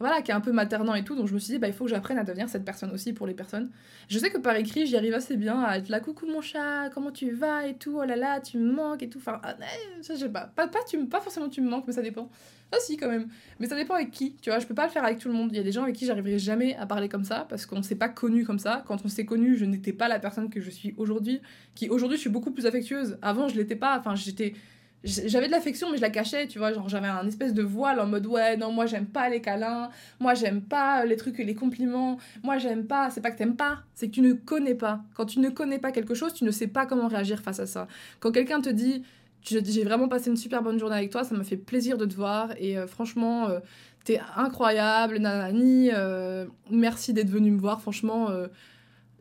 Voilà, 0.00 0.22
qui 0.22 0.30
est 0.30 0.34
un 0.34 0.40
peu 0.40 0.50
maternant 0.50 0.94
et 0.94 1.04
tout. 1.04 1.14
Donc 1.14 1.28
je 1.28 1.34
me 1.34 1.38
suis 1.38 1.52
dit, 1.52 1.58
bah, 1.58 1.68
il 1.68 1.74
faut 1.74 1.84
que 1.84 1.90
j'apprenne 1.90 2.18
à 2.18 2.24
devenir 2.24 2.48
cette 2.48 2.64
personne 2.64 2.90
aussi 2.90 3.12
pour 3.12 3.26
les 3.26 3.34
personnes. 3.34 3.70
Je 4.08 4.18
sais 4.18 4.30
que 4.30 4.38
par 4.38 4.56
écrit, 4.56 4.86
j'y 4.86 4.96
arrive 4.96 5.14
assez 5.14 5.36
bien 5.36 5.62
à 5.62 5.76
être 5.76 5.90
là, 5.90 6.00
coucou 6.00 6.26
mon 6.26 6.40
chat, 6.40 6.88
comment 6.92 7.12
tu 7.12 7.30
vas 7.30 7.66
et 7.66 7.74
tout, 7.74 7.98
oh 8.00 8.04
là 8.04 8.16
là, 8.16 8.40
tu 8.40 8.58
me 8.58 8.72
manques 8.72 9.02
et 9.02 9.10
tout. 9.10 9.18
Enfin, 9.18 9.40
ah, 9.44 9.54
je 10.02 10.14
sais 10.14 10.28
pas. 10.28 10.50
Pas, 10.56 10.66
pas, 10.66 10.80
tu, 10.88 10.98
pas 11.06 11.20
forcément 11.20 11.48
tu 11.48 11.60
me 11.60 11.68
manques, 11.68 11.84
mais 11.86 11.92
ça 11.92 12.02
dépend. 12.02 12.30
Ah 12.72 12.76
si, 12.80 12.96
quand 12.96 13.08
même. 13.08 13.28
Mais 13.58 13.66
ça 13.66 13.76
dépend 13.76 13.94
avec 13.94 14.10
qui, 14.10 14.36
tu 14.40 14.48
vois. 14.48 14.58
Je 14.58 14.66
peux 14.66 14.74
pas 14.74 14.86
le 14.86 14.90
faire 14.90 15.04
avec 15.04 15.18
tout 15.18 15.28
le 15.28 15.34
monde. 15.34 15.50
Il 15.52 15.56
y 15.56 15.60
a 15.60 15.64
des 15.64 15.72
gens 15.72 15.82
avec 15.82 15.96
qui 15.96 16.06
j'arriverai 16.06 16.38
jamais 16.38 16.76
à 16.76 16.86
parler 16.86 17.08
comme 17.08 17.24
ça 17.24 17.46
parce 17.48 17.66
qu'on 17.66 17.82
s'est 17.82 17.96
pas 17.96 18.08
connu 18.08 18.44
comme 18.44 18.60
ça. 18.60 18.84
Quand 18.86 19.04
on 19.04 19.08
s'est 19.08 19.24
connu, 19.24 19.56
je 19.56 19.64
n'étais 19.64 19.92
pas 19.92 20.08
la 20.08 20.18
personne 20.20 20.48
que 20.50 20.60
je 20.60 20.70
suis 20.70 20.94
aujourd'hui. 20.96 21.40
Qui 21.74 21.88
aujourd'hui, 21.88 22.16
je 22.16 22.22
suis 22.22 22.30
beaucoup 22.30 22.52
plus 22.52 22.66
affectueuse. 22.66 23.18
Avant, 23.22 23.48
je 23.48 23.56
l'étais 23.56 23.76
pas. 23.76 23.98
Enfin, 23.98 24.14
j'étais 24.14 24.54
j'avais 25.02 25.46
de 25.46 25.52
l'affection 25.52 25.90
mais 25.90 25.96
je 25.96 26.02
la 26.02 26.10
cachais 26.10 26.46
tu 26.46 26.58
vois 26.58 26.72
genre 26.72 26.88
j'avais 26.88 27.08
un 27.08 27.26
espèce 27.26 27.54
de 27.54 27.62
voile 27.62 28.00
en 28.00 28.06
mode 28.06 28.26
ouais 28.26 28.56
non 28.56 28.70
moi 28.70 28.84
j'aime 28.84 29.06
pas 29.06 29.28
les 29.30 29.40
câlins 29.40 29.90
moi 30.18 30.34
j'aime 30.34 30.60
pas 30.60 31.06
les 31.06 31.16
trucs 31.16 31.40
et 31.40 31.44
les 31.44 31.54
compliments 31.54 32.18
moi 32.42 32.58
j'aime 32.58 32.86
pas 32.86 33.08
c'est 33.08 33.22
pas 33.22 33.30
que 33.30 33.38
t'aimes 33.38 33.56
pas 33.56 33.82
c'est 33.94 34.08
que 34.08 34.12
tu 34.12 34.20
ne 34.20 34.34
connais 34.34 34.74
pas 34.74 35.00
quand 35.14 35.24
tu 35.24 35.40
ne 35.40 35.48
connais 35.48 35.78
pas 35.78 35.90
quelque 35.90 36.14
chose 36.14 36.34
tu 36.34 36.44
ne 36.44 36.50
sais 36.50 36.66
pas 36.66 36.84
comment 36.84 37.08
réagir 37.08 37.40
face 37.40 37.60
à 37.60 37.66
ça 37.66 37.88
quand 38.20 38.30
quelqu'un 38.30 38.60
te 38.60 38.68
dit 38.68 39.02
j'ai 39.42 39.84
vraiment 39.84 40.08
passé 40.08 40.28
une 40.28 40.36
super 40.36 40.62
bonne 40.62 40.78
journée 40.78 40.96
avec 40.96 41.10
toi 41.10 41.24
ça 41.24 41.34
m'a 41.34 41.44
fait 41.44 41.56
plaisir 41.56 41.96
de 41.96 42.04
te 42.04 42.14
voir 42.14 42.50
et 42.58 42.76
euh, 42.76 42.86
franchement 42.86 43.48
euh, 43.48 43.60
t'es 44.04 44.20
incroyable 44.36 45.18
nanani 45.18 45.90
euh, 45.94 46.44
merci 46.70 47.14
d'être 47.14 47.30
venu 47.30 47.50
me 47.50 47.58
voir 47.58 47.80
franchement 47.80 48.28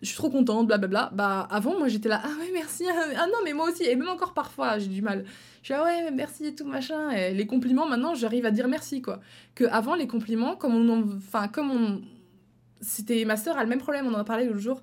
je 0.01 0.07
suis 0.07 0.15
trop 0.15 0.29
contente, 0.29 0.67
blablabla. 0.67 1.11
Bah, 1.13 1.45
avant, 1.51 1.77
moi, 1.77 1.89
j'étais 1.89 2.07
là, 2.07 2.21
ah 2.23 2.29
ouais, 2.39 2.51
merci, 2.53 2.85
ah 3.17 3.25
non, 3.27 3.39
mais 3.43 3.51
moi 3.51 3.69
aussi, 3.69 3.83
et 3.83 3.97
même 3.97 4.07
encore 4.07 4.33
parfois, 4.33 4.79
j'ai 4.79 4.87
du 4.87 5.01
mal. 5.01 5.25
Je 5.61 5.67
suis 5.67 5.73
là, 5.73 5.83
ouais, 5.83 6.11
merci 6.11 6.45
et 6.45 6.55
tout, 6.55 6.65
machin. 6.65 7.11
Et 7.11 7.33
les 7.33 7.45
compliments, 7.45 7.87
maintenant, 7.87 8.15
j'arrive 8.15 8.45
à 8.45 8.51
dire 8.51 8.67
merci, 8.67 9.01
quoi. 9.01 9.19
Que 9.55 9.65
avant, 9.65 9.95
les 9.95 10.07
compliments, 10.07 10.55
comme 10.55 10.75
on. 10.75 11.17
Enfin, 11.17 11.47
comme 11.47 11.71
on. 11.71 12.01
C'était 12.81 13.25
ma 13.25 13.35
soeur 13.35 13.57
a 13.57 13.63
le 13.63 13.69
même 13.69 13.79
problème, 13.79 14.07
on 14.07 14.13
en 14.13 14.19
a 14.19 14.23
parlé 14.23 14.45
l'autre 14.45 14.59
jour. 14.59 14.81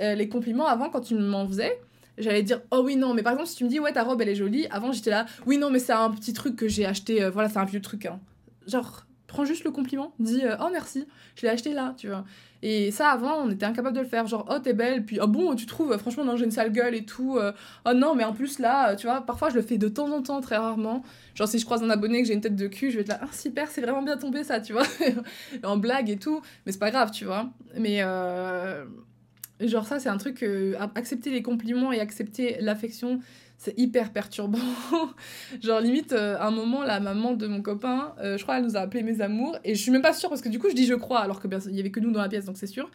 Euh, 0.00 0.14
les 0.14 0.28
compliments, 0.28 0.66
avant, 0.66 0.90
quand 0.90 1.02
tu 1.02 1.14
m'en 1.14 1.46
faisais, 1.46 1.78
j'allais 2.18 2.42
dire 2.42 2.60
oh 2.72 2.82
oui 2.84 2.96
non 2.96 3.14
mais 3.14 3.22
par 3.22 3.32
exemple 3.32 3.48
si 3.48 3.56
tu 3.56 3.64
me 3.64 3.68
dis 3.68 3.78
ouais 3.78 3.92
ta 3.92 4.02
robe 4.02 4.20
elle 4.20 4.28
est 4.28 4.34
jolie 4.34 4.66
avant 4.70 4.90
j'étais 4.90 5.10
là 5.10 5.26
oui 5.46 5.56
non 5.56 5.70
mais 5.70 5.78
c'est 5.78 5.92
un 5.92 6.10
petit 6.10 6.32
truc 6.32 6.56
que 6.56 6.66
j'ai 6.66 6.84
acheté 6.84 7.22
euh, 7.22 7.30
voilà 7.30 7.48
c'est 7.48 7.58
un 7.58 7.64
vieux 7.64 7.80
truc 7.80 8.06
hein. 8.06 8.18
genre 8.66 9.06
prends 9.28 9.44
juste 9.44 9.62
le 9.62 9.70
compliment 9.70 10.12
dis 10.18 10.44
euh, 10.44 10.56
oh 10.60 10.68
merci 10.72 11.06
je 11.36 11.42
l'ai 11.42 11.48
acheté 11.48 11.72
là 11.72 11.94
tu 11.96 12.08
vois 12.08 12.24
et 12.62 12.90
ça, 12.90 13.10
avant, 13.10 13.44
on 13.44 13.50
était 13.50 13.66
incapable 13.66 13.94
de 13.94 14.00
le 14.00 14.08
faire. 14.08 14.26
Genre, 14.26 14.44
oh, 14.50 14.58
t'es 14.58 14.72
belle, 14.72 15.04
puis, 15.04 15.20
oh 15.22 15.28
bon, 15.28 15.54
tu 15.54 15.64
trouves, 15.66 15.96
franchement, 15.96 16.24
non, 16.24 16.36
j'ai 16.36 16.44
une 16.44 16.50
sale 16.50 16.72
gueule 16.72 16.94
et 16.94 17.04
tout. 17.04 17.36
Euh, 17.38 17.52
oh 17.86 17.94
non, 17.94 18.16
mais 18.16 18.24
en 18.24 18.32
plus, 18.32 18.58
là, 18.58 18.96
tu 18.96 19.06
vois, 19.06 19.20
parfois, 19.20 19.48
je 19.50 19.54
le 19.54 19.62
fais 19.62 19.78
de 19.78 19.88
temps 19.88 20.10
en 20.10 20.22
temps, 20.22 20.40
très 20.40 20.56
rarement. 20.56 21.04
Genre, 21.36 21.46
si 21.46 21.60
je 21.60 21.64
croise 21.64 21.84
un 21.84 21.90
abonné 21.90 22.20
que 22.20 22.26
j'ai 22.26 22.34
une 22.34 22.40
tête 22.40 22.56
de 22.56 22.66
cul, 22.66 22.90
je 22.90 22.96
vais 22.96 23.02
être 23.02 23.08
là, 23.08 23.20
ah, 23.22 23.28
super, 23.32 23.68
c'est 23.68 23.80
vraiment 23.80 24.02
bien 24.02 24.16
tombé, 24.16 24.42
ça, 24.42 24.60
tu 24.60 24.72
vois. 24.72 24.86
en 25.62 25.76
blague 25.76 26.10
et 26.10 26.16
tout. 26.16 26.40
Mais 26.66 26.72
c'est 26.72 26.80
pas 26.80 26.90
grave, 26.90 27.12
tu 27.12 27.24
vois. 27.24 27.48
Mais, 27.76 27.98
euh, 28.00 28.84
Genre 29.60 29.86
ça, 29.86 29.98
c'est 29.98 30.08
un 30.08 30.18
truc, 30.18 30.42
euh, 30.44 30.76
accepter 30.94 31.30
les 31.30 31.42
compliments 31.42 31.90
et 31.90 31.98
accepter 31.98 32.58
l'affection, 32.60 33.18
c'est 33.58 33.76
hyper 33.78 34.12
perturbant. 34.12 34.58
genre 35.60 35.80
limite, 35.80 36.12
euh, 36.12 36.36
à 36.38 36.46
un 36.46 36.50
moment, 36.52 36.84
la 36.84 37.00
maman 37.00 37.34
de 37.34 37.46
mon 37.48 37.60
copain, 37.60 38.14
euh, 38.20 38.38
je 38.38 38.42
crois, 38.44 38.58
elle 38.58 38.64
nous 38.64 38.76
a 38.76 38.80
appelé 38.80 39.02
mes 39.02 39.20
amours, 39.20 39.58
et 39.64 39.74
je 39.74 39.82
suis 39.82 39.90
même 39.90 40.00
pas 40.00 40.12
sûre, 40.12 40.28
parce 40.28 40.40
que 40.40 40.48
du 40.48 40.60
coup, 40.60 40.70
je 40.70 40.74
dis 40.74 40.86
je 40.86 40.94
crois, 40.94 41.18
alors 41.18 41.40
que 41.40 41.48
bien, 41.48 41.58
il 41.70 41.78
avait 41.78 41.90
que 41.90 42.00
nous 42.00 42.12
dans 42.12 42.22
la 42.22 42.28
pièce, 42.28 42.44
donc 42.44 42.56
c'est 42.56 42.68
sûr. 42.68 42.88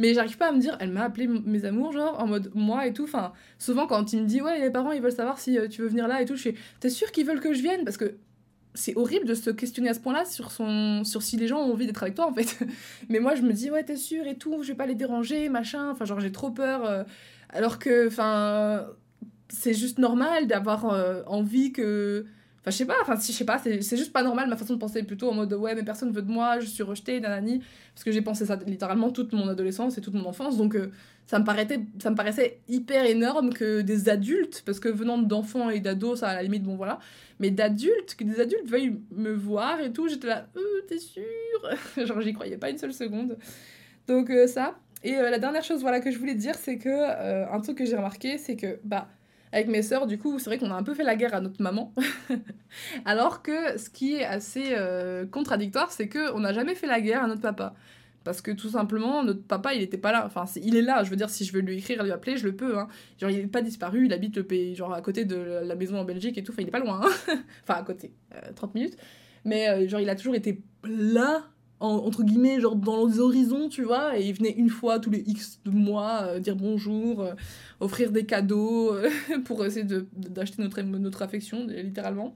Mais 0.00 0.14
j'arrive 0.14 0.36
pas 0.36 0.48
à 0.48 0.52
me 0.52 0.60
dire, 0.60 0.76
elle 0.80 0.90
m'a 0.90 1.04
appelé 1.04 1.26
mes 1.28 1.64
amours, 1.64 1.92
genre, 1.92 2.20
en 2.20 2.26
mode 2.26 2.50
moi 2.54 2.86
et 2.86 2.92
tout. 2.92 3.04
Enfin, 3.04 3.32
souvent, 3.58 3.86
quand 3.86 4.12
il 4.12 4.22
me 4.22 4.26
dit, 4.26 4.40
ouais, 4.42 4.60
les 4.60 4.70
parents, 4.70 4.92
ils 4.92 5.00
veulent 5.00 5.12
savoir 5.12 5.38
si 5.38 5.56
tu 5.70 5.82
veux 5.82 5.88
venir 5.88 6.06
là 6.06 6.20
et 6.20 6.24
tout, 6.24 6.36
je 6.36 6.42
fais, 6.42 6.54
t'es 6.80 6.90
sûr 6.90 7.10
qu'ils 7.10 7.26
veulent 7.26 7.40
que 7.40 7.52
je 7.52 7.62
vienne? 7.62 7.84
Parce 7.84 7.96
que 7.96 8.16
c'est 8.74 8.96
horrible 8.96 9.26
de 9.26 9.34
se 9.34 9.50
questionner 9.50 9.88
à 9.88 9.94
ce 9.94 10.00
point-là 10.00 10.24
sur, 10.24 10.52
son, 10.52 11.02
sur 11.02 11.22
si 11.22 11.36
les 11.36 11.48
gens 11.48 11.58
ont 11.58 11.72
envie 11.72 11.86
d'être 11.86 12.02
avec 12.02 12.14
toi, 12.14 12.26
en 12.26 12.32
fait. 12.32 12.58
Mais 13.08 13.18
moi, 13.18 13.34
je 13.34 13.42
me 13.42 13.52
dis, 13.52 13.70
ouais, 13.70 13.82
t'es 13.82 13.96
sûr 13.96 14.26
et 14.26 14.36
tout, 14.36 14.62
je 14.62 14.68
vais 14.68 14.76
pas 14.76 14.86
les 14.86 14.94
déranger, 14.94 15.48
machin. 15.48 15.90
Enfin, 15.90 16.04
genre, 16.04 16.20
j'ai 16.20 16.32
trop 16.32 16.50
peur. 16.50 16.84
Euh, 16.84 17.02
alors 17.50 17.78
que, 17.78 18.06
enfin, 18.06 18.86
c'est 19.48 19.74
juste 19.74 19.98
normal 19.98 20.46
d'avoir 20.46 20.90
euh, 20.92 21.22
envie 21.26 21.72
que. 21.72 22.26
Enfin, 22.60 22.70
je 22.70 22.76
sais 22.76 22.86
pas, 22.86 22.96
enfin, 23.00 23.14
je 23.16 23.32
sais 23.32 23.44
pas, 23.44 23.58
c'est 23.58 23.96
juste 23.96 24.12
pas 24.12 24.22
normal 24.22 24.48
ma 24.48 24.56
façon 24.56 24.74
de 24.74 24.78
penser, 24.78 25.02
plutôt 25.02 25.30
en 25.30 25.34
mode, 25.34 25.52
ouais, 25.54 25.74
mais 25.74 25.84
personne 25.84 26.10
veut 26.10 26.22
de 26.22 26.30
moi, 26.30 26.58
je 26.58 26.66
suis 26.66 26.82
rejetée, 26.82 27.20
nanani. 27.20 27.62
Parce 27.94 28.04
que 28.04 28.10
j'ai 28.10 28.20
pensé 28.20 28.46
ça 28.46 28.56
littéralement 28.66 29.10
toute 29.10 29.32
mon 29.32 29.48
adolescence 29.48 29.96
et 29.98 30.00
toute 30.00 30.14
mon 30.14 30.26
enfance, 30.26 30.56
donc. 30.56 30.74
Euh, 30.74 30.90
ça 31.26 31.38
me, 31.38 31.44
paraissait, 31.44 31.80
ça 31.98 32.08
me 32.08 32.16
paraissait 32.16 32.60
hyper 32.70 33.04
énorme 33.04 33.52
que 33.52 33.82
des 33.82 34.08
adultes, 34.08 34.62
parce 34.64 34.80
que 34.80 34.88
venant 34.88 35.18
d'enfants 35.18 35.68
et 35.68 35.78
d'ados, 35.78 36.20
ça 36.20 36.28
à 36.28 36.34
la 36.34 36.42
limite, 36.42 36.62
bon 36.62 36.74
voilà, 36.74 37.00
mais 37.38 37.50
d'adultes, 37.50 38.14
que 38.16 38.24
des 38.24 38.40
adultes 38.40 38.66
veuillent 38.66 38.98
me 39.10 39.34
voir 39.34 39.78
et 39.82 39.92
tout, 39.92 40.08
j'étais 40.08 40.26
là, 40.26 40.46
euh, 40.56 40.60
t'es 40.88 40.96
sûr 40.96 41.22
Genre, 41.98 42.22
j'y 42.22 42.32
croyais 42.32 42.56
pas 42.56 42.70
une 42.70 42.78
seule 42.78 42.94
seconde. 42.94 43.36
Donc, 44.06 44.30
euh, 44.30 44.46
ça. 44.46 44.78
Et 45.04 45.12
la 45.12 45.38
dernière 45.38 45.62
chose 45.62 45.82
voilà, 45.82 46.00
que 46.00 46.10
je 46.10 46.18
voulais 46.18 46.34
dire, 46.34 46.54
c'est 46.54 46.78
que 46.78 47.52
un 47.54 47.60
truc 47.60 47.76
que 47.76 47.84
j'ai 47.84 47.96
remarqué, 47.96 48.38
c'est 48.38 48.56
que, 48.56 48.78
bah, 48.82 49.06
avec 49.52 49.68
mes 49.68 49.82
sœurs, 49.82 50.06
du 50.06 50.18
coup, 50.18 50.38
c'est 50.38 50.50
vrai 50.50 50.58
qu'on 50.58 50.70
a 50.70 50.74
un 50.74 50.82
peu 50.82 50.94
fait 50.94 51.04
la 51.04 51.16
guerre 51.16 51.34
à 51.34 51.40
notre 51.40 51.62
maman. 51.62 51.94
Alors 53.04 53.42
que 53.42 53.78
ce 53.78 53.90
qui 53.90 54.14
est 54.14 54.24
assez 54.24 54.76
contradictoire, 55.30 55.90
c'est 55.90 56.08
qu'on 56.08 56.40
n'a 56.40 56.52
jamais 56.52 56.74
fait 56.74 56.86
la 56.86 57.00
guerre 57.00 57.24
à 57.24 57.26
notre 57.26 57.42
papa. 57.42 57.74
Parce 58.28 58.42
que 58.42 58.50
tout 58.50 58.68
simplement, 58.68 59.22
notre 59.22 59.42
papa, 59.42 59.72
il 59.72 59.80
était 59.80 59.96
pas 59.96 60.12
là. 60.12 60.26
Enfin, 60.26 60.44
il 60.56 60.76
est 60.76 60.82
là. 60.82 61.02
Je 61.02 61.08
veux 61.08 61.16
dire, 61.16 61.30
si 61.30 61.46
je 61.46 61.52
veux 61.54 61.60
lui 61.60 61.78
écrire, 61.78 62.02
lui 62.02 62.10
appeler, 62.10 62.36
je 62.36 62.44
le 62.44 62.54
peux. 62.54 62.78
Hein. 62.78 62.86
Genre, 63.18 63.30
il 63.30 63.38
n'est 63.38 63.46
pas 63.46 63.62
disparu. 63.62 64.04
Il 64.04 64.12
habite 64.12 64.36
le 64.36 64.42
pays, 64.42 64.74
genre 64.74 64.92
à 64.92 65.00
côté 65.00 65.24
de 65.24 65.36
la 65.36 65.74
maison 65.74 65.98
en 65.98 66.04
Belgique 66.04 66.36
et 66.36 66.42
tout. 66.42 66.52
Enfin, 66.52 66.60
il 66.60 66.68
est 66.68 66.70
pas 66.70 66.78
loin. 66.78 67.00
Hein. 67.02 67.36
enfin, 67.62 67.80
à 67.80 67.82
côté. 67.82 68.12
30 68.54 68.68
euh, 68.68 68.72
minutes. 68.74 68.98
Mais 69.46 69.70
euh, 69.70 69.88
genre, 69.88 70.00
il 70.00 70.10
a 70.10 70.14
toujours 70.14 70.34
été 70.34 70.60
là, 70.84 71.46
entre 71.80 72.22
guillemets, 72.22 72.60
genre 72.60 72.76
dans 72.76 73.06
les 73.06 73.20
horizons, 73.20 73.68
tu 73.68 73.82
vois. 73.82 74.18
Et 74.18 74.26
il 74.26 74.34
venait 74.34 74.52
une 74.52 74.70
fois 74.70 74.98
tous 74.98 75.10
les 75.10 75.22
X 75.26 75.60
de 75.64 75.70
mois 75.70 76.22
euh, 76.22 76.38
dire 76.40 76.56
bonjour, 76.56 77.26
offrir 77.80 78.10
des 78.10 78.24
cadeaux 78.26 78.94
pour 79.44 79.64
essayer 79.64 79.86
d'acheter 80.12 80.62
notre, 80.62 80.80
notre 80.82 81.22
affection, 81.22 81.66
littéralement. 81.66 82.34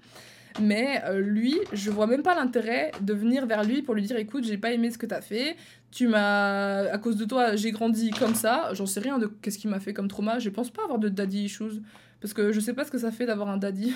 Mais 0.61 1.03
euh, 1.05 1.21
lui, 1.21 1.59
je 1.73 1.91
vois 1.91 2.07
même 2.07 2.23
pas 2.23 2.35
l'intérêt 2.35 2.93
de 3.01 3.15
venir 3.15 3.47
vers 3.47 3.65
lui 3.65 3.83
pour 3.83 3.95
lui 3.95 4.03
dire 4.03 4.17
écoute, 4.17 4.45
j'ai 4.45 4.59
pas 4.59 4.73
aimé 4.73 4.91
ce 4.91 4.99
que 4.99 5.07
t'as 5.07 5.21
fait, 5.21 5.57
tu 5.91 6.09
m'as. 6.09 6.91
À 6.91 6.99
cause 6.99 7.17
de 7.17 7.25
toi, 7.25 7.57
j'ai 7.57 7.71
grandi 7.71 8.11
comme 8.11 8.35
ça, 8.35 8.71
j'en 8.75 8.87
sais 8.87 9.01
rien 9.01 9.19
de 9.19 9.27
qu'est-ce 9.27 9.59
qui 9.59 9.69
m'a 9.69 9.81
fait 9.81 9.93
comme 9.93 10.09
trauma, 10.09 10.39
je 10.39 10.51
pense 10.51 10.71
pas 10.71 10.83
avoir 10.85 10.99
de 10.99 11.09
daddy 11.09 11.45
issues. 11.45 11.81
Parce 12.21 12.35
que 12.35 12.53
je 12.53 12.61
sais 12.61 12.75
pas 12.75 12.85
ce 12.85 12.91
que 12.91 12.99
ça 12.99 13.11
fait 13.11 13.27
d'avoir 13.27 13.49
un 13.49 13.57
daddy. 13.57 13.95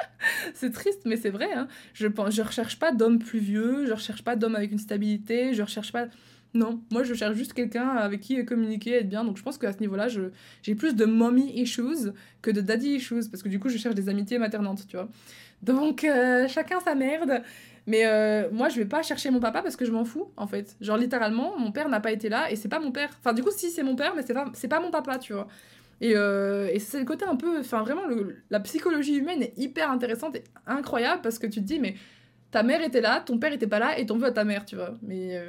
c'est 0.54 0.72
triste, 0.72 1.02
mais 1.04 1.16
c'est 1.16 1.30
vrai. 1.30 1.52
Hein. 1.52 1.68
Je, 1.94 2.06
je 2.06 2.42
recherche 2.42 2.78
pas 2.78 2.92
d'homme 2.92 3.18
plus 3.18 3.38
vieux, 3.38 3.86
je 3.86 3.92
recherche 3.92 4.22
pas 4.22 4.36
d'homme 4.36 4.56
avec 4.56 4.72
une 4.72 4.78
stabilité, 4.78 5.54
je 5.54 5.62
recherche 5.62 5.92
pas. 5.92 6.06
Non, 6.54 6.82
moi 6.90 7.02
je 7.02 7.14
cherche 7.14 7.34
juste 7.34 7.54
quelqu'un 7.54 7.88
avec 7.88 8.20
qui 8.20 8.44
communiquer, 8.44 8.92
être 8.98 9.08
bien. 9.08 9.24
Donc 9.24 9.38
je 9.38 9.42
pense 9.42 9.56
qu'à 9.56 9.72
ce 9.72 9.80
niveau-là, 9.80 10.08
j'ai 10.62 10.74
plus 10.74 10.94
de 10.94 11.06
mommy 11.06 11.50
issues 11.58 12.12
que 12.42 12.50
de 12.50 12.60
daddy 12.60 12.96
issues. 12.96 13.28
Parce 13.30 13.42
que 13.42 13.48
du 13.48 13.58
coup, 13.58 13.68
je 13.68 13.78
cherche 13.78 13.94
des 13.94 14.08
amitiés 14.08 14.38
maternantes, 14.38 14.86
tu 14.86 14.96
vois. 14.96 15.08
Donc, 15.62 16.04
euh, 16.04 16.48
chacun 16.48 16.80
sa 16.80 16.94
merde. 16.94 17.42
Mais 17.86 18.06
euh, 18.06 18.48
moi, 18.52 18.68
je 18.68 18.76
vais 18.76 18.84
pas 18.84 19.02
chercher 19.02 19.30
mon 19.30 19.40
papa 19.40 19.62
parce 19.62 19.74
que 19.74 19.84
je 19.84 19.90
m'en 19.90 20.04
fous, 20.04 20.30
en 20.36 20.46
fait. 20.46 20.76
Genre, 20.80 20.96
littéralement, 20.96 21.58
mon 21.58 21.72
père 21.72 21.88
n'a 21.88 22.00
pas 22.00 22.12
été 22.12 22.28
là 22.28 22.50
et 22.50 22.56
c'est 22.56 22.68
pas 22.68 22.78
mon 22.78 22.92
père. 22.92 23.10
Enfin, 23.18 23.32
du 23.32 23.42
coup, 23.42 23.50
si, 23.50 23.70
c'est 23.70 23.82
mon 23.82 23.96
père, 23.96 24.14
mais 24.14 24.22
c'est 24.22 24.34
pas, 24.34 24.44
pas 24.68 24.80
mon 24.80 24.90
papa, 24.90 25.18
tu 25.18 25.32
vois. 25.32 25.48
Et, 26.02 26.12
euh, 26.16 26.68
et 26.70 26.78
c'est 26.78 26.98
le 26.98 27.06
côté 27.06 27.24
un 27.24 27.36
peu. 27.36 27.60
Enfin, 27.60 27.82
vraiment, 27.82 28.02
la 28.50 28.60
psychologie 28.60 29.14
humaine 29.14 29.42
est 29.42 29.54
hyper 29.56 29.90
intéressante 29.90 30.36
et 30.36 30.44
incroyable 30.66 31.22
parce 31.22 31.38
que 31.38 31.46
tu 31.46 31.60
te 31.60 31.64
dis, 31.64 31.80
mais 31.80 31.94
ta 32.50 32.62
mère 32.62 32.82
était 32.82 33.00
là, 33.00 33.22
ton 33.24 33.38
père 33.38 33.52
était 33.52 33.66
pas 33.66 33.78
là 33.78 33.98
et 33.98 34.04
t'en 34.04 34.18
veux 34.18 34.26
à 34.26 34.32
ta 34.32 34.44
mère, 34.44 34.66
tu 34.66 34.76
vois. 34.76 34.94
Mais. 35.02 35.40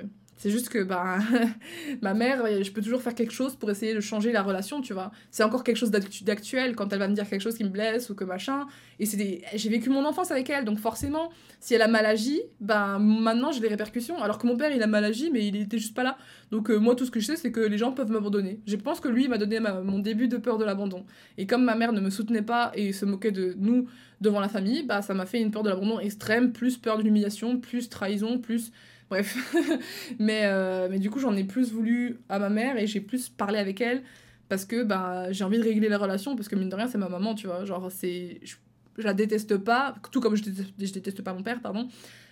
C'est 0.44 0.50
juste 0.50 0.68
que 0.68 0.84
bah, 0.84 1.20
ma 2.02 2.14
mère, 2.14 2.46
je 2.62 2.70
peux 2.70 2.82
toujours 2.82 3.02
faire 3.02 3.16
quelque 3.16 3.32
chose 3.32 3.56
pour 3.56 3.72
essayer 3.72 3.94
de 3.94 4.02
changer 4.02 4.34
la 4.34 4.44
relation, 4.44 4.82
tu 4.82 4.92
vois. 4.92 5.14
C'est 5.32 5.42
encore 5.42 5.64
quelque 5.64 5.78
chose 5.78 5.90
d'actuel 5.90 6.76
quand 6.76 6.92
elle 6.92 7.00
va 7.00 7.08
me 7.08 7.16
dire 7.16 7.30
quelque 7.30 7.40
chose 7.40 7.56
qui 7.56 7.64
me 7.64 7.70
blesse 7.70 8.10
ou 8.10 8.14
que 8.14 8.26
machin. 8.26 8.68
Et 9.00 9.06
c'est 9.06 9.42
j'ai 9.54 9.70
vécu 9.70 9.90
mon 9.90 10.04
enfance 10.04 10.32
avec 10.32 10.50
elle, 10.50 10.66
donc 10.66 10.80
forcément, 10.80 11.30
si 11.62 11.76
elle 11.76 11.82
a 11.82 11.88
mal 11.88 12.06
agi, 12.06 12.42
bah, 12.60 13.00
maintenant 13.00 13.54
j'ai 13.54 13.62
des 13.62 13.70
répercussions. 13.70 14.22
Alors 14.22 14.38
que 14.38 14.46
mon 14.46 14.58
père, 14.58 14.74
il 14.76 14.84
a 14.84 14.88
mal 14.88 15.06
agi, 15.06 15.32
mais 15.32 15.48
il 15.48 15.56
était 15.56 15.78
juste 15.78 15.96
pas 15.96 16.04
là. 16.04 16.18
Donc 16.52 16.70
euh, 16.70 16.76
moi, 16.76 16.94
tout 16.94 17.06
ce 17.06 17.12
que 17.12 17.22
je 17.22 17.28
sais, 17.28 17.36
c'est 17.38 17.54
que 17.54 17.62
les 17.62 17.78
gens 17.78 17.94
peuvent 17.94 18.12
m'abandonner. 18.12 18.60
Je 18.68 18.76
pense 18.76 19.00
que 19.00 19.08
lui, 19.08 19.24
il 19.24 19.30
m'a 19.30 19.38
donné 19.38 19.62
mon 19.62 20.00
début 20.00 20.28
de 20.28 20.36
peur 20.36 20.58
de 20.58 20.66
l'abandon. 20.66 21.06
Et 21.38 21.48
comme 21.48 21.64
ma 21.64 21.76
mère 21.76 21.94
ne 21.94 22.02
me 22.02 22.10
soutenait 22.10 22.42
pas 22.42 22.74
et 22.76 22.92
se 22.92 23.06
moquait 23.06 23.32
de 23.32 23.56
nous 23.58 23.88
devant 24.20 24.42
la 24.42 24.50
famille, 24.50 24.84
bah, 24.84 25.02
ça 25.02 25.14
m'a 25.14 25.26
fait 25.26 25.40
une 25.40 25.52
peur 25.52 25.64
de 25.64 25.70
l'abandon 25.70 26.02
extrême, 26.02 26.52
plus 26.52 26.78
peur 26.78 26.98
de 26.98 27.04
l'humiliation, 27.04 27.62
plus 27.62 27.88
trahison, 27.88 28.40
plus 28.40 28.74
Bref. 29.14 29.38
mais, 30.20 30.42
euh, 30.46 30.88
mais 30.90 30.98
du 30.98 31.12
coup, 31.12 31.20
j'en 31.20 31.36
ai 31.36 31.44
plus 31.44 31.72
voulu 31.72 32.18
à 32.30 32.40
ma 32.40 32.50
mère 32.50 32.78
et 32.78 32.88
j'ai 32.88 33.00
plus 33.00 33.30
parlé 33.30 33.60
avec 33.60 33.80
elle 33.80 34.02
parce 34.50 34.66
que 34.66 34.84
bah, 34.84 35.32
j'ai 35.32 35.44
envie 35.44 35.60
de 35.60 35.64
régler 35.64 35.88
la 35.88 36.00
relation 36.00 36.36
parce 36.36 36.48
que 36.48 36.56
mine 36.56 36.70
de 36.70 36.76
rien, 36.76 36.88
c'est 36.88 36.98
ma 36.98 37.10
maman, 37.10 37.36
tu 37.36 37.46
vois. 37.46 37.64
Genre, 37.64 37.92
c'est. 37.92 38.40
Je, 38.42 38.56
la 38.98 39.14
déteste 39.14 39.58
pas, 39.58 39.94
tout 40.12 40.20
comme 40.20 40.36
je 40.36 40.44
déteste, 40.44 40.96
déteste 40.96 41.22
pas 41.22 41.34
mon 41.34 41.44
père, 41.44 41.62
pardon. 41.62 41.88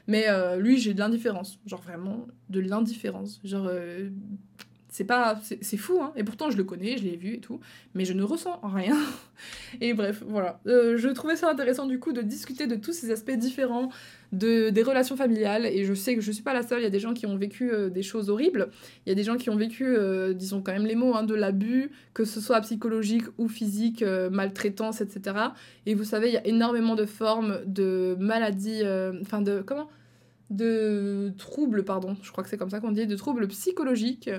Mais 0.08 0.26
euh, 0.28 0.58
lui, 0.58 0.80
j'ai 0.80 0.96
de 0.96 1.00
l'indifférence. 1.00 1.60
Genre, 1.68 1.82
vraiment, 1.82 2.26
de 2.50 2.60
l'indifférence. 2.60 3.40
Genre. 3.44 3.68
Euh, 3.70 4.10
c'est 4.92 5.06
pas 5.06 5.42
c'est 5.42 5.78
fou 5.78 6.00
hein 6.02 6.14
et 6.16 6.24
pourtant 6.24 6.52
je 6.52 6.58
le 6.58 6.64
connais 6.64 6.98
je 6.98 7.04
l'ai 7.04 7.16
vu 7.16 7.34
et 7.36 7.40
tout 7.40 7.60
mais 7.96 8.06
je 8.06 8.14
ne 8.14 8.22
ressens 8.22 8.60
rien 8.62 8.98
et 9.82 9.94
bref 9.94 10.24
voilà 10.28 10.60
je 10.66 11.08
trouvais 11.10 11.36
ça 11.36 11.50
intéressant 11.50 11.88
du 11.88 12.00
coup 12.00 12.14
de 12.14 12.22
discuter 12.22 12.68
de 12.68 12.76
tous 12.76 12.94
ces 12.94 13.10
aspects 13.10 13.32
différents 13.32 13.90
de, 14.32 14.70
des 14.70 14.84
relations 14.84 15.16
familiales. 15.16 15.66
Et 15.66 15.86
je 15.86 15.94
sais 15.94 16.16
que 16.16 16.22
je 16.22 16.32
suis 16.32 16.44
pas 16.44 16.54
la 16.54 16.64
seule, 16.64 16.80
il 16.80 16.84
y 16.84 16.88
a 16.88 16.92
des 16.92 17.00
gens 17.00 17.14
qui 17.14 17.26
ont 17.26 17.38
vécu 17.38 17.72
euh, 17.72 17.90
des 17.90 18.04
choses 18.04 18.30
horribles. 18.30 18.70
Il 19.06 19.10
y 19.10 19.12
a 19.12 19.16
des 19.16 19.24
gens 19.24 19.38
qui 19.38 19.50
ont 19.50 19.56
vécu, 19.56 19.86
euh, 19.86 20.34
disons 20.34 20.62
quand 20.62 20.72
même 20.72 20.86
les 20.86 20.96
mots, 20.96 21.16
hein, 21.16 21.24
de 21.24 21.36
l'abus, 21.36 21.92
que 22.14 22.26
ce 22.26 22.40
soit 22.40 22.62
psychologique 22.62 23.26
ou 23.38 23.48
physique, 23.48 24.02
euh, 24.02 24.30
maltraitance, 24.30 25.02
etc. 25.02 25.36
Et 25.86 25.96
vous 25.96 26.04
savez, 26.04 26.30
il 26.30 26.34
y 26.34 26.38
a 26.38 26.48
énormément 26.48 26.96
de 26.96 27.06
formes 27.06 27.60
de 27.66 28.16
maladies, 28.20 28.84
enfin 29.22 29.42
de... 29.42 29.62
Comment? 29.66 29.90
De 30.52 31.34
troubles, 31.38 31.84
pardon, 31.84 32.16
je 32.22 32.32
crois 32.32 32.44
que 32.44 32.50
c'est 32.50 32.58
comme 32.58 32.70
ça 32.70 32.80
qu'on 32.80 32.92
dit, 32.92 33.08
de 33.08 33.16
troubles 33.16 33.48
psychologiques 33.48 34.30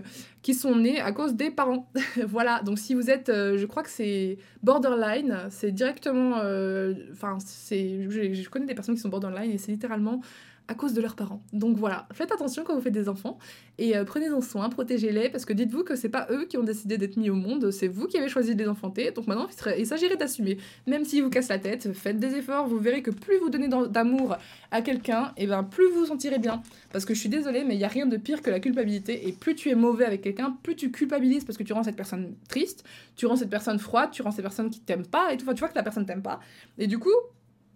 qui 0.42 0.54
sont 0.54 0.76
nés 0.76 1.00
à 1.00 1.12
cause 1.12 1.34
des 1.34 1.50
parents. 1.50 1.90
voilà, 2.26 2.62
donc 2.62 2.78
si 2.78 2.94
vous 2.94 3.10
êtes, 3.10 3.28
euh, 3.28 3.56
je 3.56 3.66
crois 3.66 3.82
que 3.82 3.90
c'est 3.90 4.38
borderline, 4.62 5.38
c'est 5.50 5.72
directement, 5.72 6.38
euh, 6.38 6.94
enfin, 7.12 7.38
c'est, 7.40 8.08
je, 8.10 8.48
connais 8.48 8.66
des 8.66 8.74
personnes 8.74 8.94
qui 8.94 9.00
sont 9.00 9.08
borderline 9.08 9.50
et 9.50 9.58
c'est 9.58 9.72
littéralement 9.72 10.20
à 10.68 10.74
cause 10.74 10.94
de 10.94 11.00
leurs 11.00 11.16
parents. 11.16 11.42
Donc 11.52 11.76
voilà, 11.76 12.06
faites 12.12 12.32
attention 12.32 12.64
quand 12.64 12.74
vous 12.74 12.80
faites 12.80 12.92
des 12.92 13.08
enfants 13.08 13.38
et 13.78 13.96
euh, 13.96 14.04
prenez-en 14.04 14.40
soin, 14.40 14.68
protégez-les 14.68 15.28
parce 15.28 15.44
que 15.44 15.52
dites-vous 15.52 15.84
que 15.84 15.96
c'est 15.96 16.08
pas 16.08 16.26
eux 16.30 16.46
qui 16.48 16.56
ont 16.56 16.62
décidé 16.62 16.98
d'être 16.98 17.16
mis 17.16 17.30
au 17.30 17.34
monde, 17.34 17.70
c'est 17.70 17.88
vous 17.88 18.06
qui 18.06 18.18
avez 18.18 18.28
choisi 18.28 18.54
de 18.54 18.62
les 18.62 18.68
enfanter. 18.68 19.10
Donc 19.10 19.26
maintenant, 19.26 19.48
il 19.78 19.86
s'agirait 19.86 20.16
d'assumer. 20.16 20.58
Même 20.86 21.04
s'ils 21.04 21.22
vous 21.22 21.30
cassent 21.30 21.48
la 21.48 21.58
tête, 21.58 21.92
faites 21.92 22.18
des 22.18 22.34
efforts, 22.36 22.66
vous 22.66 22.78
verrez 22.78 23.02
que 23.02 23.10
plus 23.10 23.38
vous 23.38 23.50
donnez 23.50 23.68
d'amour 23.68 24.36
à 24.70 24.82
quelqu'un, 24.82 25.32
et 25.36 25.46
ben 25.46 25.62
plus 25.62 25.88
vous 25.90 26.00
vous 26.00 26.06
sentirez 26.06 26.38
bien. 26.38 26.62
Parce 26.92 27.04
que 27.04 27.14
je 27.14 27.20
suis 27.20 27.28
désolée, 27.28 27.64
mais 27.64 27.74
il 27.74 27.80
y 27.80 27.84
a 27.84 27.88
rien 27.88 28.06
de 28.06 28.16
pire 28.16 28.42
que 28.42 28.50
la 28.50 28.60
culpabilité 28.60 29.28
et 29.28 29.32
plus 29.32 29.54
tu 29.54 29.70
es 29.70 29.74
mauvais 29.74 30.04
avec 30.04 30.22
quelqu'un, 30.22 30.56
plus 30.62 30.76
tu 30.76 30.90
culpabilises 30.90 31.44
parce 31.44 31.58
que 31.58 31.62
tu 31.62 31.72
rends 31.72 31.82
cette 31.82 31.96
personne 31.96 32.34
triste, 32.48 32.84
tu 33.16 33.26
rends 33.26 33.36
cette 33.36 33.50
personne 33.50 33.78
froide, 33.78 34.10
tu 34.12 34.22
rends 34.22 34.30
cette 34.30 34.42
personne 34.42 34.70
qui 34.70 34.80
t'aime 34.80 35.06
pas 35.06 35.32
et 35.32 35.36
tout, 35.36 35.44
enfin, 35.44 35.54
tu 35.54 35.60
vois 35.60 35.68
que 35.68 35.74
la 35.74 35.82
personne 35.82 36.06
t'aime 36.06 36.22
pas. 36.22 36.40
Et 36.78 36.86
du 36.86 36.98
coup, 36.98 37.10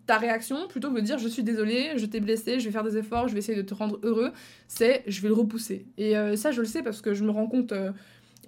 ta 0.07 0.19
réaction, 0.19 0.69
plutôt 0.69 0.91
que 0.91 0.97
de 0.97 1.01
dire 1.01 1.19
je 1.19 1.29
suis 1.29 1.43
désolée, 1.43 1.93
je 1.97 2.07
t'ai 2.07 2.21
blessé, 2.21 2.61
je 2.61 2.65
vais 2.67 2.71
faire 2.71 2.85
des 2.85 2.97
efforts, 2.97 3.29
je 3.29 3.33
vais 3.33 3.41
essayer 3.41 3.61
de 3.61 3.67
te 3.67 3.75
rendre 3.75 3.99
heureux, 4.03 4.33
c'est 4.69 5.03
je 5.07 5.21
vais 5.21 5.29
le 5.29 5.35
repousser. 5.35 5.87
Et 5.99 6.17
euh, 6.17 6.37
ça, 6.37 6.53
je 6.53 6.61
le 6.61 6.67
sais 6.67 6.83
parce 6.83 7.01
que 7.01 7.13
je 7.13 7.25
me 7.25 7.31
rends 7.31 7.49
compte, 7.49 7.73
euh, 7.73 7.91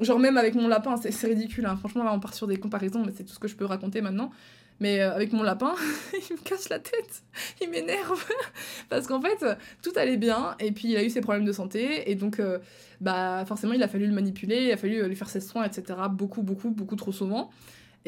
genre 0.00 0.18
même 0.18 0.36
avec 0.36 0.54
mon 0.54 0.68
lapin, 0.68 0.96
c'est 0.96 1.26
ridicule, 1.26 1.66
hein. 1.66 1.76
franchement, 1.76 2.04
là 2.04 2.12
on 2.12 2.20
part 2.20 2.34
sur 2.34 2.46
des 2.46 2.56
comparaisons, 2.56 3.04
mais 3.04 3.12
c'est 3.14 3.24
tout 3.24 3.34
ce 3.34 3.38
que 3.38 3.48
je 3.48 3.56
peux 3.56 3.64
raconter 3.64 4.00
maintenant. 4.00 4.30
Mais 4.80 5.00
euh, 5.00 5.12
avec 5.12 5.32
mon 5.32 5.42
lapin, 5.42 5.74
il 6.30 6.36
me 6.36 6.40
casse 6.40 6.68
la 6.68 6.78
tête, 6.78 7.24
il 7.60 7.68
m'énerve. 7.70 8.24
parce 8.88 9.08
qu'en 9.08 9.20
fait, 9.20 9.44
tout 9.82 9.92
allait 9.96 10.16
bien, 10.16 10.54
et 10.60 10.70
puis 10.70 10.90
il 10.90 10.96
a 10.96 11.02
eu 11.02 11.10
ses 11.10 11.20
problèmes 11.20 11.44
de 11.44 11.52
santé, 11.52 12.08
et 12.08 12.14
donc, 12.14 12.40
bah 13.00 13.44
forcément, 13.46 13.72
il 13.72 13.82
a 13.82 13.88
fallu 13.88 14.06
le 14.06 14.14
manipuler, 14.14 14.66
il 14.66 14.72
a 14.72 14.76
fallu 14.76 15.02
lui 15.08 15.16
faire 15.16 15.28
ses 15.28 15.40
soins, 15.40 15.64
etc. 15.64 15.98
Beaucoup, 16.08 16.42
beaucoup, 16.42 16.70
beaucoup 16.70 16.94
trop 16.94 17.10
souvent. 17.10 17.50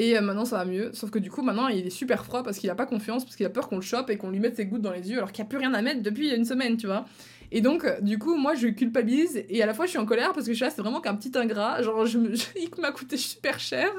Et 0.01 0.17
euh, 0.17 0.23
maintenant 0.23 0.47
ça 0.47 0.57
va 0.57 0.65
mieux. 0.65 0.91
Sauf 0.95 1.11
que 1.11 1.19
du 1.19 1.31
coup, 1.31 1.43
maintenant 1.43 1.69
il 1.69 1.87
est 1.87 1.91
super 1.91 2.25
froid 2.25 2.43
parce 2.43 2.59
qu'il 2.59 2.71
a 2.71 2.75
pas 2.75 2.87
confiance, 2.87 3.23
parce 3.23 3.37
qu'il 3.37 3.45
a 3.45 3.51
peur 3.51 3.69
qu'on 3.69 3.77
le 3.77 3.83
chope 3.83 4.09
et 4.09 4.17
qu'on 4.17 4.31
lui 4.31 4.41
mette 4.41 4.57
ses 4.57 4.65
gouttes 4.65 4.81
dans 4.81 4.93
les 4.93 5.11
yeux 5.11 5.19
alors 5.19 5.31
qu'il 5.31 5.45
n'y 5.45 5.49
a 5.49 5.51
plus 5.51 5.59
rien 5.59 5.75
à 5.75 5.83
mettre 5.83 6.03
depuis 6.03 6.35
une 6.35 6.47
semaine, 6.47 6.79
tu 6.79 6.87
vois. 6.87 7.05
Et 7.53 7.61
donc, 7.61 7.85
euh, 7.85 8.01
du 8.01 8.19
coup, 8.19 8.37
moi, 8.37 8.55
je 8.55 8.69
culpabilise 8.69 9.45
et 9.49 9.63
à 9.63 9.67
la 9.67 9.75
fois, 9.75 9.87
je 9.87 9.91
suis 9.91 9.99
en 9.99 10.07
colère 10.07 10.33
parce 10.33 10.47
que 10.47 10.53
je 10.53 10.57
suis 10.57 10.65
là, 10.65 10.71
c'est 10.71 10.83
vraiment 10.83 11.01
qu'un 11.01 11.15
petit 11.15 11.37
ingrat. 11.37 11.83
Genre, 11.83 12.07
je 12.07 12.19
il 12.57 12.71
m'a 12.81 12.93
coûté 12.93 13.17
super 13.17 13.59
cher. 13.59 13.91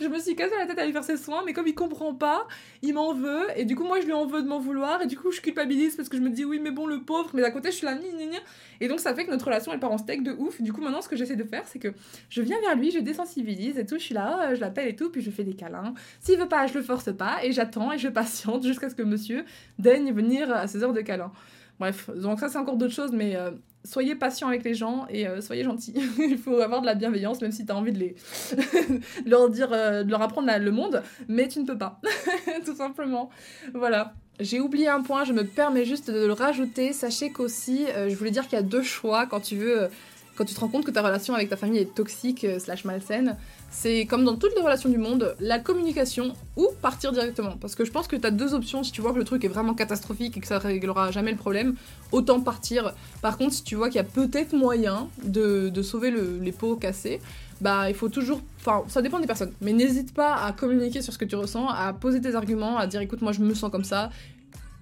Je 0.00 0.06
me 0.06 0.18
suis 0.18 0.36
cassé 0.36 0.52
la 0.58 0.66
tête 0.66 0.78
à 0.78 0.86
lui 0.86 0.92
faire 0.92 1.04
ses 1.04 1.16
soins, 1.16 1.42
mais 1.44 1.52
comme 1.52 1.66
il 1.66 1.74
comprend 1.74 2.14
pas, 2.14 2.46
il 2.82 2.94
m'en 2.94 3.14
veut. 3.14 3.46
Et 3.56 3.64
du 3.64 3.76
coup, 3.76 3.84
moi, 3.84 4.00
je 4.00 4.06
lui 4.06 4.12
en 4.12 4.26
veux 4.26 4.42
de 4.42 4.48
m'en 4.48 4.58
vouloir. 4.58 5.02
Et 5.02 5.06
du 5.06 5.16
coup, 5.16 5.30
je 5.32 5.40
culpabilise 5.40 5.96
parce 5.96 6.08
que 6.08 6.16
je 6.16 6.22
me 6.22 6.30
dis, 6.30 6.44
oui, 6.44 6.60
mais 6.62 6.70
bon, 6.70 6.86
le 6.86 7.00
pauvre. 7.00 7.30
Mais 7.34 7.42
d'un 7.42 7.50
côté, 7.50 7.70
je 7.70 7.76
suis 7.76 7.86
là, 7.86 7.94
ni, 7.94 8.12
ni, 8.14 8.26
ni. 8.26 8.36
Et 8.80 8.88
donc, 8.88 9.00
ça 9.00 9.14
fait 9.14 9.24
que 9.24 9.30
notre 9.30 9.46
relation, 9.46 9.72
elle 9.72 9.80
part 9.80 9.92
en 9.92 9.98
steak 9.98 10.22
de 10.22 10.32
ouf. 10.32 10.60
Du 10.60 10.72
coup, 10.72 10.80
maintenant, 10.80 11.00
ce 11.02 11.08
que 11.08 11.16
j'essaie 11.16 11.36
de 11.36 11.44
faire, 11.44 11.62
c'est 11.66 11.78
que 11.78 11.92
je 12.28 12.42
viens 12.42 12.60
vers 12.60 12.76
lui, 12.76 12.90
je 12.90 12.98
désensibilise 12.98 13.78
et 13.78 13.86
tout. 13.86 13.96
Je 13.96 14.04
suis 14.04 14.14
là, 14.14 14.54
je 14.54 14.60
l'appelle 14.60 14.88
et 14.88 14.96
tout, 14.96 15.10
puis 15.10 15.22
je 15.22 15.30
fais 15.30 15.44
des 15.44 15.54
câlins. 15.54 15.94
S'il 16.20 16.38
veut 16.38 16.48
pas, 16.48 16.66
je 16.66 16.74
le 16.74 16.82
force 16.82 17.12
pas. 17.16 17.38
Et 17.42 17.52
j'attends 17.52 17.92
et 17.92 17.98
je 17.98 18.08
patiente 18.08 18.62
jusqu'à 18.66 18.90
ce 18.90 18.94
que 18.94 19.02
monsieur 19.02 19.44
daigne 19.78 20.12
venir 20.12 20.52
à 20.52 20.66
ses 20.66 20.82
heures 20.82 20.92
de 20.92 21.00
câlin. 21.00 21.32
Bref, 21.80 22.10
donc 22.14 22.40
ça 22.40 22.48
c'est 22.48 22.58
encore 22.58 22.76
d'autres 22.76 22.94
choses, 22.94 23.12
mais 23.12 23.36
euh, 23.36 23.50
soyez 23.84 24.16
patient 24.16 24.48
avec 24.48 24.64
les 24.64 24.74
gens 24.74 25.06
et 25.08 25.28
euh, 25.28 25.40
soyez 25.40 25.62
gentils. 25.62 25.94
Il 26.18 26.38
faut 26.38 26.58
avoir 26.60 26.80
de 26.80 26.86
la 26.86 26.94
bienveillance, 26.94 27.40
même 27.40 27.52
si 27.52 27.64
tu 27.64 27.72
as 27.72 27.76
envie 27.76 27.92
de 27.92 27.98
les 27.98 28.16
leur 29.26 29.48
dire, 29.48 29.68
euh, 29.72 30.02
de 30.02 30.10
leur 30.10 30.22
apprendre 30.22 30.50
le 30.58 30.70
monde, 30.72 31.02
mais 31.28 31.46
tu 31.46 31.60
ne 31.60 31.66
peux 31.66 31.78
pas, 31.78 32.00
tout 32.64 32.74
simplement. 32.74 33.30
Voilà. 33.74 34.14
J'ai 34.40 34.60
oublié 34.60 34.86
un 34.86 35.02
point, 35.02 35.24
je 35.24 35.32
me 35.32 35.42
permets 35.42 35.84
juste 35.84 36.12
de 36.12 36.24
le 36.24 36.32
rajouter. 36.32 36.92
Sachez 36.92 37.32
qu'aussi, 37.32 37.86
je 38.08 38.14
voulais 38.14 38.30
dire 38.30 38.44
qu'il 38.44 38.52
y 38.52 38.60
a 38.60 38.62
deux 38.62 38.84
choix 38.84 39.26
quand 39.26 39.40
tu 39.40 39.56
veux 39.56 39.88
quand 40.38 40.44
tu 40.44 40.54
te 40.54 40.60
rends 40.60 40.68
compte 40.68 40.84
que 40.84 40.92
ta 40.92 41.02
relation 41.02 41.34
avec 41.34 41.48
ta 41.48 41.56
famille 41.56 41.80
est 41.80 41.92
toxique 41.92 42.44
euh, 42.44 42.60
slash 42.60 42.84
malsaine, 42.84 43.36
c'est 43.70 44.06
comme 44.06 44.24
dans 44.24 44.36
toutes 44.36 44.54
les 44.54 44.62
relations 44.62 44.88
du 44.88 44.96
monde, 44.96 45.34
la 45.40 45.58
communication 45.58 46.32
ou 46.56 46.68
partir 46.80 47.10
directement. 47.10 47.56
Parce 47.60 47.74
que 47.74 47.84
je 47.84 47.90
pense 47.90 48.06
que 48.06 48.14
tu 48.14 48.24
as 48.24 48.30
deux 48.30 48.54
options 48.54 48.84
si 48.84 48.92
tu 48.92 49.00
vois 49.00 49.12
que 49.12 49.18
le 49.18 49.24
truc 49.24 49.44
est 49.44 49.48
vraiment 49.48 49.74
catastrophique 49.74 50.36
et 50.36 50.40
que 50.40 50.46
ça 50.46 50.60
réglera 50.60 51.10
jamais 51.10 51.32
le 51.32 51.36
problème, 51.36 51.74
autant 52.12 52.40
partir. 52.40 52.94
Par 53.20 53.36
contre, 53.36 53.52
si 53.52 53.64
tu 53.64 53.74
vois 53.74 53.88
qu'il 53.88 53.96
y 53.96 53.98
a 53.98 54.04
peut-être 54.04 54.52
moyen 54.52 55.08
de, 55.24 55.72
sauver 55.82 56.12
les 56.40 56.52
pots 56.52 56.76
cassés, 56.76 57.20
bah 57.60 57.88
il 57.88 57.96
faut 57.96 58.08
toujours. 58.08 58.40
Enfin, 58.60 58.84
ça 58.86 59.02
dépend 59.02 59.18
des 59.18 59.26
personnes, 59.26 59.52
mais 59.60 59.72
n'hésite 59.72 60.14
pas 60.14 60.36
à 60.36 60.52
communiquer 60.52 61.02
sur 61.02 61.12
ce 61.12 61.18
que 61.18 61.24
tu 61.24 61.34
ressens, 61.34 61.68
à 61.68 61.92
poser 61.92 62.20
tes 62.20 62.36
arguments, 62.36 62.78
à 62.78 62.86
dire 62.86 63.00
écoute, 63.00 63.22
moi 63.22 63.32
je 63.32 63.40
me 63.40 63.54
sens 63.54 63.72
comme 63.72 63.84
ça, 63.84 64.10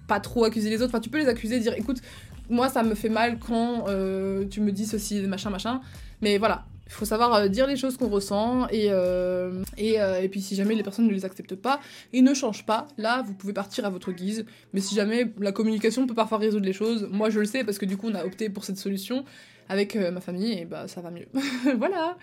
pas 0.07 0.19
trop 0.19 0.45
accuser 0.45 0.69
les 0.69 0.81
autres. 0.81 0.91
Enfin, 0.91 0.99
tu 0.99 1.09
peux 1.09 1.17
les 1.17 1.27
accuser, 1.27 1.59
dire 1.59 1.73
écoute, 1.75 2.01
moi, 2.49 2.69
ça 2.69 2.83
me 2.83 2.95
fait 2.95 3.09
mal 3.09 3.39
quand 3.39 3.85
euh, 3.87 4.45
tu 4.49 4.61
me 4.61 4.71
dis 4.71 4.85
ceci, 4.85 5.21
machin, 5.21 5.49
machin. 5.49 5.81
Mais 6.21 6.37
voilà, 6.37 6.65
il 6.85 6.91
faut 6.91 7.05
savoir 7.05 7.33
euh, 7.33 7.47
dire 7.47 7.67
les 7.67 7.75
choses 7.75 7.97
qu'on 7.97 8.07
ressent 8.07 8.67
et, 8.69 8.87
euh, 8.89 9.63
et, 9.77 9.95
et, 9.95 10.29
puis 10.29 10.41
si 10.41 10.55
jamais 10.55 10.75
les 10.75 10.83
personnes 10.83 11.07
ne 11.07 11.13
les 11.13 11.25
acceptent 11.25 11.55
pas, 11.55 11.79
ils 12.13 12.23
ne 12.23 12.33
changent 12.33 12.65
pas. 12.65 12.87
Là, 12.97 13.23
vous 13.25 13.33
pouvez 13.33 13.53
partir 13.53 13.85
à 13.85 13.89
votre 13.89 14.11
guise. 14.11 14.45
Mais 14.73 14.81
si 14.81 14.95
jamais 14.95 15.31
la 15.39 15.51
communication 15.51 16.07
peut 16.07 16.15
parfois 16.15 16.37
résoudre 16.37 16.65
les 16.65 16.73
choses, 16.73 17.07
moi 17.11 17.29
je 17.29 17.39
le 17.39 17.45
sais 17.45 17.63
parce 17.63 17.77
que 17.77 17.85
du 17.85 17.97
coup 17.97 18.07
on 18.09 18.15
a 18.15 18.25
opté 18.25 18.49
pour 18.49 18.63
cette 18.63 18.77
solution 18.77 19.25
avec 19.69 19.95
ma 19.95 20.21
famille 20.21 20.53
et 20.59 20.65
bah 20.65 20.87
ça 20.87 21.01
va 21.01 21.11
mieux. 21.11 21.27
voilà. 21.77 22.17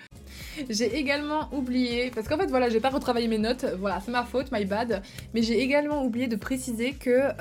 J'ai 0.71 0.97
également 0.97 1.51
oublié, 1.53 2.11
parce 2.15 2.27
qu'en 2.27 2.39
fait 2.39 2.47
voilà, 2.47 2.71
j'ai 2.71 2.81
pas 2.81 2.89
retravaillé 2.89 3.29
mes 3.29 3.37
notes, 3.37 3.67
voilà, 3.79 4.01
c'est 4.03 4.11
ma 4.11 4.25
faute, 4.25 4.51
my 4.51 4.65
bad, 4.65 5.03
mais 5.35 5.43
j'ai 5.43 5.61
également 5.61 6.03
oublié 6.07 6.27
de 6.27 6.37
préciser 6.37 6.93
que 6.93 7.33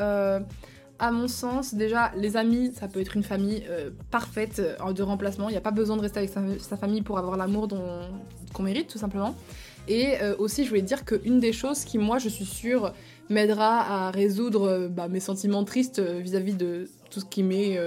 à 1.03 1.11
mon 1.11 1.27
sens, 1.27 1.73
déjà, 1.73 2.13
les 2.15 2.37
amis, 2.37 2.71
ça 2.79 2.87
peut 2.87 3.01
être 3.01 3.17
une 3.17 3.23
famille 3.23 3.63
euh, 3.69 3.89
parfaite 4.09 4.59
euh, 4.59 4.93
de 4.93 5.03
remplacement. 5.03 5.49
Il 5.49 5.51
n'y 5.51 5.57
a 5.57 5.61
pas 5.61 5.71
besoin 5.71 5.97
de 5.97 6.01
rester 6.01 6.19
avec 6.19 6.31
sa, 6.61 6.77
famille 6.77 7.01
pour 7.01 7.17
avoir 7.17 7.35
l'amour 7.35 7.67
qu'on 8.53 8.63
mérite, 8.63 8.87
tout 8.87 8.97
simplement. 8.97 9.35
Et 9.89 10.13
euh, 10.21 10.33
aussi, 10.37 10.63
je 10.63 10.69
voulais 10.69 10.81
dire 10.81 11.03
qu'une 11.03 11.41
des 11.41 11.51
choses 11.51 11.83
qui, 11.83 11.97
moi, 11.97 12.19
je 12.19 12.29
suis 12.29 12.45
sûre, 12.45 12.93
m'aidera 13.29 14.07
à 14.07 14.11
résoudre 14.11 14.87
bah, 14.89 15.09
mes 15.09 15.19
sentiments 15.19 15.65
tristes 15.65 15.99
vis-à-vis 15.99 16.53
de 16.53 16.87
tout 17.11 17.19
ce 17.19 17.25
qui 17.25 17.43
m'est 17.43 17.77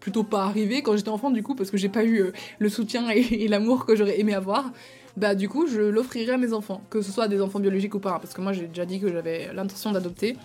plutôt 0.00 0.24
pas 0.24 0.42
arrivé 0.42 0.82
quand 0.82 0.96
j'étais 0.96 1.10
enfant, 1.10 1.30
du 1.30 1.44
coup, 1.44 1.54
parce 1.54 1.70
que 1.70 1.76
j'ai 1.76 1.88
pas 1.88 2.04
eu 2.04 2.32
le 2.58 2.68
soutien 2.68 3.08
et, 3.08 3.20
et 3.20 3.46
l'amour 3.46 3.86
que 3.86 3.94
j'aurais 3.94 4.18
aimé 4.18 4.34
avoir. 4.34 4.72
Bah, 5.16 5.36
du 5.36 5.48
coup, 5.48 5.68
je 5.68 5.80
l'offrirai 5.80 6.32
à 6.32 6.38
mes 6.38 6.52
enfants, 6.52 6.80
que 6.90 7.02
ce 7.02 7.12
soit 7.12 7.28
des 7.28 7.40
enfants 7.40 7.60
biologiques 7.60 7.94
ou 7.94 8.00
pas, 8.00 8.14
hein, 8.14 8.18
parce 8.20 8.34
que 8.34 8.40
moi, 8.40 8.52
j'ai 8.52 8.66
déjà 8.66 8.84
dit 8.84 8.98
que 8.98 9.12
j'avais 9.12 9.52
l'intention 9.52 9.92
d'adopter. 9.92 10.36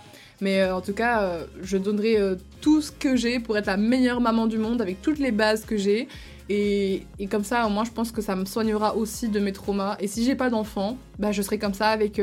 Mais 0.41 0.61
euh, 0.61 0.75
en 0.75 0.81
tout 0.81 0.93
cas, 0.93 1.21
euh, 1.21 1.45
je 1.61 1.77
donnerai 1.77 2.17
euh, 2.17 2.35
tout 2.61 2.81
ce 2.81 2.91
que 2.91 3.15
j'ai 3.15 3.39
pour 3.39 3.57
être 3.57 3.67
la 3.67 3.77
meilleure 3.77 4.21
maman 4.21 4.47
du 4.47 4.57
monde 4.57 4.81
avec 4.81 5.01
toutes 5.01 5.19
les 5.19 5.31
bases 5.31 5.65
que 5.65 5.77
j'ai. 5.77 6.07
Et, 6.49 7.03
comme 7.31 7.45
ça, 7.45 7.65
au 7.65 7.69
moins, 7.69 7.85
je 7.85 7.91
pense 7.91 8.11
que 8.11 8.21
ça 8.21 8.35
me 8.35 8.45
soignera 8.45 8.95
aussi 8.95 9.29
de 9.29 9.39
mes 9.39 9.53
traumas. 9.53 9.95
Et 9.99 10.07
si 10.07 10.25
j'ai 10.25 10.35
pas 10.35 10.49
d'enfants, 10.49 10.97
bah, 11.17 11.31
je 11.31 11.41
serai 11.41 11.57
comme 11.57 11.73
ça 11.73 11.87
avec 11.87 12.21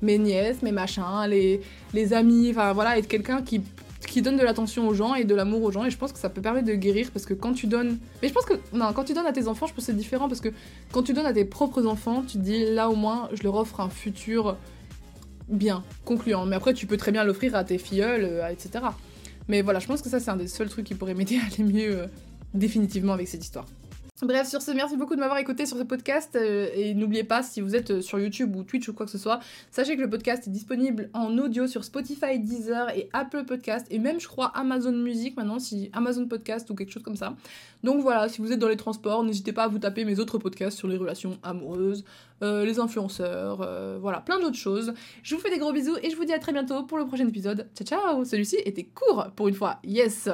mes 0.00 0.18
nièces, 0.18 0.62
mes 0.62 0.72
machins, 0.72 1.04
les, 1.28 1.60
les 1.92 2.12
amis, 2.14 2.48
enfin 2.50 2.72
voilà, 2.72 2.98
être 2.98 3.06
quelqu'un 3.06 3.42
qui, 3.42 3.60
qui 4.08 4.22
donne 4.22 4.36
de 4.36 4.42
l'attention 4.42 4.88
aux 4.88 4.94
gens 4.94 5.14
et 5.14 5.24
de 5.24 5.34
l'amour 5.34 5.62
aux 5.62 5.70
gens. 5.70 5.84
Et 5.84 5.90
je 5.90 5.98
pense 5.98 6.12
que 6.12 6.18
ça 6.18 6.28
peut 6.28 6.40
permettre 6.40 6.66
de 6.66 6.74
guérir 6.74 7.10
parce 7.12 7.26
que 7.26 7.34
quand 7.34 7.52
tu 7.52 7.66
donnes. 7.66 7.98
Mais 8.22 8.28
je 8.28 8.32
pense 8.32 8.44
que. 8.44 8.54
Non, 8.72 8.92
quand 8.92 9.04
tu 9.04 9.12
donnes 9.12 9.26
à 9.26 9.32
tes 9.32 9.46
enfants, 9.48 9.66
je 9.66 9.74
pense 9.74 9.84
que 9.84 9.92
c'est 9.92 9.96
différent 9.96 10.28
parce 10.28 10.40
que 10.40 10.48
quand 10.92 11.02
tu 11.02 11.12
donnes 11.12 11.26
à 11.26 11.32
tes 11.32 11.44
propres 11.44 11.86
enfants, 11.86 12.22
tu 12.26 12.38
te 12.38 12.42
dis 12.42 12.64
là 12.72 12.88
au 12.88 12.96
moins, 12.96 13.28
je 13.32 13.42
leur 13.42 13.54
offre 13.54 13.80
un 13.80 13.90
futur 13.90 14.56
bien, 15.48 15.82
concluant. 16.04 16.46
Mais 16.46 16.56
après, 16.56 16.74
tu 16.74 16.86
peux 16.86 16.96
très 16.96 17.12
bien 17.12 17.24
l'offrir 17.24 17.54
à 17.54 17.64
tes 17.64 17.78
filleuls, 17.78 18.24
euh, 18.24 18.48
etc. 18.48 18.84
Mais 19.48 19.62
voilà, 19.62 19.78
je 19.78 19.86
pense 19.86 20.02
que 20.02 20.08
ça, 20.08 20.20
c'est 20.20 20.30
un 20.30 20.36
des 20.36 20.48
seuls 20.48 20.68
trucs 20.68 20.86
qui 20.86 20.94
pourrait 20.94 21.14
m'aider 21.18 21.38
à 21.38 21.46
aller 21.46 21.64
mieux 21.64 22.00
euh, 22.00 22.06
définitivement 22.54 23.12
avec 23.12 23.28
cette 23.28 23.44
histoire. 23.44 23.66
Bref, 24.20 24.48
sur 24.48 24.60
ce, 24.62 24.72
merci 24.72 24.96
beaucoup 24.96 25.14
de 25.14 25.20
m'avoir 25.20 25.38
écouté 25.38 25.64
sur 25.64 25.76
ce 25.76 25.84
podcast. 25.84 26.34
Euh, 26.34 26.68
et 26.74 26.92
n'oubliez 26.94 27.22
pas, 27.22 27.44
si 27.44 27.60
vous 27.60 27.76
êtes 27.76 28.00
sur 28.00 28.18
YouTube 28.18 28.56
ou 28.56 28.64
Twitch 28.64 28.88
ou 28.88 28.92
quoi 28.92 29.06
que 29.06 29.12
ce 29.12 29.18
soit, 29.18 29.38
sachez 29.70 29.96
que 29.96 30.00
le 30.00 30.10
podcast 30.10 30.48
est 30.48 30.50
disponible 30.50 31.08
en 31.14 31.38
audio 31.38 31.68
sur 31.68 31.84
Spotify, 31.84 32.40
Deezer 32.40 32.90
et 32.96 33.08
Apple 33.12 33.44
Podcast. 33.44 33.86
Et 33.90 34.00
même, 34.00 34.18
je 34.18 34.26
crois, 34.26 34.46
Amazon 34.56 34.90
Music 34.90 35.36
maintenant, 35.36 35.60
si 35.60 35.88
Amazon 35.92 36.26
Podcast 36.26 36.68
ou 36.68 36.74
quelque 36.74 36.90
chose 36.90 37.04
comme 37.04 37.14
ça. 37.14 37.36
Donc 37.84 38.00
voilà, 38.02 38.28
si 38.28 38.40
vous 38.40 38.50
êtes 38.50 38.58
dans 38.58 38.68
les 38.68 38.76
transports, 38.76 39.22
n'hésitez 39.22 39.52
pas 39.52 39.64
à 39.64 39.68
vous 39.68 39.78
taper 39.78 40.04
mes 40.04 40.18
autres 40.18 40.38
podcasts 40.38 40.76
sur 40.76 40.88
les 40.88 40.96
relations 40.96 41.38
amoureuses, 41.44 42.04
euh, 42.42 42.64
les 42.64 42.80
influenceurs, 42.80 43.62
euh, 43.62 43.98
voilà, 44.00 44.18
plein 44.18 44.40
d'autres 44.40 44.56
choses. 44.56 44.94
Je 45.22 45.36
vous 45.36 45.40
fais 45.40 45.50
des 45.50 45.58
gros 45.58 45.72
bisous 45.72 45.96
et 46.02 46.10
je 46.10 46.16
vous 46.16 46.24
dis 46.24 46.32
à 46.32 46.40
très 46.40 46.52
bientôt 46.52 46.82
pour 46.82 46.98
le 46.98 47.06
prochain 47.06 47.28
épisode. 47.28 47.68
Ciao 47.76 47.86
ciao 47.86 48.24
Celui-ci 48.24 48.56
était 48.64 48.84
court 48.84 49.28
pour 49.36 49.46
une 49.46 49.54
fois. 49.54 49.78
Yes 49.84 50.28